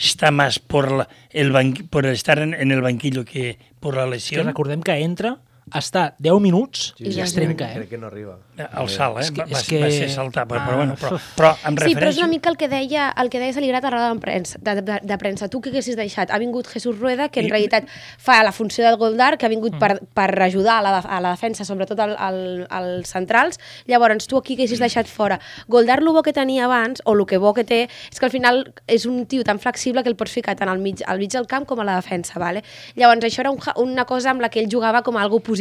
està 0.00 0.30
más 0.32 0.56
por, 0.58 0.88
la, 1.02 1.04
el 1.28 1.52
banqui, 1.52 1.82
por 1.92 2.06
estar 2.08 2.38
en, 2.40 2.54
en 2.56 2.72
el 2.72 2.80
banquillo 2.80 3.26
que 3.28 3.58
por 3.84 3.98
la 4.00 4.06
Que 4.08 4.14
lesión. 4.16 4.46
recordem 4.48 4.80
que 4.80 4.96
entra, 4.96 5.36
està 5.74 6.14
10 6.18 6.40
minuts 6.40 6.94
Sí, 6.98 7.04
i 7.06 7.12
ja 7.12 7.22
es 7.24 7.30
es 7.30 7.34
trenca, 7.34 7.70
eh? 7.72 7.74
Crec 7.76 7.88
que 7.90 7.98
no 7.98 8.06
arriba. 8.08 8.38
El 8.58 8.88
salt, 8.88 9.16
eh? 9.18 9.20
És 9.22 9.30
que- 9.30 9.42
és 9.48 9.62
que- 9.68 9.80
va 9.82 9.90
ser 9.90 10.10
saltar, 10.10 10.46
però, 10.46 10.60
però, 10.66 10.72
Ah, 10.72 10.76
bueno, 10.76 10.94
però, 10.96 11.18
però 11.36 11.50
em 11.64 11.76
Sí, 11.76 11.76
però 11.76 11.86
és 11.86 11.94
refereixo... 11.94 12.18
una 12.20 12.28
mica 12.28 12.50
el 12.50 12.56
que 12.56 12.68
deia, 12.68 13.08
el 13.16 13.30
que 13.30 13.38
deia 13.38 13.52
Saligrat 13.52 13.84
a 13.84 13.90
la 13.90 13.96
roda 13.96 14.14
de 14.14 14.20
premsa, 14.20 14.58
de, 14.60 14.82
de, 14.82 14.98
de 15.02 15.18
premsa. 15.18 15.48
Tu 15.48 15.60
què 15.60 15.68
haguessis 15.70 15.96
deixat? 15.96 16.30
Ha 16.30 16.38
vingut 16.38 16.66
Jesús 16.66 16.98
Rueda, 16.98 17.28
que 17.28 17.40
en 17.40 17.46
I- 17.46 17.50
realitat 17.50 17.86
fa 18.18 18.42
la 18.42 18.52
funció 18.52 18.84
del 18.84 18.96
Goldar, 18.96 19.38
que 19.38 19.46
ha 19.46 19.48
vingut 19.48 19.78
per, 19.78 20.00
per 20.12 20.42
ajudar 20.42 20.78
a 20.78 20.82
la, 20.82 20.98
a 20.98 21.20
la 21.20 21.30
defensa, 21.30 21.64
sobretot 21.64 21.98
al, 22.00 22.16
al, 22.18 22.66
als 22.68 23.08
centrals. 23.10 23.58
Llavors, 23.86 24.26
tu 24.26 24.36
aquí 24.36 24.56
què 24.56 24.62
haguessis 24.64 24.80
deixat 24.80 25.06
fora? 25.06 25.38
Goldar, 25.68 26.00
el 26.00 26.08
bo 26.08 26.22
que 26.22 26.32
tenia 26.32 26.64
abans, 26.66 27.00
o 27.04 27.14
el 27.14 27.24
que 27.26 27.38
bo 27.38 27.54
que 27.54 27.64
té, 27.64 27.88
és 28.10 28.18
que 28.18 28.26
al 28.26 28.32
final 28.32 28.74
és 28.86 29.06
un 29.06 29.24
tio 29.26 29.44
tan 29.44 29.58
flexible 29.58 30.02
que 30.02 30.08
el 30.10 30.16
pots 30.16 30.32
ficar 30.32 30.56
tant 30.56 30.68
al 30.68 30.78
mig, 30.80 31.00
al 31.06 31.18
mig 31.18 31.30
del 31.32 31.46
camp 31.46 31.64
com 31.66 31.80
a 31.80 31.84
la 31.84 31.96
defensa. 31.96 32.38
Vale? 32.38 32.62
Llavors, 32.96 33.24
això 33.24 33.40
era 33.40 33.50
un, 33.50 33.58
una 33.76 34.04
cosa 34.04 34.30
amb 34.30 34.40
la 34.42 34.48
que 34.50 34.60
ell 34.60 34.68
jugava 34.70 35.02
com 35.02 35.16
a 35.16 35.22
algo 35.22 35.38
positiu. 35.40 35.59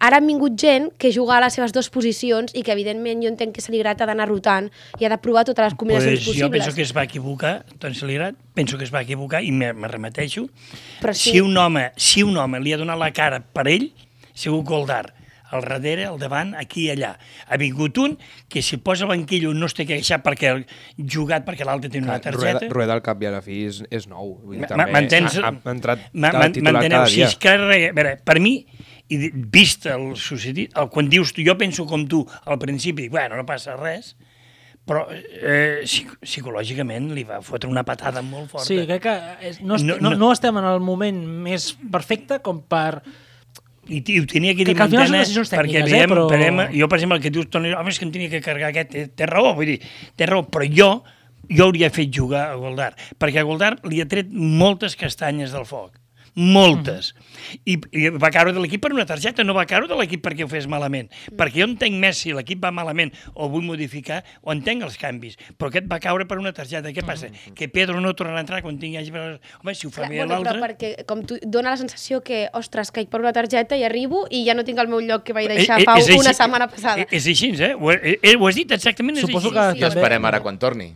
Ara 0.00 0.16
han 0.18 0.26
vingut 0.26 0.56
gent 0.58 0.90
que 0.98 1.12
juga 1.12 1.36
a 1.36 1.40
les 1.44 1.54
seves 1.54 1.72
dues 1.72 1.88
posicions 1.90 2.52
i 2.54 2.62
que, 2.62 2.72
evidentment, 2.72 3.22
jo 3.22 3.28
entenc 3.28 3.54
que 3.54 3.60
Saligrat 3.62 4.00
ha 4.02 4.06
d'anar 4.10 4.28
rotant 4.28 4.70
i 4.98 5.04
ha 5.06 5.08
de 5.12 5.18
provar 5.18 5.44
totes 5.44 5.64
les 5.70 5.74
combinacions 5.74 6.18
Pues 6.24 6.24
jo 6.26 6.32
possibles. 6.48 6.64
penso 6.64 6.74
que 6.76 6.82
es 6.82 6.96
va 6.96 7.04
equivocar, 7.04 7.64
tant 7.78 7.94
Saligrat, 7.94 8.34
penso 8.54 8.76
que 8.78 8.84
es 8.84 8.92
va 8.94 9.02
equivocar 9.02 9.42
i 9.44 9.52
me, 9.52 9.72
me 9.72 9.88
remeteixo. 9.88 10.48
Però 11.00 11.14
sí. 11.14 11.30
Si 11.32 11.40
un 11.40 11.56
home, 11.56 11.92
si 11.96 12.22
un 12.22 12.36
home 12.36 12.60
li 12.60 12.72
ha 12.72 12.78
donat 12.78 12.98
la 12.98 13.12
cara 13.12 13.40
per 13.40 13.68
ell, 13.68 13.92
segur 14.34 14.64
Goldar 14.64 15.14
al 15.50 15.64
darrere, 15.66 16.04
al 16.06 16.16
davant, 16.16 16.52
aquí 16.54 16.84
i 16.86 16.90
allà. 16.92 17.16
Ha 17.50 17.56
vingut 17.58 17.96
un 17.98 18.12
que 18.48 18.62
si 18.62 18.76
posa 18.78 19.02
el 19.02 19.08
banquillo 19.10 19.50
no 19.52 19.66
es 19.66 19.74
té 19.74 19.82
que 19.84 19.96
queixar 19.98 20.20
perquè 20.22 20.46
ha 20.46 20.60
jugat 21.10 21.42
perquè 21.44 21.66
l'altre 21.66 21.90
té 21.90 21.98
una 21.98 22.20
Rueda, 22.20 22.30
targeta. 22.30 22.68
Rueda 22.70 22.92
al 22.94 23.02
cap 23.02 23.20
i 23.20 23.26
a 23.26 23.32
la 23.34 23.40
fi 23.42 23.64
és, 23.66 23.80
és 23.90 24.06
nou. 24.06 24.36
M'entens? 24.46 25.40
Ha, 25.42 25.50
ha 25.50 25.70
entrat 25.74 26.04
Ma- 26.12 26.30
de 26.30 26.38
ma- 26.38 26.52
titular 26.52 26.84
cada 26.88 27.06
Si 27.10 27.16
dia. 27.16 27.26
és 27.26 27.34
que, 27.34 27.48
a 27.50 27.56
veure, 27.66 28.16
per 28.22 28.38
mi, 28.38 28.64
i 29.10 29.30
vist 29.52 29.86
el 29.90 30.12
sucedit, 30.16 30.72
el, 30.78 30.88
quan 30.92 31.08
dius 31.10 31.32
tu, 31.34 31.42
jo 31.46 31.56
penso 31.58 31.86
com 31.86 32.04
tu 32.08 32.24
al 32.46 32.58
principi, 32.62 33.08
bueno, 33.10 33.36
no 33.36 33.44
passa 33.48 33.74
res, 33.76 34.12
però 34.86 35.04
eh, 35.12 35.82
psic 35.84 36.14
psicològicament 36.24 37.10
li 37.14 37.22
va 37.28 37.40
fotre 37.44 37.68
una 37.70 37.82
patada 37.86 38.22
molt 38.26 38.48
forta. 38.50 38.66
Sí, 38.66 38.78
crec 38.88 39.02
que 39.04 39.16
és, 39.50 39.58
no, 39.62 39.76
est 39.76 39.84
No, 39.86 39.98
no, 40.00 40.14
no. 40.18 40.30
estem 40.32 40.56
en 40.58 40.64
el 40.70 40.80
moment 40.80 41.20
més 41.44 41.72
perfecte 41.92 42.40
com 42.42 42.62
per... 42.62 43.02
I, 43.90 43.98
i 44.06 44.20
ho 44.20 44.26
tenia 44.30 44.52
que 44.54 44.62
Que- 44.62 44.70
dir 44.70 44.76
que 44.76 44.84
Montana, 44.86 45.18
decisions 45.24 45.50
perquè 45.50 45.80
tècniques, 45.80 45.88
eh, 45.90 45.94
veiem, 45.96 46.10
però- 46.12 46.26
veiem, 46.30 46.60
jo, 46.78 46.86
per 46.88 46.98
exemple, 47.00 47.16
el 47.18 47.22
que 47.24 47.30
dius, 47.34 47.48
Toni, 47.50 47.72
home, 47.74 47.90
és 47.90 47.98
que 47.98 48.04
em 48.06 48.12
tenia 48.14 48.30
que 48.30 48.40
carregar 48.44 48.70
aquest, 48.70 48.90
té, 48.92 49.06
té 49.18 49.26
raó, 49.26 49.52
vull 49.56 49.66
dir, 49.72 49.80
té 50.14 50.26
raó, 50.30 50.44
però 50.46 50.68
jo, 50.70 50.90
jo 51.50 51.64
hauria 51.66 51.90
fet 51.90 52.12
jugar 52.14 52.44
a 52.52 52.58
Goldar, 52.60 52.92
perquè 53.18 53.40
a 53.42 53.46
Goldar 53.48 53.72
li 53.90 53.98
ha 54.00 54.06
tret 54.06 54.30
moltes 54.30 54.94
castanyes 55.00 55.50
del 55.56 55.66
foc, 55.66 55.96
moltes. 56.34 57.14
I, 57.64 57.76
I 57.96 58.08
va 58.14 58.30
caure 58.30 58.52
de 58.52 58.60
l'equip 58.62 58.82
per 58.84 58.92
una 58.94 59.06
targeta, 59.08 59.44
no 59.44 59.54
va 59.56 59.64
caure 59.66 59.88
de 59.90 59.96
l'equip 59.98 60.22
perquè 60.24 60.44
ho 60.44 60.48
fes 60.50 60.66
malament. 60.70 61.08
Perquè 61.36 61.60
jo 61.62 61.66
entenc 61.68 61.96
més 62.00 62.18
si 62.22 62.32
l'equip 62.36 62.62
va 62.62 62.70
malament 62.74 63.12
o 63.34 63.48
vull 63.52 63.64
modificar, 63.66 64.22
o 64.42 64.52
entenc 64.54 64.84
els 64.86 64.96
canvis, 65.00 65.36
però 65.58 65.70
aquest 65.72 65.88
va 65.90 65.98
caure 66.02 66.26
per 66.30 66.38
una 66.38 66.52
targeta. 66.56 66.92
Què 66.94 67.04
passa? 67.06 67.28
Que 67.56 67.68
Pedro 67.68 68.00
no 68.00 68.12
tornarà 68.14 68.38
a 68.42 68.46
entrar 68.46 68.62
quan 68.62 68.78
tingui... 68.78 69.00
Home, 69.10 69.74
si 69.74 69.86
ho 69.86 69.90
fa 69.90 70.02
Clar, 70.04 70.10
bé 70.10 70.16
bueno, 70.22 70.40
però 70.42 70.54
l'altre... 70.56 70.60
perquè 70.68 71.04
com 71.08 71.24
tu 71.26 71.38
dona 71.42 71.70
la 71.74 71.76
sensació 71.80 72.20
que, 72.22 72.48
ostres, 72.54 72.90
caic 72.94 73.08
per 73.10 73.20
una 73.20 73.32
targeta 73.32 73.76
i 73.76 73.84
arribo 73.84 74.26
i 74.30 74.44
ja 74.46 74.54
no 74.54 74.64
tinc 74.64 74.78
el 74.78 74.88
meu 74.88 75.00
lloc 75.00 75.24
que 75.26 75.32
vaig 75.36 75.48
Eh, 75.50 75.56
deixar 75.60 75.80
eh, 75.80 75.84
fa 75.88 75.96
una 76.16 76.32
setmana 76.36 76.68
passada. 76.70 77.00
eh, 77.02 77.06
És 77.10 77.26
així, 77.26 77.50
eh? 77.58 77.74
Ho, 77.74 77.90
he- 77.92 78.18
eh, 78.22 78.36
ho 78.38 78.46
has 78.46 78.54
dit 78.54 78.70
exactament, 78.70 79.16
és 79.18 79.24
Suposo 79.26 79.48
així. 79.50 79.56
que 79.56 79.78
I 79.78 79.80
també- 79.88 80.00
esperem 80.00 80.24
ara 80.30 80.40
quan 80.40 80.58
torni. 80.58 80.92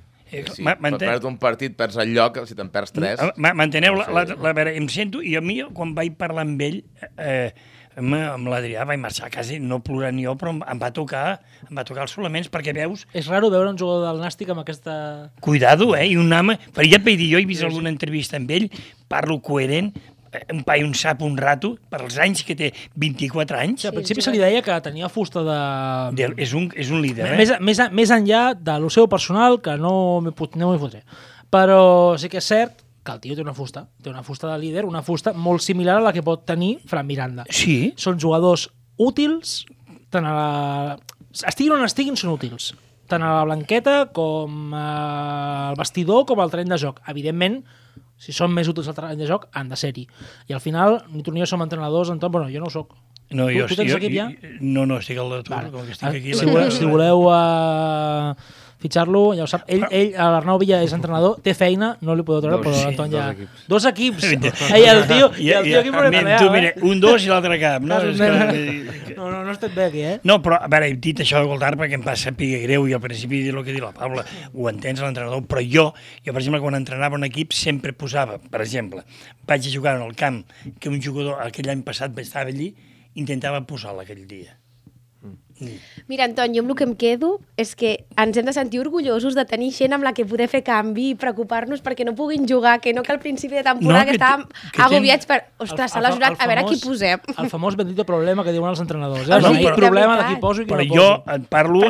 Sí, 0.55 0.65
per 0.65 0.77
perdre 0.99 1.29
un 1.31 1.39
partit 1.39 1.77
perds 1.79 1.97
el 2.03 2.15
lloc, 2.17 2.41
si 2.49 2.55
te'n 2.59 2.69
perds 2.75 2.93
tres... 2.97 3.23
Ma- 3.37 3.55
M'enteneu? 3.55 3.95
La, 4.01 4.09
la, 4.11 4.27
Sí. 4.27 4.35
la, 4.41 4.51
a 4.51 4.59
veure, 4.59 4.75
em 4.77 4.89
sento, 4.93 5.23
i 5.23 5.37
a 5.39 5.43
mi, 5.45 5.61
quan 5.77 5.95
vaig 5.97 6.17
parlar 6.21 6.45
amb 6.47 6.61
ell, 6.67 6.81
eh, 7.19 7.53
amb, 7.97 8.15
amb 8.19 8.49
l'Adrià, 8.51 8.83
vaig 8.89 8.99
marxar 8.99 9.29
a 9.29 9.33
casa 9.35 9.55
i 9.55 9.61
no 9.63 9.79
plorar 9.87 10.11
ni 10.17 10.25
jo, 10.27 10.33
però 10.41 10.51
em, 10.55 10.63
em 10.73 10.81
va 10.83 10.91
tocar 10.97 11.25
em 11.69 11.79
va 11.79 11.85
tocar 11.87 12.03
els 12.09 12.13
solaments, 12.17 12.51
perquè 12.53 12.75
veus, 12.77 13.07
És 13.15 13.29
raro 13.31 13.49
veure 13.53 13.71
un 13.71 13.79
jugador 13.79 14.09
del 14.11 14.19
Nàstic 14.25 14.51
amb 14.53 14.61
aquesta... 14.65 14.97
cuidado, 15.41 15.93
eh? 15.97 16.09
I 16.11 16.17
un 16.21 16.33
home, 16.35 16.59
perquè 16.75 16.91
ja 16.91 16.99
et 17.01 17.07
vaig 17.07 17.17
dir, 17.21 17.31
jo 17.33 17.39
he 17.41 17.47
vist 17.49 17.63
alguna 17.65 17.89
entrevista 17.93 18.37
amb 18.41 18.51
ell, 18.51 18.67
parlo 19.09 19.39
coherent, 19.41 19.93
eh, 20.35 20.43
un 20.53 20.63
pai, 20.67 20.83
un 20.85 20.93
sap, 20.99 21.23
un 21.23 21.37
rato, 21.41 21.75
per 21.91 22.03
als 22.03 22.19
anys 22.23 22.43
que 22.45 22.57
té 22.59 22.73
24 23.01 23.59
anys, 23.61 23.83
Sí, 23.85 23.89
al 23.91 23.95
principi 23.97 24.23
se 24.25 24.33
li 24.35 24.41
deia 24.43 24.63
que 24.67 24.77
tenia 24.85 25.09
fusta 25.09 25.43
de... 25.47 25.59
de, 26.19 26.31
és, 26.43 26.53
un, 26.59 26.69
és 26.75 26.91
un 26.91 27.01
líder, 27.05 27.31
eh? 27.33 27.37
Més, 27.41 27.55
més, 27.61 27.83
més 27.95 28.11
enllà 28.15 28.45
de 28.59 28.79
lo 28.83 28.91
seu 28.91 29.09
personal, 29.09 29.61
que 29.65 29.77
no 29.81 30.21
m'hi 30.25 30.35
pot- 30.37 30.57
no 30.61 30.73
fotré. 30.79 31.05
Però 31.55 32.17
sí 32.19 32.29
que 32.29 32.41
és 32.43 32.49
cert 32.51 32.81
que 33.05 33.13
el 33.13 33.21
tio 33.21 33.35
té 33.37 33.43
una 33.45 33.53
fusta, 33.55 33.85
té 34.03 34.09
una 34.11 34.23
fusta 34.25 34.49
de 34.51 34.59
líder, 34.63 34.87
una 34.89 35.03
fusta 35.05 35.33
molt 35.37 35.61
similar 35.63 35.99
a 36.01 36.05
la 36.07 36.13
que 36.17 36.23
pot 36.25 36.47
tenir 36.49 36.79
Fran 36.89 37.07
Miranda. 37.07 37.45
Sí, 37.53 37.93
Són 38.01 38.17
jugadors 38.19 38.71
útils, 38.97 39.65
tant 40.11 40.25
a 40.25 40.33
la... 40.33 40.97
estiguin 41.47 41.75
on 41.77 41.85
estiguin, 41.85 42.17
són 42.17 42.33
útils. 42.33 42.73
Tant 43.11 43.21
a 43.21 43.35
la 43.37 43.45
blanqueta 43.45 44.07
com 44.17 44.73
al 44.73 45.77
vestidor 45.77 46.25
com 46.25 46.41
al 46.41 46.49
terreny 46.53 46.71
de 46.73 46.79
joc. 46.81 47.03
Evidentment, 47.13 47.59
si 48.19 48.33
són 48.33 48.53
més 48.55 48.69
útils 48.71 48.89
al 48.89 48.97
terreny 48.97 49.21
de 49.21 49.29
joc, 49.29 49.49
han 49.53 49.69
de 49.69 49.79
ser-hi. 49.79 50.07
I 50.49 50.57
al 50.57 50.63
final, 50.65 51.01
ni 51.13 51.23
tu 51.23 51.35
ni 51.35 51.43
jo 51.43 51.49
som 51.51 51.63
entrenadors, 51.65 52.13
Anton, 52.15 52.33
bueno, 52.33 52.51
jo 52.53 52.63
no 52.63 52.71
ho 52.71 52.75
soc. 52.75 52.95
No, 53.31 53.47
Tu- 53.49 53.59
jo, 53.59 53.67
tu 53.67 53.77
tens 53.77 53.91
jo, 53.91 53.97
equip 53.99 54.13
ja? 54.15 54.29
No, 54.61 54.85
no, 54.87 54.99
estic 54.99 55.19
al 55.19 55.31
de 55.39 55.43
tu, 55.47 55.55
Vale. 55.55 55.71
com 55.71 55.85
que 55.87 55.93
estic 55.97 56.09
Ah, 56.09 56.13
aquí... 56.13 56.35
si, 56.35 56.45
voleu, 56.47 56.71
si 56.71 56.85
voleu 56.85 57.25
uh, 57.31 58.35
fitxar-lo, 58.85 59.33
ja 59.35 59.45
ho 59.45 59.49
sap. 59.49 59.63
Ell, 59.73 59.87
ell 59.91 60.11
l'Arnau 60.13 60.59
Villa 60.61 60.83
és 60.85 60.93
entrenador, 60.93 61.39
té 61.43 61.55
feina, 61.57 61.95
no 62.05 62.15
li 62.15 62.23
podeu 62.27 62.43
treure, 62.45 62.59
Dos, 62.61 62.67
però 62.67 62.77
sí, 62.83 62.87
Anton 62.91 63.11
ja... 63.15 63.31
dos 63.71 63.87
equips. 63.89 64.27
Ei, 64.77 64.85
el 64.91 65.07
tio, 65.09 65.31
i 65.41 65.49
el 65.57 65.65
tio 65.71 65.81
aquí 65.81 65.89
ja, 65.91 65.97
proletariat, 65.97 66.43
tu, 66.45 66.51
mira, 66.53 66.69
eh? 66.75 66.85
un 66.85 67.01
dos 67.01 67.25
i 67.25 67.33
l'altre 67.33 67.57
cap. 67.63 67.83
No, 67.89 68.03
és 68.05 68.21
que, 68.21 69.15
No, 69.15 69.31
no, 69.31 69.45
no 69.47 69.53
estem 69.55 69.71
bé 69.73 69.85
aquí, 69.87 70.01
eh? 70.05 70.15
no, 70.27 70.41
però, 70.43 70.59
a 70.61 70.69
veure, 70.69 70.89
he 70.91 70.97
dit 71.01 71.21
això 71.23 71.41
de 71.41 71.47
Goldar 71.49 71.77
perquè 71.81 71.95
em 71.97 72.03
va 72.05 72.17
saber 72.19 72.49
greu 72.65 72.85
i 72.91 72.93
al 72.97 73.01
principi 73.01 73.41
dir 73.45 73.53
el 73.55 73.63
que 73.65 73.73
diu 73.73 73.85
la 73.87 73.93
Paula, 73.97 74.25
ho 74.53 74.67
entens 74.69 75.01
l'entrenador, 75.01 75.45
però 75.49 75.63
jo, 75.63 75.85
jo, 76.27 76.33
per 76.35 76.41
exemple, 76.43 76.61
quan 76.61 76.77
entrenava 76.77 77.17
un 77.17 77.25
equip 77.25 77.55
sempre 77.57 77.95
posava, 77.97 78.37
per 78.51 78.61
exemple, 78.65 79.05
vaig 79.49 79.69
a 79.71 79.73
jugar 79.73 79.95
en 80.01 80.03
el 80.09 80.17
camp 80.19 80.43
que 80.83 80.91
un 80.91 80.99
jugador 81.01 81.39
aquell 81.47 81.71
any 81.73 81.85
passat 81.87 82.19
estava 82.21 82.51
allí, 82.53 82.73
intentava 83.15 83.63
posar-la 83.67 84.03
aquell 84.05 84.25
dia. 84.31 84.59
Mira, 86.09 86.25
Anton, 86.27 86.53
jo 86.55 86.61
amb 86.65 86.71
el 86.73 86.77
que 86.77 86.85
em 86.85 86.95
quedo 86.99 87.29
és 87.57 87.75
que 87.79 87.93
ens 88.21 88.37
hem 88.37 88.45
de 88.49 88.53
sentir 88.53 88.81
orgullosos 88.83 89.37
de 89.39 89.45
tenir 89.47 89.71
gent 89.73 89.95
amb 89.95 90.05
la 90.05 90.13
que 90.13 90.25
poder 90.27 90.49
fer 90.51 90.63
canvi 90.67 91.11
i 91.13 91.15
preocupar-nos 91.15 91.81
perquè 91.85 92.05
no 92.05 92.15
puguin 92.19 92.47
jugar, 92.49 92.81
que 92.83 92.93
no 92.93 93.03
que 93.07 93.13
al 93.15 93.21
principi 93.23 93.55
de 93.55 93.63
temporada 93.63 94.05
No, 94.05 94.11
que, 94.11 94.17
que 94.19 94.19
estàvem 94.19 94.47
que 94.75 94.83
agobiats 94.83 95.27
per... 95.31 95.39
Ostres, 95.65 95.93
s'ha 95.95 96.03
lesionat, 96.03 96.37
a 96.43 96.49
veure 96.51 96.65
qui 96.69 96.81
posem. 96.83 97.23
El 97.39 97.49
famós 97.53 97.77
bendito 97.79 98.05
problema 98.05 98.43
que 98.45 98.53
diuen 98.53 98.71
els 98.73 98.81
entrenadors. 98.83 99.29
Eh? 99.29 99.33
Ah, 99.33 99.37
Ah, 99.37 99.41
sí, 99.41 99.63
no, 99.63 99.71
de 99.71 99.75
problema 99.77 100.17
de 100.19 100.27
qui 100.33 100.41
poso 100.43 100.63
i 100.63 100.67
qui 100.67 100.73
Però 100.75 100.85
no 100.85 100.95
jo 100.95 101.07
poso. 101.23 101.37
et 101.37 101.47
parlo 101.49 101.81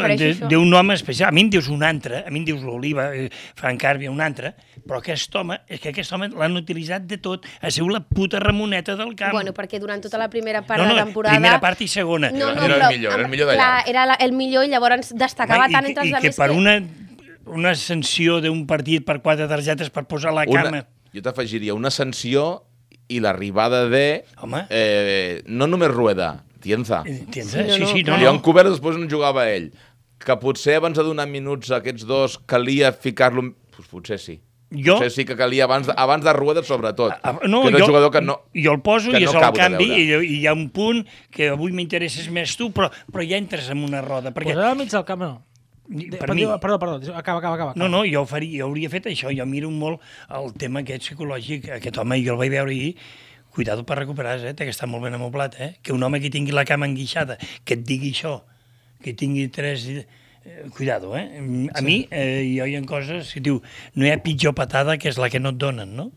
d'un 0.51 0.75
home 0.75 0.95
especial. 0.95 1.29
A 1.29 1.33
mi 1.33 1.41
em 1.47 1.51
dius 1.51 1.69
un 1.73 1.83
altre, 1.83 2.23
a 2.27 2.31
mi 2.31 2.41
em 2.43 2.45
dius 2.45 2.63
l'Oliva, 2.63 3.09
eh, 3.17 3.31
Frank 3.57 3.81
Càrbia, 3.81 4.11
un 4.11 4.21
altre, 4.21 4.55
però 4.87 4.99
aquest 5.01 5.35
home, 5.37 5.59
és 5.69 5.81
que 5.81 5.89
aquest 5.91 6.13
home 6.13 6.29
l'han 6.37 6.57
utilitzat 6.61 7.07
de 7.09 7.19
tot. 7.19 7.47
Ha 7.63 7.71
sigut 7.71 7.93
la 7.93 8.01
puta 8.05 8.39
ramoneta 8.41 8.95
del 8.97 9.15
camp. 9.17 9.33
Bueno, 9.33 9.53
perquè 9.57 9.81
durant 9.81 10.03
tota 10.05 10.19
la 10.21 10.29
primera 10.29 10.63
part 10.63 10.81
No, 10.83 10.87
no, 10.89 10.95
de 10.95 11.01
la 11.01 11.05
temporada... 11.07 11.35
primera 11.37 11.61
part 11.61 11.81
i 11.81 11.89
segona. 11.89 12.31
No, 12.31 12.53
no, 12.55 12.63
Era 12.65 12.75
el 12.77 12.81
però, 12.83 12.91
millor, 12.93 13.13
era 13.15 13.23
el 13.25 13.31
millor 13.31 13.49
de 13.51 13.54
clar, 13.55 13.71
llarg. 13.79 13.89
Era 13.95 14.07
la, 14.11 14.19
el 14.27 14.35
millor 14.37 14.67
i 14.67 14.73
llavors 14.73 15.13
destacava 15.17 15.67
Home, 15.67 15.77
tant 15.77 15.89
i, 15.89 15.95
entre 15.95 16.05
i 16.05 16.13
els 16.13 16.21
que 16.21 16.33
altres 16.33 16.41
per 16.41 16.51
una, 16.55 16.77
una 17.55 17.75
sanció 17.79 18.41
d'un 18.45 18.65
partit 18.71 19.07
per 19.07 19.21
quatre 19.25 19.49
targetes 19.51 19.91
per 19.95 20.07
posar 20.11 20.35
la 20.37 20.47
cama... 20.51 20.71
Una, 20.71 20.85
jo 21.15 21.23
t'afegiria 21.25 21.77
una 21.77 21.93
sanció 21.95 22.65
i 23.09 23.21
l'arribada 23.21 23.85
de... 23.93 24.25
Home. 24.43 24.65
Eh, 24.71 25.43
no 25.47 25.69
només 25.71 25.93
Rueda, 25.93 26.45
Tienza. 26.65 27.03
Entiens? 27.07 27.53
Sí, 27.53 27.59
no, 27.61 27.75
Sí, 27.75 27.81
no, 27.85 27.91
sí, 27.91 28.01
no, 28.01 28.07
clar. 28.07 28.15
No, 28.15 28.17
no. 28.17 28.23
Leon 28.25 28.41
Cobert 28.45 28.73
després 28.73 28.97
no 29.01 29.11
jugava 29.11 29.47
ell. 29.53 29.71
Que 30.25 30.39
potser 30.41 30.79
abans 30.79 30.97
de 30.97 31.05
donar 31.05 31.27
minuts 31.29 31.71
a 31.71 31.83
aquests 31.83 32.07
dos 32.09 32.39
calia 32.49 32.95
ficar-lo... 32.97 33.51
Pues 33.75 33.91
potser 33.91 34.19
sí. 34.23 34.39
Jo- 34.75 34.97
Potser 34.99 35.11
sí 35.15 35.25
que 35.25 35.37
calia 35.39 35.65
abans 35.65 35.89
abans 35.95 36.25
de 36.25 36.33
Rueda, 36.35 36.63
sobretot. 36.67 37.13
Ah, 37.23 37.39
No, 37.47 37.63
que 37.63 37.71
és 37.77 37.79
jo, 37.81 37.87
jugador 37.87 38.11
que 38.11 38.21
no... 38.21 38.41
jo 38.55 38.73
el 38.73 38.81
poso 38.83 39.11
que 39.11 39.21
i 39.21 39.25
no 39.25 39.31
és 39.31 39.35
el 39.35 39.41
acabo 39.43 39.57
de 39.57 39.63
canvi 39.63 39.87
i, 39.93 40.05
i 40.19 40.37
hi 40.41 40.47
ha 40.47 40.53
un 40.57 40.69
punt 40.75 41.05
que 41.31 41.49
avui 41.55 41.73
m'interesses 41.73 42.29
més 42.35 42.57
tu, 42.57 42.71
però, 42.75 42.91
però 43.13 43.23
ja 43.27 43.37
entres 43.39 43.71
en 43.71 43.85
una 43.87 44.01
roda. 44.03 44.33
Perquè, 44.35 44.55
Posar 44.57 44.71
al 44.73 44.79
mig 44.81 44.91
del 44.91 45.05
camp, 45.05 45.21
no. 45.23 45.43
per 46.19 46.35
mi, 46.35 46.47
Perdó, 46.61 46.79
perdó, 46.81 46.97
acaba, 47.15 47.39
acaba, 47.39 47.55
acaba. 47.55 47.73
no, 47.77 47.89
no, 47.89 48.05
jo, 48.09 48.23
ho 48.23 48.27
faria, 48.27 48.63
jo 48.63 48.67
hauria 48.71 48.89
fet 48.91 49.07
això. 49.13 49.31
Jo 49.37 49.45
miro 49.47 49.71
molt 49.71 50.01
el 50.31 50.53
tema 50.59 50.81
aquest 50.81 51.03
psicològic. 51.11 51.69
Aquest 51.79 51.99
home, 52.01 52.19
jo 52.25 52.33
el 52.35 52.39
vaig 52.41 52.51
veure 52.57 52.73
ahir, 52.73 52.97
cuidado 53.55 53.85
per 53.87 53.99
recuperar, 54.01 54.39
eh? 54.43 54.55
té 54.55 54.65
que 54.67 54.73
estar 54.75 54.89
molt 54.91 55.05
ben 55.05 55.15
amoblat, 55.15 55.55
eh? 55.61 55.77
Que 55.83 55.93
un 55.93 56.03
home 56.03 56.19
que 56.21 56.31
tingui 56.33 56.51
la 56.57 56.65
cama 56.65 56.87
enguixada, 56.91 57.37
que 57.65 57.75
et 57.79 57.85
digui 57.87 58.11
això, 58.17 58.41
que 59.05 59.13
tingui 59.15 59.47
tres... 59.55 59.85
Eh, 60.45 60.67
cuidado, 60.77 61.17
eh? 61.17 61.71
A 61.75 61.79
sí. 61.79 61.85
mi, 61.85 62.09
eh, 62.11 62.45
jo 62.59 62.67
hi 62.67 62.77
ha 62.77 62.83
coses 62.85 63.33
que 63.33 63.41
diu, 63.41 63.63
no 63.95 64.05
hi 64.07 64.11
ha 64.13 64.19
pitjor 64.23 64.55
patada 64.55 64.99
que 64.99 65.09
és 65.09 65.17
la 65.19 65.31
que 65.33 65.41
no 65.41 65.55
et 65.55 65.57
donen, 65.57 65.95
no? 65.97 66.11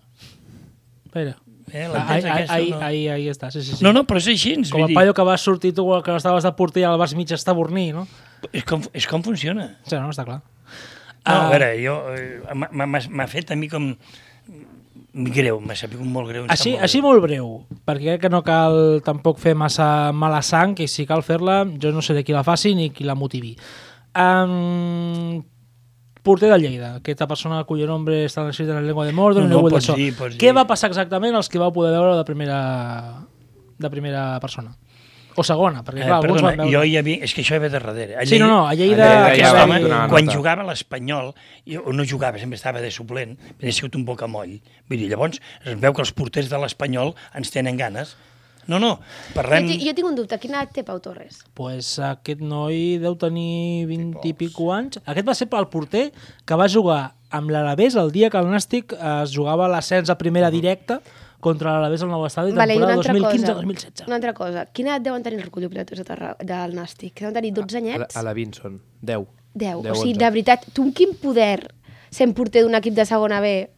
Espera. 1.05 1.37
Eh, 1.71 1.83
Ah, 1.93 2.05
ahí, 2.13 2.23
aquesta, 2.23 2.53
ahí, 2.53 2.69
no? 2.71 2.79
ahí, 2.79 3.07
ahí 3.11 3.27
està, 3.29 3.49
sí, 3.51 3.61
sí, 3.61 3.75
sí. 3.75 3.83
No, 3.83 3.91
no, 3.91 4.05
però 4.07 4.19
és 4.21 4.27
així. 4.31 4.53
Com 4.71 4.85
el 4.85 4.93
paio 4.95 5.13
que 5.13 5.23
vas 5.27 5.41
sortir 5.43 5.73
tu, 5.75 5.83
que 6.03 6.15
estaves 6.15 6.43
de 6.47 6.51
porter 6.55 6.81
i 6.83 6.85
el 6.87 6.97
vas 6.99 7.13
mig 7.15 7.31
estabornir, 7.35 7.93
no? 7.95 8.05
És 8.53 8.63
com, 8.63 8.83
és 8.93 9.07
com 9.07 9.23
funciona. 9.23 9.73
Sí, 9.83 9.95
no, 9.95 10.09
està 10.11 10.23
clar. 10.27 10.41
No, 10.43 11.33
Ah. 11.33 11.47
a 11.47 11.49
veure, 11.51 11.73
jo, 11.83 11.97
eh, 12.15 12.39
m'ha- 12.55 13.27
fet 13.27 13.51
a 13.51 13.55
mi 13.57 13.67
com 13.67 13.95
greu, 15.13 15.59
m'ha 15.59 15.75
sabut 15.75 15.99
molt 16.05 16.29
greu. 16.29 16.45
Així, 16.47 16.71
molt 16.71 16.83
així 16.83 16.99
greu. 17.01 17.07
molt 17.09 17.21
breu, 17.25 17.65
perquè 17.85 18.13
crec 18.13 18.21
que 18.21 18.29
no 18.29 18.43
cal 18.43 19.01
tampoc 19.03 19.39
fer 19.39 19.55
massa 19.55 20.11
mala 20.13 20.41
sang, 20.41 20.75
i 20.79 20.87
si 20.87 21.05
cal 21.05 21.23
fer-la, 21.23 21.65
jo 21.81 21.91
no 21.91 22.01
sé 22.01 22.13
de 22.13 22.23
qui 22.23 22.31
la 22.31 22.43
faci 22.43 22.75
ni 22.75 22.91
qui 22.91 23.03
la 23.03 23.15
motivi. 23.15 23.57
Um, 24.17 25.43
porter 26.23 26.49
de 26.49 26.57
Lleida, 26.59 26.95
aquesta 26.97 27.27
persona 27.27 27.63
cuyo 27.63 27.85
nombre 27.87 28.25
està 28.25 28.41
en 28.41 28.73
la 28.73 28.81
llengua 28.81 29.05
de 29.05 29.13
Mordor, 29.13 29.43
No, 29.43 29.49
no, 29.49 29.55
no, 29.61 29.69
no, 29.69 29.69
pots 29.77 29.93
dir, 29.95 30.09
pots 30.17 30.35
Què 30.41 30.51
va 30.55 30.65
passar 30.67 30.89
exactament 30.89 31.35
als 31.37 31.47
que 31.47 31.61
vau 31.61 31.71
poder 31.71 31.93
veure 31.93 32.17
de 32.17 32.25
primera, 32.25 32.57
de 33.77 33.89
primera 33.93 34.39
persona? 34.41 34.73
O 35.37 35.43
segona, 35.45 35.83
perquè 35.85 36.01
Eh, 36.01 36.07
clar, 36.07 36.17
alguns 36.17 36.41
perdona, 36.41 36.49
van 36.49 36.57
veure... 36.65 36.73
jo 36.73 36.83
hi 36.83 36.97
havia... 36.97 37.19
És 37.23 37.33
que 37.37 37.43
això 37.45 37.55
hi 37.55 37.61
ve 37.61 37.69
de 37.69 37.77
darrere. 37.77 38.15
A 38.17 38.25
Sí, 38.25 38.39
no, 38.41 38.47
no, 38.49 38.63
a 38.67 38.73
Lleida... 38.73 39.05
A 39.05 39.29
Lleida 39.29 39.37
ja 39.37 39.51
vam 39.53 39.69
home, 39.69 39.75
va- 39.77 39.83
donar 39.85 39.99
una 39.99 40.09
quan 40.09 40.31
jugava 40.33 40.63
l'Espanyol, 40.65 41.29
o 41.85 41.93
no 41.93 42.05
jugava, 42.09 42.41
sempre 42.41 42.57
estava 42.57 42.81
de 42.81 42.89
suplent, 42.91 43.37
havia 43.59 43.75
sigut 43.77 43.95
un 43.95 44.03
bocamoll. 44.07 44.57
Vull 44.89 44.97
dir, 44.97 45.11
llavors 45.13 45.37
es 45.63 45.77
veu 45.77 45.93
que 45.93 46.01
els 46.01 46.11
porters 46.17 46.49
de 46.49 46.57
l'Espanyol 46.57 47.13
ens 47.37 47.53
tenen 47.53 47.77
ganes. 47.77 48.15
No, 48.67 48.79
no, 48.83 48.99
parlem... 49.33 49.67
Jo, 49.69 49.77
jo 49.87 49.93
tinc 49.95 50.07
un 50.09 50.15
dubte, 50.17 50.37
quina 50.43 50.61
edat 50.61 50.73
té 50.75 50.83
Pau 50.83 50.99
Torres? 50.99 51.39
pues 51.55 51.93
aquest 52.03 52.41
noi 52.43 52.97
deu 52.99 53.15
tenir 53.15 53.85
20 53.87 54.25
i 54.27 54.33
pico 54.35 54.71
anys. 54.75 54.99
Aquest 55.05 55.27
va 55.27 55.35
ser 55.35 55.47
el 55.55 55.67
porter 55.71 56.09
que 56.45 56.55
va 56.59 56.67
jugar 56.67 57.13
amb 57.31 57.49
l'Alavés 57.51 57.95
el 57.95 58.11
dia 58.11 58.29
que 58.29 58.37
el 58.39 58.47
Nàstic 58.51 58.93
es 58.93 59.31
jugava 59.35 59.67
l'ascens 59.71 60.09
a 60.09 60.17
primera 60.17 60.49
directa 60.51 61.01
contra 61.39 61.73
l'Alavés 61.77 62.01
al 62.03 62.09
nou 62.09 62.25
estadi, 62.25 62.51
Vale, 62.51 62.73
temporada 62.73 62.97
altra 62.97 63.13
cosa, 63.13 63.55
2015-2016. 63.63 64.07
una 64.07 64.15
altra 64.15 64.33
cosa. 64.33 64.65
Quina 64.73 64.95
edat 64.95 65.03
deuen 65.05 65.23
tenir 65.23 65.37
els 65.39 65.45
recollopilotes 65.45 66.03
de 66.03 66.17
del 66.49 66.75
Nàstic? 66.75 67.19
Deuen 67.21 67.33
tenir 67.35 67.53
12 67.53 67.77
A 67.77 67.79
la, 67.79 67.85
anyets? 67.85 68.15
a 68.17 68.23
la 68.23 68.33
Vinson, 68.33 68.81
10. 69.01 69.27
10. 69.53 69.81
10, 69.83 69.91
O 69.91 69.95
sigui, 69.95 70.13
11. 70.15 70.19
de 70.25 70.29
veritat, 70.31 70.65
tu 70.73 70.83
amb 70.83 70.95
quin 70.97 71.13
poder, 71.21 71.73
sent 72.11 72.33
porter 72.33 72.63
d'un 72.65 72.75
equip 72.75 72.93
de 72.97 73.05
segona 73.05 73.39
B, 73.39 73.69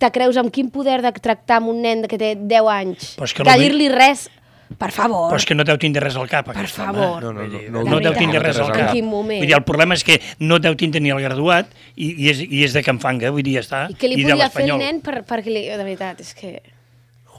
te 0.00 0.08
creus 0.14 0.38
amb 0.40 0.50
quin 0.54 0.70
poder 0.72 0.98
de 1.04 1.12
tractar 1.12 1.60
amb 1.60 1.68
un 1.74 1.82
nen 1.84 2.06
que 2.08 2.16
té 2.18 2.34
10 2.40 2.68
anys, 2.72 3.14
Però 3.20 3.28
que 3.36 3.44
lo 3.44 3.52
vi- 3.52 3.66
dir-li 3.68 3.88
res, 3.92 4.30
per 4.78 4.88
favor, 4.94 5.28
Però 5.32 5.36
és 5.36 5.44
que 5.44 5.54
no 5.58 5.64
deu 5.66 5.76
tindre 5.82 6.00
res 6.04 6.16
al 6.16 6.28
cap, 6.30 6.46
per 6.46 6.56
aquest 6.56 6.78
home. 6.78 6.92
favor. 6.94 7.22
No, 7.24 7.32
no, 7.34 7.42
no, 7.46 7.60
No, 7.70 7.82
no, 7.84 7.90
no 7.90 8.00
deu 8.00 8.14
tindre 8.16 8.40
res 8.40 8.56
al 8.62 8.70
En 8.70 8.76
cap. 8.86 8.92
quin 8.94 9.04
moment? 9.04 9.40
Vull 9.42 9.48
dir, 9.50 9.56
el 9.58 9.64
problema 9.66 9.94
és 9.98 10.04
que 10.06 10.20
no 10.40 10.58
deu 10.62 10.74
tindre 10.78 11.00
ni 11.02 11.10
el 11.10 11.20
graduat 11.20 11.66
i, 11.96 12.14
i, 12.24 12.28
és, 12.30 12.40
i 12.46 12.64
és 12.64 12.72
de 12.72 12.82
Can 12.86 12.98
Fanga, 13.02 13.30
vull 13.34 13.42
dir, 13.42 13.58
ja 13.58 13.64
està. 13.66 13.80
I 13.90 13.94
què 13.98 14.08
li 14.08 14.22
de 14.22 14.30
podia 14.32 14.48
fer 14.48 14.62
el 14.62 14.68
l'Espanyol. 14.70 14.78
nen 14.78 15.00
per, 15.02 15.24
perquè 15.26 15.50
li... 15.52 15.66
De 15.68 15.82
veritat, 15.84 16.20
és 16.20 16.34
que... 16.34 16.60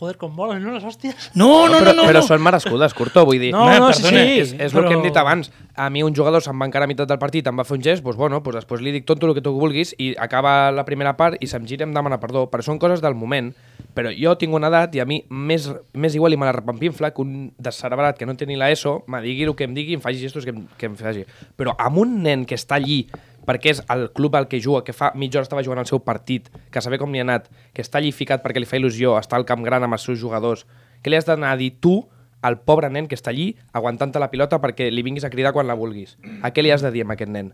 Joder, 0.02 0.16
com 0.18 0.32
volen, 0.34 0.64
no, 0.66 0.72
les 0.74 0.82
hòsties? 0.82 1.28
No, 1.38 1.70
no, 1.70 1.76
no, 1.76 1.78
però, 1.78 1.92
no. 1.94 2.04
però 2.10 2.22
no. 2.24 2.26
són 2.26 2.42
merescudes, 2.42 2.96
Curto, 2.98 3.22
vull 3.28 3.38
dir... 3.38 3.52
No, 3.54 3.68
no, 3.70 3.92
sí, 3.94 4.02
perdona, 4.02 4.24
sí. 4.26 4.40
És, 4.42 4.54
és 4.58 4.74
el 4.74 4.88
que 4.88 4.96
hem 4.96 5.04
dit 5.06 5.20
abans. 5.22 5.52
A 5.78 5.92
mi 5.94 6.02
un 6.02 6.16
jugador 6.18 6.42
se'm 6.42 6.58
va 6.58 6.66
encara 6.66 6.88
a 6.88 6.90
meitat 6.90 7.12
del 7.12 7.20
partit, 7.22 7.46
em 7.46 7.62
va 7.62 7.66
fer 7.70 7.78
un 7.78 7.84
gest, 7.86 8.02
doncs 8.02 8.18
bueno, 8.18 8.40
doncs 8.42 8.58
després 8.58 8.82
li 8.82 8.96
dic 8.96 9.06
tot 9.06 9.22
el 9.22 9.36
que 9.38 9.44
tu 9.46 9.54
vulguis 9.54 9.94
i 10.02 10.16
acaba 10.18 10.72
la 10.74 10.88
primera 10.90 11.14
part 11.20 11.38
i 11.38 11.46
se'm 11.46 11.70
gira 11.70 11.86
i 11.86 11.90
em 11.92 11.94
demana 11.94 12.18
perdó. 12.18 12.48
Però 12.50 12.66
són 12.66 12.82
coses 12.82 13.06
del 13.06 13.14
moment. 13.14 13.52
Però 13.94 14.10
jo 14.10 14.34
tinc 14.42 14.58
una 14.58 14.72
edat 14.74 14.98
i 14.98 15.04
a 15.04 15.06
mi 15.06 15.20
més, 15.30 15.70
més 15.94 16.18
igual 16.18 16.34
i 16.34 16.42
me 16.42 16.50
la 16.50 16.56
repampinfla 16.58 17.12
que 17.14 17.22
un 17.22 17.52
descerebrat 17.62 18.18
que 18.18 18.26
no 18.26 18.34
té 18.40 18.50
ni 18.50 18.58
l'ESO 18.58 19.04
me 19.06 19.22
digui 19.22 19.46
el 19.46 19.54
que 19.54 19.70
em 19.70 19.78
digui 19.78 19.94
i 19.94 20.00
em 20.00 20.02
faci 20.02 20.18
gestos 20.24 20.50
que 20.50 20.56
em, 20.56 20.66
que 20.82 20.90
em 20.90 20.98
faci. 20.98 21.28
Però 21.54 21.78
amb 21.78 22.02
un 22.02 22.24
nen 22.26 22.50
que 22.50 22.58
està 22.58 22.82
allí 22.82 23.04
perquè 23.48 23.72
és 23.74 23.82
el 23.90 24.12
club 24.14 24.36
al 24.36 24.48
que 24.48 24.60
juga, 24.62 24.84
que 24.84 24.94
fa 24.94 25.12
mitja 25.16 25.40
hora 25.40 25.48
estava 25.50 25.64
jugant 25.64 25.80
el 25.82 25.88
seu 25.90 26.00
partit, 26.06 26.50
que 26.72 26.82
saber 26.82 27.00
com 27.02 27.12
li 27.12 27.20
ha 27.20 27.26
anat, 27.26 27.50
que 27.74 27.82
està 27.82 27.98
allí 28.00 28.12
ficat 28.12 28.44
perquè 28.44 28.60
li 28.62 28.66
fa 28.70 28.78
il·lusió, 28.78 29.18
està 29.20 29.36
al 29.40 29.46
camp 29.46 29.64
gran 29.66 29.84
amb 29.84 29.94
els 29.98 30.04
seus 30.06 30.20
jugadors, 30.20 30.66
què 31.02 31.10
li 31.10 31.18
has 31.18 31.26
d'anar 31.26 31.52
a 31.54 31.58
dir 31.58 31.72
tu 31.82 32.04
al 32.42 32.60
pobre 32.62 32.90
nen 32.90 33.08
que 33.08 33.16
està 33.16 33.30
allí 33.30 33.56
aguantant-te 33.74 34.20
la 34.20 34.30
pilota 34.32 34.60
perquè 34.62 34.90
li 34.92 35.04
vinguis 35.06 35.24
a 35.26 35.30
cridar 35.30 35.54
quan 35.54 35.68
la 35.68 35.76
vulguis? 35.78 36.18
A 36.42 36.52
què 36.54 36.64
li 36.64 36.72
has 36.72 36.82
de 36.82 36.92
dir 36.92 37.04
a 37.06 37.14
aquest 37.14 37.30
nen? 37.32 37.52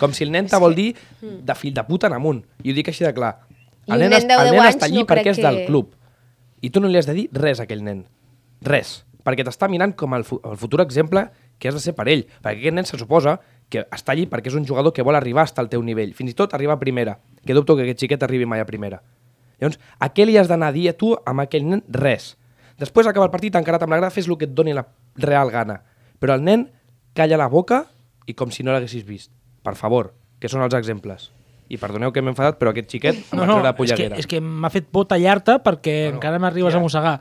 Com 0.00 0.12
si 0.12 0.24
el 0.24 0.30
nen 0.34 0.46
te 0.50 0.58
vol 0.58 0.74
dir 0.74 0.94
de 1.22 1.54
fill 1.54 1.72
de 1.74 1.84
puta 1.86 2.08
en 2.10 2.14
amunt. 2.18 2.42
I 2.62 2.70
ho 2.72 2.74
dic 2.74 2.88
així 2.90 3.04
de 3.06 3.14
clar. 3.14 3.36
El 3.86 4.00
nen, 4.02 4.10
nen 4.10 4.30
el 4.34 4.50
10 4.50 4.52
nen 4.52 4.66
està 4.68 4.86
allí 4.90 4.98
no 4.98 5.06
perquè 5.06 5.30
és 5.30 5.38
del 5.40 5.60
que- 5.62 5.66
club. 5.66 5.94
I 6.60 6.70
tu 6.70 6.80
no 6.80 6.88
li 6.88 6.98
has 6.98 7.06
de 7.06 7.14
dir 7.14 7.28
res 7.32 7.60
a 7.60 7.64
aquell 7.64 7.84
nen. 7.86 8.04
Res. 8.62 9.04
Perquè 9.24 9.44
t'està 9.46 9.68
mirant 9.70 9.94
com 9.96 10.14
el, 10.14 10.24
fu 10.24 10.40
el 10.44 10.56
futur 10.58 10.80
exemple 10.82 11.28
que 11.58 11.68
has 11.68 11.74
de 11.74 11.80
ser 11.80 11.94
per 11.94 12.08
ell. 12.08 12.26
Perquè 12.42 12.58
aquest 12.66 12.74
nen 12.74 12.84
se 12.84 12.98
suposa 12.98 13.38
que 13.68 13.82
està 13.90 14.12
allí 14.14 14.26
perquè 14.30 14.46
és 14.52 14.54
un 14.58 14.66
jugador 14.66 14.92
que 14.94 15.02
vol 15.02 15.16
arribar 15.18 15.46
fins 15.48 15.58
al 15.58 15.68
teu 15.68 15.82
nivell. 15.82 16.12
Fins 16.14 16.30
i 16.30 16.34
tot 16.38 16.54
arribar 16.54 16.76
a 16.76 16.82
primera. 16.82 17.18
Que 17.44 17.54
dubto 17.54 17.76
que 17.76 17.82
aquest 17.82 18.00
xiquet 18.04 18.22
arribi 18.22 18.46
mai 18.46 18.60
a 18.62 18.66
primera. 18.68 19.00
Llavors, 19.60 19.78
a 19.98 20.10
què 20.12 20.26
li 20.28 20.36
has 20.38 20.48
d'anar 20.48 20.68
a 20.68 20.72
dir 20.76 20.88
a 20.90 20.92
tu 20.96 21.14
amb 21.24 21.40
aquell 21.40 21.64
nen? 21.66 21.82
Res. 21.88 22.36
Després 22.78 23.06
acaba 23.08 23.24
el 23.26 23.32
partit, 23.32 23.54
encarat 23.56 23.82
amb 23.82 23.94
la 23.94 23.98
grada, 24.02 24.12
fes 24.12 24.28
el 24.28 24.36
que 24.36 24.44
et 24.44 24.52
doni 24.54 24.74
la 24.76 24.84
real 25.16 25.50
gana. 25.50 25.80
Però 26.20 26.34
el 26.36 26.44
nen 26.44 26.68
calla 27.16 27.38
la 27.40 27.48
boca 27.48 27.86
i 28.26 28.34
com 28.36 28.50
si 28.52 28.62
no 28.62 28.72
l'haguessis 28.74 29.06
vist. 29.06 29.30
Per 29.64 29.74
favor, 29.74 30.12
que 30.38 30.48
són 30.52 30.62
els 30.62 30.74
exemples. 30.76 31.30
I 31.72 31.78
perdoneu 31.82 32.12
que 32.14 32.22
m'he 32.22 32.30
enfadat, 32.30 32.60
però 32.60 32.70
aquest 32.70 32.92
xiquet 32.92 33.16
em 33.16 33.24
No, 33.34 33.42
va 33.42 33.46
no, 33.46 33.54
treure 33.56 33.70
és 33.70 33.72
que, 33.72 33.78
polleguera. 33.80 34.18
és 34.20 34.26
que 34.30 34.40
m'ha 34.40 34.70
fet 34.70 34.86
por 34.92 35.08
tallar-te 35.10 35.56
perquè 35.64 35.96
bueno, 36.04 36.18
encara 36.20 36.38
m'arribes 36.38 36.76
a 36.76 36.78
mossegar. 36.78 37.16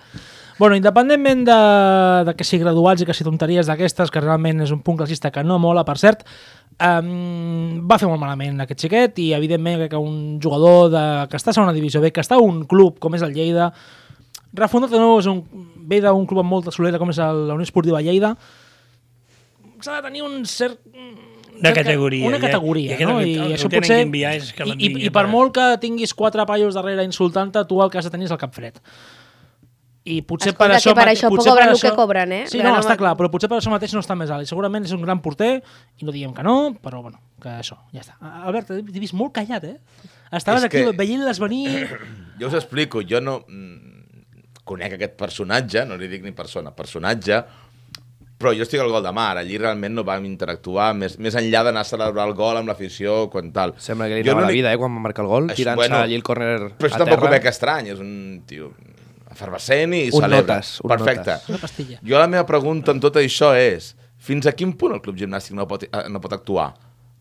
Bueno, 0.58 0.76
independentment 0.78 1.44
de, 1.48 1.56
de 2.30 2.34
que 2.38 2.46
sigui 2.48 2.63
graduats 2.63 3.02
i 3.04 3.06
que 3.08 3.13
sigui 3.13 3.28
tonteries 3.28 3.68
d'aquestes, 3.68 4.12
que 4.13 4.22
realment 4.24 4.62
és 4.63 4.72
un 4.72 4.80
punt 4.86 4.96
classista 5.02 5.32
que 5.36 5.44
no 5.44 5.58
mola, 5.60 5.84
per 5.84 5.98
cert, 6.00 6.22
um, 6.80 7.82
va 7.89 7.98
fer 8.00 8.08
molt 8.08 8.22
malament 8.22 8.62
aquest 8.63 8.86
xiquet 8.86 9.20
i 9.20 9.34
evidentment 9.36 9.84
que 9.91 10.00
un 10.00 10.39
jugador 10.44 10.89
de, 10.94 11.04
que 11.32 11.36
està 11.41 11.52
a 11.52 11.58
segona 11.58 11.76
divisió 11.76 12.00
B, 12.00 12.13
que 12.15 12.24
està 12.24 12.38
a 12.39 12.44
un 12.44 12.63
club 12.72 13.00
com 13.04 13.18
és 13.20 13.26
el 13.28 13.34
Lleida, 13.36 13.68
refundat 14.56 14.94
o 14.96 15.02
no, 15.02 15.10
és 15.20 15.28
un, 15.28 15.41
ve 15.91 16.00
d'un 16.06 16.24
club 16.30 16.39
amb 16.46 16.54
molta 16.56 16.72
solera 16.72 17.02
com 17.02 17.12
és 17.12 17.20
el- 17.20 17.48
la 17.50 17.58
Unió 17.60 17.68
Esportiva 17.68 18.00
Lleida, 18.02 18.32
s'ha 19.84 19.98
de 20.00 20.06
tenir 20.08 20.24
un 20.24 20.46
cert 20.48 20.80
Una 21.56 21.72
categoria, 21.76 22.28
Una 22.28 22.39
categoria, 22.39 22.96
I 23.00 23.06
no? 23.06 23.20
I 23.22 23.36
el 23.39 23.54
això 23.56 23.70
potser... 23.72 24.00
que 24.02 24.08
enviar 24.08 24.34
és 24.39 24.50
que 24.56 24.65
I, 24.68 24.74
i, 24.76 25.06
I 25.08 25.12
per- 25.12 25.28
molt 25.32 25.54
que 25.56 25.68
tinguis 25.84 26.12
quatre 26.15 26.44
paios 26.48 26.76
darrere 26.76 27.04
insultant-te, 27.08 27.63
tu 27.70 27.80
el 27.84 27.91
que 27.91 28.00
has 28.00 28.08
de 28.08 28.12
tenir 28.12 28.28
és 28.28 28.34
el 28.36 28.39
cap 28.41 28.52
fred. 28.56 28.80
I 30.06 30.20
potser 30.22 30.52
Escolta, 30.52 30.68
per 30.70 30.76
això... 30.78 30.91
que 30.94 31.00
per 31.00 31.08
això 31.10 31.30
potser 31.34 31.50
cobren 31.50 31.65
per 31.72 31.74
el 31.76 31.82
que 31.82 31.91
cobren, 31.98 32.32
eh? 32.36 32.44
Sí, 32.46 32.60
Gana 32.62 32.76
no, 32.76 32.82
està 32.84 32.94
ma- 32.94 32.98
clar, 33.00 33.13
però 33.18 33.30
potser 33.34 33.50
per 33.50 33.58
això 33.58 33.72
mateix 33.74 33.94
no 33.98 34.04
està 34.04 34.13
més 34.20 34.30
alt. 34.30 34.46
I 34.46 34.50
segurament 34.52 34.86
és 34.86 34.91
un 34.94 35.02
gran 35.02 35.18
porter, 35.26 35.63
i 35.98 36.06
no 36.06 36.13
diguem 36.13 36.34
que 36.38 36.44
no, 36.46 36.54
però 36.84 37.00
bueno, 37.02 37.18
que 37.41 37.50
això, 37.50 37.80
ja 37.91 38.04
està. 38.04 38.13
Albert, 38.46 38.70
t'he 38.86 39.02
vist 39.02 39.15
molt 39.18 39.34
callat, 39.34 39.65
eh? 39.65 39.80
Estaves 40.32 40.62
És 40.62 40.70
aquí 40.70 40.84
que- 40.86 40.94
veient-les 41.00 41.39
venir... 41.41 41.65
Jo 42.39 42.52
us 42.52 42.58
explico, 42.60 43.02
jo 43.02 43.18
no 43.24 43.39
mm, 43.48 44.62
conec 44.68 44.94
aquest 45.00 45.13
personatge, 45.18 45.86
no 45.89 45.98
li 45.98 46.08
dic 46.12 46.22
ni 46.28 46.34
persona, 46.38 46.70
personatge, 46.76 47.41
però 48.38 48.52
jo 48.54 48.65
estic 48.65 48.82
al 48.84 48.91
gol 48.91 49.02
de 49.06 49.13
mar, 49.15 49.38
allí 49.39 49.58
realment 49.58 49.94
no 49.96 50.04
vam 50.06 50.26
interactuar, 50.28 50.89
més, 50.94 51.15
més 51.24 51.34
enllà 51.39 51.62
d'anar 51.65 51.82
a 51.86 51.88
celebrar 51.88 52.26
el 52.28 52.34
gol 52.38 52.60
amb 52.60 52.68
l'afició, 52.70 53.30
quan 53.32 53.50
tal. 53.56 53.74
Sembla 53.80 54.10
que 54.12 54.20
li 54.20 54.26
anava 54.28 54.46
la 54.50 54.52
vida, 54.54 54.74
eh, 54.74 54.78
quan 54.78 54.91
va 54.94 55.06
marcar 55.08 55.24
el 55.26 55.32
gol, 55.32 55.48
Això, 55.50 55.62
tirant-se 55.63 55.80
bueno, 55.82 56.02
allí 56.04 56.13
el 56.20 56.26
córner 56.28 56.58
Però 56.76 56.89
això 56.91 57.00
a 57.00 57.06
tampoc 57.06 57.24
ho 57.24 57.26
terra. 57.26 57.38
veig 57.39 57.48
estrany, 57.56 57.89
és 57.96 58.04
un 58.04 58.12
tio 58.46 58.74
efervescent 59.36 59.93
i 59.93 60.06
Un 60.12 60.21
celebra. 60.24 60.56
notes, 60.58 60.80
un 60.82 60.89
Perfecte. 60.95 61.36
notes. 61.36 61.50
Una 61.54 61.62
pastilla. 61.62 62.00
Jo 62.02 62.17
la 62.24 62.28
meva 62.32 62.45
pregunta 62.48 62.91
en 62.95 63.00
tot 63.04 63.15
això 63.21 63.54
és 63.60 63.93
fins 64.17 64.48
a 64.48 64.56
quin 64.58 64.74
punt 64.74 64.95
el 64.95 65.02
club 65.06 65.17
gimnàstic 65.19 65.54
no 65.58 65.67
pot, 65.67 65.84
eh, 65.86 66.08
no 66.10 66.21
pot 66.24 66.34
actuar? 66.34 66.74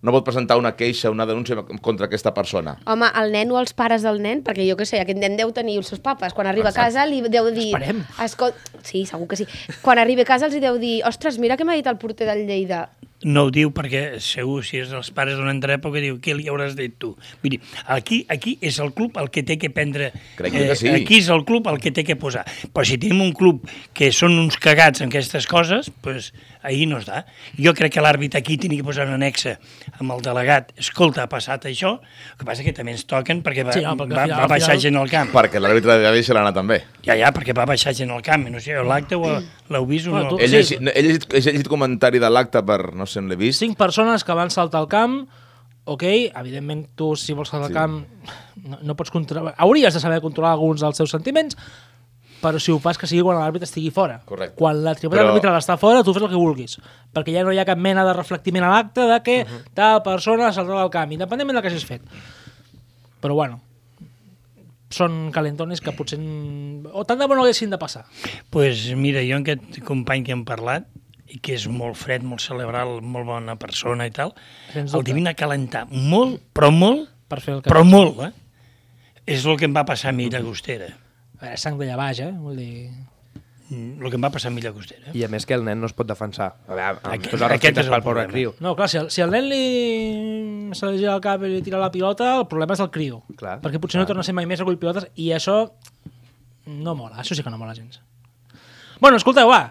No 0.04 0.12
pot 0.12 0.24
presentar 0.26 0.58
una 0.60 0.74
queixa, 0.76 1.08
una 1.10 1.24
denúncia 1.24 1.56
contra 1.80 2.04
aquesta 2.10 2.34
persona? 2.36 2.74
Home, 2.92 3.06
el 3.16 3.30
nen 3.32 3.50
o 3.54 3.56
els 3.58 3.72
pares 3.72 4.02
del 4.04 4.18
nen, 4.20 4.42
perquè 4.44 4.66
jo 4.68 4.76
què 4.76 4.84
sé, 4.84 4.98
aquest 5.00 5.16
nen 5.16 5.34
deu 5.38 5.48
tenir 5.56 5.78
els 5.80 5.88
seus 5.88 5.98
papes. 6.04 6.34
Quan 6.36 6.46
arriba 6.46 6.68
a 6.68 6.72
casa 6.76 7.06
li 7.08 7.22
deu 7.22 7.48
dir... 7.56 7.70
Esperem. 7.72 8.02
Escol... 8.20 8.52
Sí, 8.84 9.06
segur 9.08 9.26
que 9.30 9.36
sí. 9.40 9.46
Quan 9.80 9.96
arriba 10.02 10.20
a 10.20 10.28
casa 10.28 10.44
els 10.44 10.54
hi 10.58 10.60
deu 10.60 10.76
dir 10.78 10.98
ostres, 11.08 11.38
mira 11.40 11.56
què 11.56 11.64
m'ha 11.64 11.72
dit 11.80 11.86
el 11.88 11.96
porter 11.96 12.28
del 12.28 12.44
Lleida. 12.46 12.90
No 13.22 13.44
ho 13.46 13.50
diu 13.50 13.70
perquè 13.72 14.18
segur, 14.20 14.58
si 14.66 14.76
és 14.82 14.90
els 14.92 15.08
pares 15.14 15.38
d'una 15.38 15.52
altra 15.54 15.78
època, 15.78 16.00
diu, 16.02 16.18
què 16.20 16.34
li 16.36 16.44
hauràs 16.50 16.74
dit 16.76 16.92
tu? 17.00 17.14
Vull 17.40 17.54
dir, 17.54 17.60
aquí, 17.86 18.18
aquí 18.28 18.58
és 18.60 18.76
el 18.82 18.90
club 18.92 19.16
el 19.16 19.30
que 19.30 19.42
té 19.46 19.56
que 19.56 19.70
prendre... 19.72 20.10
eh, 20.10 20.20
Crec 20.36 20.52
que 20.52 20.74
sí. 20.76 20.88
Aquí 20.90 21.20
és 21.22 21.30
el 21.32 21.44
club 21.48 21.66
el 21.70 21.78
que 21.80 21.92
té 21.94 22.04
que 22.04 22.16
posar. 22.20 22.42
Però 22.74 22.84
si 22.84 22.98
tenim 23.00 23.22
un 23.24 23.32
club 23.32 23.62
que 23.96 24.10
són 24.12 24.34
uns 24.42 24.58
cagats 24.60 25.00
en 25.00 25.08
aquestes 25.08 25.46
coses, 25.48 25.88
doncs 26.04 26.32
ahir 26.64 26.84
no 26.90 26.98
es 26.98 27.06
da. 27.08 27.22
Jo 27.56 27.72
crec 27.72 27.94
que 27.96 28.02
l'àrbit 28.04 28.34
aquí 28.36 28.58
tenia 28.60 28.82
que 28.82 28.88
posar 28.90 29.06
un 29.08 29.14
anexa 29.16 29.56
amb 30.00 30.12
el 30.18 30.20
delegat. 30.26 30.74
Escolta, 30.76 31.24
ha 31.24 31.30
passat 31.32 31.64
això, 31.70 31.94
el 32.02 32.36
que 32.42 32.44
passa 32.50 32.66
que 32.66 32.74
també 32.76 32.92
ens 32.92 33.06
toquen 33.08 33.40
perquè 33.46 33.64
va, 33.64 33.72
Sí, 33.72 33.86
no, 33.86 33.96
perquè 33.96 34.18
va, 34.18 34.26
final- 34.28 34.40
va 34.42 34.50
baixar 34.52 34.74
final- 34.74 34.84
gent 34.84 35.00
al 35.00 35.08
camp. 35.14 35.32
Perquè 35.32 35.62
l'àrbitre 35.64 35.96
de 36.02 36.12
deixa 36.18 36.36
l'anar 36.36 36.52
també. 36.52 36.82
Ja, 37.06 37.16
ja, 37.16 37.32
perquè 37.32 37.56
va 37.56 37.64
baixar 37.72 37.94
gent 37.96 38.10
al 38.12 38.20
camp. 38.26 38.50
No 38.52 38.60
sé, 38.60 38.76
l'acte 38.84 39.16
ho- 39.16 39.40
l'heu 39.70 39.86
vist 39.88 40.08
o 40.08 40.18
no? 40.18 40.28
tu- 40.34 40.38
He 40.42 40.48
Sí. 40.48 40.56
llegit, 40.56 40.80
he, 40.92 41.02
llegit, 41.02 41.26
he 41.32 41.40
llegit 41.40 41.68
comentari 41.68 42.18
de 42.20 42.28
l'acte 42.28 42.60
per, 42.62 42.92
no 42.92 43.03
sé 43.06 43.18
on 43.20 43.28
l'he 43.28 43.36
vist, 43.36 43.60
Cinc 43.60 43.76
persones 43.78 44.24
que 44.24 44.32
van 44.36 44.50
saltar 44.50 44.80
al 44.80 44.88
camp, 44.88 45.26
ok, 45.84 46.02
evidentment 46.34 46.86
tu 46.96 47.14
si 47.16 47.32
vols 47.36 47.48
saltar 47.50 47.66
al 47.68 47.72
Sí. 47.72 47.74
camp 47.74 48.68
no, 48.68 48.78
no 48.82 48.94
pots 48.96 49.10
controlar, 49.10 49.54
hauries 49.58 49.92
de 49.94 50.00
saber 50.00 50.20
controlar 50.20 50.52
alguns 50.52 50.80
dels 50.80 50.96
teus 50.96 51.10
sentiments, 51.10 51.56
però 52.44 52.58
si 52.60 52.72
ho 52.72 52.78
fas 52.78 52.98
que 53.00 53.06
sigui 53.08 53.22
quan 53.24 53.38
l'àrbitre 53.40 53.64
estigui 53.64 53.90
fora. 53.90 54.18
Correcte. 54.24 54.56
Quan 54.58 54.82
la 54.84 54.94
tribuna 54.94 55.22
Però- 55.22 55.30
arbitral 55.32 55.56
està 55.56 55.78
fora, 55.80 56.02
tu 56.04 56.12
fes 56.12 56.22
el 56.22 56.28
que 56.28 56.36
vulguis, 56.36 56.78
perquè 57.12 57.32
ja 57.32 57.42
no 57.44 57.52
hi 57.52 57.58
ha 57.58 57.64
cap 57.64 57.78
mena 57.78 58.04
de 58.04 58.12
reflectiment 58.12 58.64
a 58.64 58.70
l'acte 58.70 59.00
de 59.08 59.20
que 59.22 59.46
tal 59.74 60.02
persona 60.02 60.52
saltarà 60.52 60.82
al 60.82 60.90
camp, 60.90 61.12
independentment 61.12 61.56
del 61.56 61.62
que 61.62 61.68
hagis 61.72 61.86
fet. 61.88 62.02
Però 63.20 63.32
bueno, 63.34 63.60
són 64.94 65.30
calentones 65.34 65.80
que 65.82 65.90
potser... 65.96 66.18
O 66.92 67.02
tant 67.08 67.18
de 67.18 67.26
bo 67.26 67.34
no 67.34 67.42
haguessin 67.42 67.70
de 67.72 67.78
passar. 67.80 68.04
pues 68.50 68.92
mira, 68.94 69.22
jo 69.26 69.36
amb 69.40 69.48
aquest 69.48 69.80
company 69.84 70.22
que 70.22 70.32
hem 70.36 70.44
parlat, 70.44 70.86
i 71.34 71.40
que 71.42 71.56
és 71.58 71.64
molt 71.66 71.98
fred, 71.98 72.22
molt 72.22 72.40
cerebral, 72.44 73.00
molt 73.02 73.26
bona 73.26 73.56
persona 73.58 74.06
i 74.06 74.12
tal, 74.14 74.30
Sens 74.72 74.92
el 74.94 75.00
dubte. 75.00 75.10
devien 75.10 75.26
a 75.32 75.34
calentar 75.34 75.86
molt, 75.90 76.38
però 76.54 76.70
molt, 76.70 77.08
Per 77.28 77.40
fer 77.42 77.56
el 77.56 77.62
que... 77.64 77.70
però 77.72 77.82
molt, 77.84 78.20
eh? 78.28 78.32
És 79.26 79.42
el 79.48 79.56
que 79.58 79.64
em 79.66 79.74
va 79.74 79.82
passar 79.88 80.12
a 80.12 80.14
mi 80.14 80.28
a 80.28 80.34
Llagostera. 80.36 80.92
A 81.40 81.42
veure, 81.48 81.56
sang 81.58 81.78
d'allà 81.80 81.96
baix, 81.98 82.20
eh? 82.22 82.30
Vull 82.38 82.56
dir... 82.60 82.90
Mm, 83.70 84.02
El 84.04 84.10
que 84.12 84.18
em 84.20 84.24
va 84.26 84.28
passar 84.30 84.50
a 84.50 84.54
mi 84.54 84.60
a 84.60 84.66
Llagostera. 84.68 85.14
I 85.16 85.22
a 85.24 85.28
més 85.32 85.46
que 85.48 85.56
el 85.56 85.64
nen 85.64 85.80
no 85.80 85.88
es 85.88 85.94
pot 85.96 86.06
defensar. 86.06 86.50
A 86.68 86.74
veure, 86.76 86.98
amb 87.00 87.14
Aquest- 87.16 87.30
tots 87.32 87.40
els 87.40 87.46
aquest 87.48 87.62
respectes 87.64 87.86
és 87.86 87.88
el 87.88 87.94
pel 87.96 88.02
pobre 88.04 88.26
problema. 88.26 88.32
criu. 88.34 88.52
No, 88.60 88.74
clar, 88.76 88.90
si 88.92 88.98
el, 89.00 89.08
si 89.10 89.24
el 89.24 89.32
nen 89.32 89.48
li 89.48 90.74
se 90.76 90.90
li 90.92 91.00
gira 91.00 91.14
el 91.16 91.22
cap 91.24 91.42
i 91.42 91.48
li 91.54 91.62
tira 91.64 91.80
la 91.80 91.88
pilota, 91.90 92.34
el 92.42 92.46
problema 92.52 92.76
és 92.76 92.82
el 92.84 92.90
criu. 92.92 93.22
Clar, 93.40 93.56
perquè 93.64 93.80
potser 93.80 93.98
no 94.02 94.06
torna 94.06 94.20
a 94.20 94.28
ser 94.28 94.34
mai 94.36 94.44
més 94.46 94.60
recull 94.60 94.76
pilotes 94.78 95.08
i 95.16 95.30
això 95.34 95.56
no 96.68 96.94
mola, 96.94 97.16
això 97.24 97.34
sí 97.34 97.42
que 97.42 97.50
no 97.50 97.58
mola 97.58 97.74
gens. 97.74 98.00
Bueno, 99.00 99.16
escolteu, 99.16 99.48
va, 99.48 99.62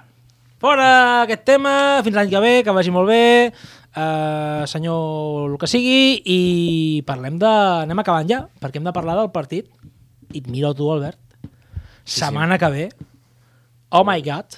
fora 0.64 0.89
aquest 1.26 1.43
tema, 1.47 1.74
fins 2.05 2.16
l'any 2.16 2.30
que 2.32 2.39
ve, 2.43 2.53
que 2.64 2.72
vagi 2.76 2.91
molt 2.95 3.09
bé, 3.11 3.24
eh, 3.51 4.64
senyor 4.72 5.49
el 5.51 5.57
que 5.59 5.68
sigui, 5.68 6.22
i 6.24 6.39
parlem 7.07 7.36
de... 7.41 7.49
anem 7.84 7.99
acabant 8.03 8.30
ja, 8.32 8.43
perquè 8.64 8.80
hem 8.80 8.88
de 8.88 8.95
parlar 8.95 9.18
del 9.20 9.32
partit. 9.36 9.68
I 10.34 10.39
et 10.41 10.47
miro 10.49 10.72
tu, 10.78 10.88
Albert. 10.93 11.20
Setmana 12.07 12.57
que 12.59 12.70
ve, 12.72 12.86
oh 13.91 14.03
my 14.07 14.24
god, 14.26 14.55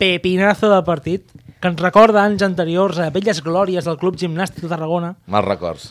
pepinazo 0.00 0.72
de 0.72 0.80
partit, 0.88 1.28
que 1.60 1.70
ens 1.70 1.80
recorda 1.80 2.24
anys 2.26 2.42
anteriors 2.44 2.98
a 3.00 3.10
velles 3.14 3.38
glòries 3.44 3.86
del 3.88 3.96
Club 4.00 4.18
Gimnàstic 4.20 4.64
de 4.66 4.72
Tarragona. 4.72 5.14
Mals 5.32 5.46
records. 5.48 5.86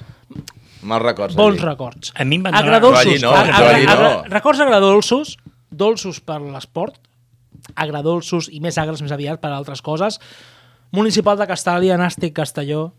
Mals 0.85 1.01
records. 1.05 1.37
Bons 1.37 1.57
allí. 1.57 1.65
records. 1.65 2.11
A 2.13 2.25
mi 2.25 2.37
em 2.37 2.43
van 2.45 2.53
donar- 2.53 2.65
Agradolços. 2.67 3.21
No, 3.23 3.31
no, 3.33 4.11
Records 4.29 4.59
agradolços 4.61 5.37
dolços 5.71 6.19
per 6.21 6.37
l'esport, 6.43 6.99
agradolços 7.75 8.49
i 8.51 8.59
més 8.61 8.77
agres 8.77 9.01
més 9.01 9.11
aviat 9.11 9.39
per 9.41 9.49
a 9.51 9.57
altres 9.57 9.81
coses. 9.81 10.19
Municipal 10.91 11.37
de 11.37 11.47
Castàlia, 11.49 11.97
Nàstic, 11.97 12.33
Castelló, 12.37 12.91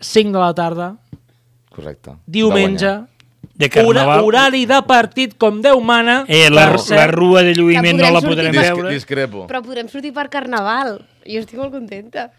5 0.00 0.32
de 0.32 0.38
la 0.40 0.54
tarda, 0.54 0.96
Correcte. 1.70 2.16
diumenge, 2.26 3.04
De 3.54 3.66
hora, 3.84 4.00
carnaval. 4.02 4.24
horari 4.24 4.64
de 4.66 4.80
partit 4.86 5.36
com 5.38 5.60
Déu 5.62 5.80
mana. 5.80 6.24
Eh, 6.28 6.48
la, 6.50 6.72
per 6.72 6.96
la 6.96 7.06
rua 7.10 7.42
de 7.42 7.54
lluïment 7.54 7.98
no 8.00 8.10
la 8.10 8.20
podrem 8.22 8.52
Disc 8.52 8.64
veure. 8.64 8.90
discrepo. 8.94 9.46
Però 9.46 9.62
podrem 9.62 9.88
sortir 9.88 10.12
per 10.14 10.28
Carnaval. 10.30 11.00
Jo 11.26 11.40
estic 11.40 11.58
molt 11.58 11.72
contenta. 11.72 12.30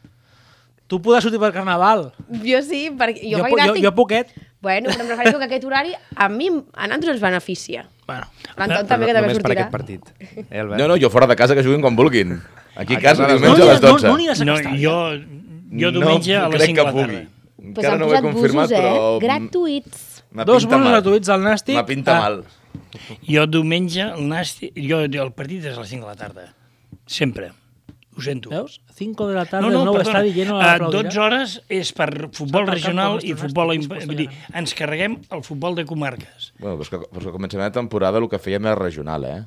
Tu 0.88 0.98
podràs 1.00 1.22
sortir 1.24 1.40
per 1.40 1.52
Carnaval. 1.54 2.12
Jo 2.44 2.62
sí, 2.66 2.90
perquè 2.90 3.22
jo, 3.30 3.38
Jo, 3.38 3.44
vaig 3.44 3.52
jo, 3.52 3.58
anar... 3.60 3.68
jo, 3.68 3.74
estic- 3.76 3.84
jo 3.86 3.96
poquet. 3.96 4.32
Bueno, 4.62 4.90
però 4.90 5.04
em 5.06 5.10
refereixo 5.14 5.38
que 5.40 5.46
aquest 5.46 5.64
horari 5.64 5.94
a 6.16 6.28
mi, 6.28 6.50
a 6.74 6.88
nosaltres 6.88 7.14
ens 7.16 7.22
beneficia. 7.22 7.86
Bueno, 8.10 8.26
L'Anton 8.58 8.76
Però 8.76 8.88
també, 8.90 9.06
que 9.10 9.14
també 9.14 9.28
només 9.28 9.44
per 9.46 9.52
aquest 9.54 9.72
partit. 9.74 10.10
Eh, 10.20 10.60
Albert? 10.64 10.80
No, 10.82 10.88
no, 10.90 10.98
jo 11.02 11.10
fora 11.14 11.28
de 11.30 11.36
casa 11.40 11.54
que 11.58 11.64
juguin 11.66 11.82
quan 11.86 11.96
vulguin. 12.00 12.40
Aquí 12.76 12.96
a 12.98 13.02
casa 13.04 13.26
a 13.26 13.30
les 13.30 13.42
diumenge 13.42 13.62
no, 13.62 13.70
a 13.70 13.74
les 13.76 13.82
no, 13.84 13.92
12. 13.94 14.08
no 14.08 14.16
aniràs 14.18 14.42
a 14.42 14.48
No, 14.50 14.56
jo, 14.82 14.96
jo 15.84 15.92
diumenge 15.94 16.34
no 16.38 16.46
a 16.46 16.50
les 16.50 16.64
crec 16.64 16.72
5 16.72 16.76
que 16.76 16.82
de 16.82 16.88
la 16.88 16.94
tarda. 16.94 17.26
Pues 17.60 17.86
Encara 17.86 17.98
no 18.00 18.06
ho 18.08 18.14
he 18.16 18.22
confirmat, 18.24 18.70
busos, 18.70 18.80
però... 18.80 18.94
eh? 18.96 19.20
Gratuïts. 19.26 20.06
m'ha 20.32 20.46
Dos 20.48 20.64
pinta 20.64 20.76
bonos 20.78 20.86
mal. 20.90 20.94
gratuïts 20.96 21.30
al 21.36 21.42
Nàstic. 21.44 21.76
M'ha 21.76 21.86
pinta 21.86 22.16
Ah, 22.18 22.22
mal. 22.24 22.40
Jo 23.30 23.46
diumenge, 23.46 24.02
el, 24.02 24.24
Nàstic, 24.32 24.72
jo, 24.80 25.02
el 25.06 25.32
partit 25.38 25.66
és 25.70 25.76
a 25.78 25.82
les 25.84 25.90
5 25.94 26.08
de 26.08 26.10
la 26.10 26.16
tarda. 26.16 26.48
Sempre. 27.06 27.52
Ho 28.20 28.24
sento. 28.26 28.52
Veus? 28.52 28.82
5 29.00 29.28
de 29.30 29.36
la 29.38 29.46
tarda, 29.48 29.64
No, 29.64 29.72
el 29.72 29.78
no, 29.80 29.86
nou 29.88 29.96
perdona. 29.98 30.20
estadi 30.20 30.34
lleno 30.36 30.58
a 30.60 30.66
d'aplaudirà. 30.74 31.08
12 31.10 31.22
hores 31.24 31.54
és 31.72 31.94
per 31.96 32.10
futbol 32.36 32.68
regional 32.68 33.24
i 33.24 33.32
futbol... 33.40 33.72
Vull 33.80 34.20
dir, 34.20 34.28
ens 34.60 34.76
carreguem 34.76 35.16
el 35.32 35.46
futbol 35.48 35.80
de 35.80 35.88
comarques. 35.88 36.52
Bueno, 36.60 36.76
però 36.76 36.84
és 36.86 36.92
que, 36.92 37.00
però 37.08 37.24
és 37.24 37.30
que 37.32 37.34
començant 37.40 37.64
la 37.64 37.72
temporada 37.72 38.20
el 38.20 38.28
que 38.30 38.38
fèiem 38.44 38.68
era 38.68 38.76
regional, 38.78 39.24
eh? 39.30 39.40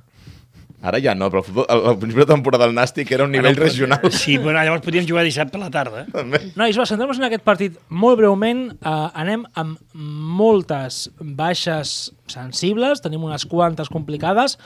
Ara 0.82 0.98
ja 0.98 1.12
no, 1.14 1.28
però 1.30 1.44
el 1.44 1.46
futbol, 1.46 1.66
al 1.70 1.94
principi 2.00 2.24
de 2.24 2.26
temporada 2.32 2.66
del 2.66 2.72
Nàstic 2.74 3.12
era 3.14 3.22
un 3.28 3.30
nivell 3.30 3.54
Bueno, 3.54 3.68
regional. 3.68 4.08
Sí, 4.10 4.34
bueno, 4.42 4.58
llavors 4.66 4.82
podíem 4.82 5.04
jugar 5.06 5.22
dissabte 5.22 5.54
a 5.54 5.60
la 5.62 5.68
tarda. 5.70 6.06
Nois, 6.58 6.74
va, 6.74 6.86
centrem-nos 6.90 7.20
en 7.20 7.28
aquest 7.28 7.44
partit 7.46 7.76
molt 7.88 8.18
breument. 8.18 8.64
Uh, 8.80 9.04
anem 9.14 9.44
amb 9.54 9.78
moltes 9.94 11.04
baixes 11.20 12.10
sensibles, 12.26 12.98
tenim 13.04 13.22
unes 13.28 13.46
quantes 13.46 13.92
complicades. 13.94 14.56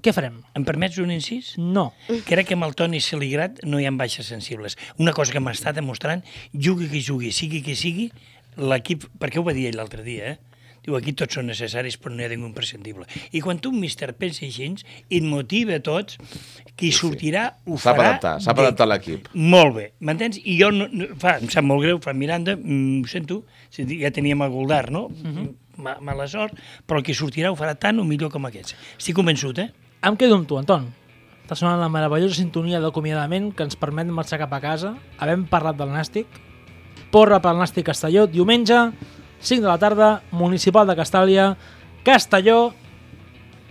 Què 0.00 0.12
farem? 0.16 0.38
Em 0.56 0.64
permets 0.64 0.98
un 1.02 1.10
incís? 1.12 1.54
No. 1.58 1.88
Crec 2.28 2.48
que 2.50 2.54
amb 2.58 2.64
el 2.68 2.76
Toni 2.78 3.00
Seligrat 3.04 3.62
no 3.66 3.80
hi 3.80 3.86
ha 3.88 3.92
baixes 3.92 4.30
sensibles. 4.30 4.78
Una 5.02 5.12
cosa 5.16 5.34
que 5.34 5.42
m'està 5.42 5.74
demostrant, 5.76 6.22
jugui 6.54 6.88
qui 6.92 7.02
jugui, 7.04 7.32
sigui 7.34 7.60
qui 7.66 7.74
sigui, 7.76 8.06
l'equip... 8.56 9.08
Perquè 9.20 9.40
ho 9.40 9.44
va 9.46 9.52
dir 9.56 9.66
ell 9.70 9.76
l'altre 9.80 10.02
dia, 10.06 10.32
eh? 10.36 10.38
Diu, 10.80 10.94
aquí 10.96 11.12
tots 11.12 11.36
són 11.36 11.50
necessaris, 11.50 11.98
però 12.00 12.14
no 12.14 12.22
hi 12.22 12.24
ha 12.24 12.30
ningú 12.32 12.46
imprescindible. 12.48 13.04
I 13.36 13.42
quan 13.44 13.58
tu, 13.60 13.68
un 13.68 13.80
míster, 13.82 14.14
pensa 14.16 14.46
així, 14.46 14.70
et 15.12 15.26
motiva 15.28 15.76
a 15.76 15.82
tots, 15.84 16.16
qui 16.74 16.88
sortirà 16.96 17.50
ho 17.66 17.76
Sap 17.76 17.98
farà... 17.98 18.06
adaptar, 18.14 18.32
sap 18.40 18.56
bé. 18.56 18.64
adaptar 18.64 18.86
l'equip. 18.88 19.28
Molt 19.34 19.74
bé, 19.76 19.84
m'entens? 20.00 20.38
I 20.40 20.54
jo, 20.62 20.70
no, 20.72 20.86
no, 20.88 21.10
fa, 21.20 21.34
em 21.42 21.52
sap 21.52 21.66
molt 21.68 21.84
greu, 21.84 22.00
fa 22.00 22.14
Miranda, 22.16 22.56
mm, 22.56 23.02
ho 23.04 23.10
sento, 23.12 23.42
ja 23.76 24.08
teníem 24.16 24.40
el 24.46 24.54
Goldar, 24.56 24.86
no? 24.90 25.10
Uh 25.12 25.26
Mhm. 25.34 25.50
Ma, 25.80 25.96
mala 26.04 26.26
sort, 26.28 26.56
però 26.86 27.00
el 27.00 27.06
que 27.06 27.16
sortirà 27.16 27.50
ho 27.50 27.58
farà 27.58 27.74
tant 27.78 28.00
o 28.00 28.06
millor 28.06 28.30
com 28.32 28.46
aquests. 28.48 28.76
Estic 28.98 29.16
convençut, 29.16 29.58
eh? 29.62 29.70
Em 30.06 30.16
quedo 30.16 30.36
amb 30.38 30.48
tu, 30.48 30.58
Anton. 30.60 30.86
Està 31.42 31.56
sonant 31.58 31.80
la 31.82 31.88
meravellosa 31.90 32.36
sintonia 32.38 32.78
d'acomiadament 32.78 33.50
que 33.56 33.64
ens 33.66 33.78
permet 33.78 34.08
marxar 34.14 34.38
cap 34.38 34.52
a 34.54 34.60
casa. 34.62 34.94
Havem 35.18 35.48
parlat 35.50 35.78
del 35.80 35.90
Nàstic. 35.90 36.28
Porra 37.10 37.40
pel 37.42 37.58
Nàstic 37.58 37.88
Castelló, 37.88 38.28
diumenge, 38.30 38.78
5 39.40 39.64
de 39.64 39.66
la 39.66 39.78
tarda, 39.82 40.10
Municipal 40.30 40.86
de 40.86 40.94
Castàlia, 40.94 41.48
Castelló. 42.06 42.70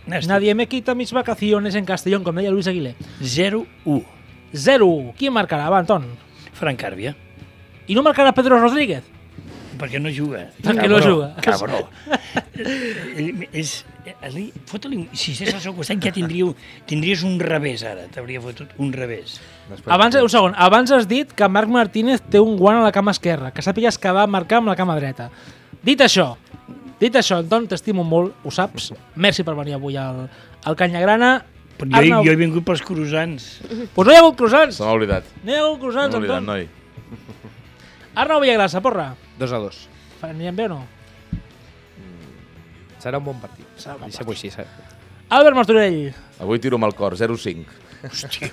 Nàstic. 0.10 0.28
Nadie 0.34 0.55
me 0.60 0.68
quita 0.68 0.95
mis 0.95 1.14
vacaciones 1.16 1.76
en 1.80 1.88
Castellón, 1.88 2.26
com 2.26 2.36
deia 2.36 2.51
Luis 2.51 2.68
Aguilé. 2.68 2.97
0-1. 3.22 4.03
0. 4.51 5.14
Qui 5.16 5.30
marcarà? 5.30 5.70
Va, 5.70 5.80
Anton. 5.80 6.10
Frank 6.60 6.82
Càrbia. 6.82 7.16
I 7.88 7.95
no 7.95 8.03
marcarà 8.03 8.34
Pedro 8.36 8.60
Rodríguez? 8.60 9.07
Perquè 9.80 10.00
no 10.04 10.12
juga. 10.14 10.46
Perquè 10.62 10.90
no 10.92 11.00
juga. 11.02 11.30
Cabró. 11.42 11.80
Ell 12.60 13.48
és, 13.56 13.72
ali, 14.26 14.50
fota-li, 14.70 15.06
si 15.14 15.32
estigués 15.34 15.56
al 15.56 15.62
seu 15.64 15.76
costat 15.78 16.02
ja 16.04 16.12
tindríeu, 16.16 16.52
tindries 16.90 17.24
un 17.28 17.38
revés 17.40 17.84
ara, 17.88 18.06
t'hauria 18.12 18.42
fotut 18.44 18.74
un 18.78 18.92
revés. 18.94 19.38
Després- 19.70 19.94
Abans, 19.96 20.16
un 20.20 20.30
segon, 20.30 20.54
abans 20.58 20.92
has 20.92 21.08
dit 21.08 21.32
que 21.34 21.48
Marc 21.50 21.70
Martínez 21.72 22.22
té 22.30 22.40
un 22.44 22.58
guant 22.60 22.78
a 22.82 22.84
la 22.84 22.92
cama 22.92 23.12
esquerra, 23.16 23.52
que 23.56 23.62
sàpigues 23.66 23.98
que 23.98 24.12
va 24.12 24.28
marcar 24.28 24.60
amb 24.60 24.68
la 24.74 24.76
cama 24.76 24.96
dreta. 25.00 25.30
Dit 25.84 26.02
això, 26.04 26.34
dit 27.00 27.16
això, 27.16 27.38
Anton, 27.40 27.68
t'estimo 27.72 28.04
molt, 28.04 28.36
ho 28.44 28.52
saps. 28.52 28.92
Merci 29.16 29.44
per 29.48 29.56
venir 29.56 29.78
avui 29.78 29.96
al, 29.98 30.26
al 30.66 30.76
Canyagrana. 30.76 31.46
Però 31.80 31.88
jo, 31.94 31.96
Arnau, 31.96 32.26
jo 32.26 32.32
he 32.34 32.36
vingut 32.36 32.66
pels 32.68 32.82
croissants. 32.84 33.62
Pues 33.96 34.06
no 34.06 34.12
hi 34.12 34.18
ha 34.18 34.20
hagut 34.20 34.36
croissants. 34.36 34.76
Se 34.76 34.84
m'ha 34.84 34.92
oblidat. 34.98 35.24
No 35.46 35.54
hi 35.54 35.56
ha 35.56 35.62
hagut 35.64 35.80
croissants, 35.80 36.12
m'ha 36.12 36.20
oblidat, 36.20 36.42
Anton. 36.42 36.46
noi. 36.52 36.68
Arnau 38.20 38.42
Villagrassa, 38.44 38.82
porra. 38.84 39.14
Dos 39.40 39.52
a 39.56 39.60
dos. 39.64 39.88
Anirem 40.22 40.56
bé 40.58 40.66
o 40.68 40.74
no? 40.76 40.80
Serà 43.00 43.18
un 43.22 43.26
bon 43.30 43.38
partit. 43.40 43.66
Serà 43.80 43.96
un 43.96 44.02
bon 44.04 44.12
Deixem-ho 44.12 44.34
així. 44.36 44.50
Serà. 44.52 44.68
Albert 45.32 45.56
Martorell. 45.56 46.02
Avui 46.44 46.60
tiro 46.60 46.76
amb 46.80 46.88
el 46.90 46.96
cor, 46.98 47.16
0-5. 47.16 47.64
És 48.04 48.24
que 48.40 48.48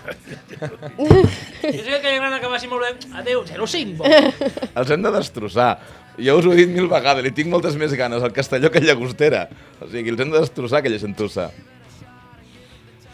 el 1.62 2.02
Canyagrana 2.02 2.38
que 2.42 2.48
vagi 2.50 2.68
molt 2.70 2.82
bé. 2.86 2.90
Adéu, 3.18 3.42
0-5. 3.46 3.96
bo. 3.98 4.04
Els 4.82 4.90
hem 4.94 5.02
de 5.06 5.12
destrossar. 5.14 5.70
Ja 6.18 6.34
us 6.38 6.46
ho 6.48 6.52
he 6.54 6.58
dit 6.62 6.70
mil 6.72 6.86
vegades, 6.88 7.22
li 7.26 7.32
tinc 7.36 7.50
moltes 7.52 7.74
més 7.76 7.92
ganes 7.98 8.22
al 8.24 8.32
Castelló 8.34 8.70
que 8.72 8.80
a 8.80 8.84
Llagostera. 8.86 9.46
O 9.82 9.88
sigui, 9.90 10.10
els 10.14 10.22
hem 10.22 10.30
de 10.32 10.40
destrossar, 10.40 10.78
aquella 10.80 10.98
gentussa. 11.02 11.50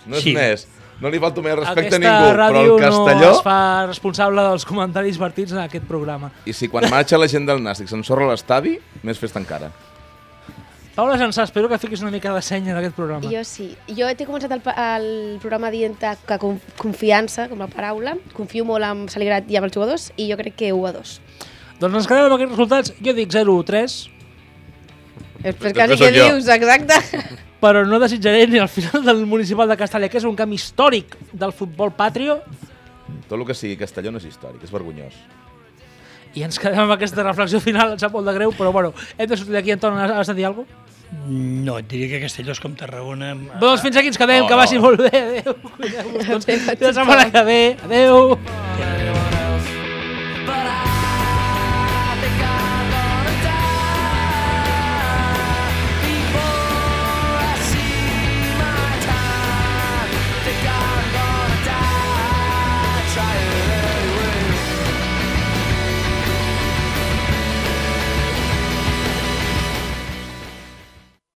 No 0.06 0.16
és 0.18 0.22
Sí. 0.24 0.34
més. 0.36 0.66
No 1.00 1.10
li 1.10 1.20
falto 1.22 1.42
més 1.42 1.56
respecte 1.58 1.96
Aquesta 1.96 1.98
a 1.98 2.02
ningú, 2.02 2.34
però 2.34 2.48
el 2.50 2.82
Castelló... 2.82 3.20
no 3.22 3.30
es 3.30 3.40
fa 3.46 3.60
responsable 3.88 4.44
dels 4.50 4.66
comentaris 4.68 5.18
partits 5.18 5.54
en 5.56 5.62
aquest 5.64 5.86
programa. 5.88 6.30
I 6.46 6.54
si 6.54 6.68
quan 6.70 6.88
marxa 6.92 7.18
la 7.18 7.30
gent 7.30 7.48
del 7.48 7.62
Nàstic 7.64 7.90
s'ensorra 7.90 8.28
l'estadi, 8.30 8.76
més 9.02 9.18
festa 9.18 9.40
encara. 9.42 9.72
Paula 10.92 11.16
Jansà, 11.16 11.46
espero 11.48 11.70
que 11.70 11.78
fiquis 11.80 12.02
una 12.04 12.10
mica 12.12 12.34
de 12.34 12.42
senya 12.44 12.74
d'aquest 12.76 12.92
programa. 12.98 13.24
Jo 13.32 13.40
sí. 13.48 13.70
Jo 13.96 14.10
t'he 14.12 14.26
començat 14.28 14.52
el, 14.52 14.60
el 14.60 15.06
programa 15.40 15.70
dient 15.72 15.96
que 15.96 16.36
con, 16.38 16.58
confiança, 16.76 17.46
com 17.48 17.64
la 17.64 17.70
paraula, 17.72 18.18
confio 18.36 18.66
molt 18.68 18.84
amb 18.84 19.08
Saligrat 19.12 19.48
i 19.48 19.56
amb 19.56 19.70
els 19.70 19.78
jugadors, 19.78 20.10
i 20.20 20.28
jo 20.28 20.36
crec 20.36 20.58
que 20.60 20.72
1 20.76 20.90
a 20.90 20.92
2. 20.98 21.14
Doncs 21.80 21.96
ens 22.02 22.06
quedem 22.06 22.28
amb 22.28 22.36
aquests 22.36 22.52
resultats. 22.52 22.92
Jo 23.00 23.16
dic 23.16 23.32
0-3, 23.32 23.96
Quasi 25.42 25.96
sóc 25.96 26.06
que 26.06 26.12
dius, 26.12 26.48
exacte. 26.48 26.94
però 27.62 27.84
no 27.86 27.98
desitjaré 28.02 28.46
ni 28.46 28.58
al 28.58 28.68
final 28.68 29.04
del 29.04 29.24
Municipal 29.26 29.68
de 29.68 29.76
Castalla, 29.76 30.08
que 30.08 30.18
és 30.18 30.24
un 30.24 30.34
camp 30.36 30.52
històric 30.52 31.16
del 31.32 31.52
futbol 31.52 31.92
patrio, 31.92 32.40
Tot 33.28 33.38
el 33.38 33.46
que 33.46 33.54
sigui 33.54 33.76
Castelló 33.76 34.10
no 34.12 34.18
és 34.18 34.24
històric, 34.24 34.62
és 34.64 34.70
vergonyós. 34.72 35.14
i 36.34 36.42
ens 36.42 36.58
quedem 36.58 36.78
amb 36.80 36.92
aquesta 36.94 37.22
reflexió 37.22 37.60
final, 37.60 37.92
em 37.92 37.98
sap 38.00 38.12
molt 38.12 38.24
de 38.26 38.32
greu, 38.32 38.52
però 38.56 38.72
bueno, 38.72 38.94
hem 39.18 39.28
de 39.28 39.36
sortir 39.36 39.52
d'aquí, 39.54 39.70
Anton, 39.74 39.98
has, 39.98 40.26
de 40.26 40.34
dir 40.34 40.46
alguna 40.46 40.66
cosa? 40.66 40.78
No, 41.28 41.76
et 41.78 41.86
diria 41.90 42.08
que 42.08 42.22
Castelló 42.22 42.52
és 42.52 42.60
com 42.60 42.72
Tarragona. 42.74 43.32
amb- 43.34 43.58
Doncs 43.60 43.82
fins 43.82 43.96
aquí 44.00 44.08
ens 44.08 44.16
quedem, 44.16 44.40
No, 44.40 44.48
que 44.48 44.54
vagi 44.54 44.76
no. 44.76 44.82
molt 44.86 45.00
bé, 45.04 45.10
adéu. 45.12 45.54
Cuideu-vos 45.76 46.26
tots. 46.26 46.46
Fins 46.46 46.80
la 46.80 46.92
setmana 46.94 47.30
que 47.30 47.42
ve, 47.44 47.76
adéu. 47.84 48.38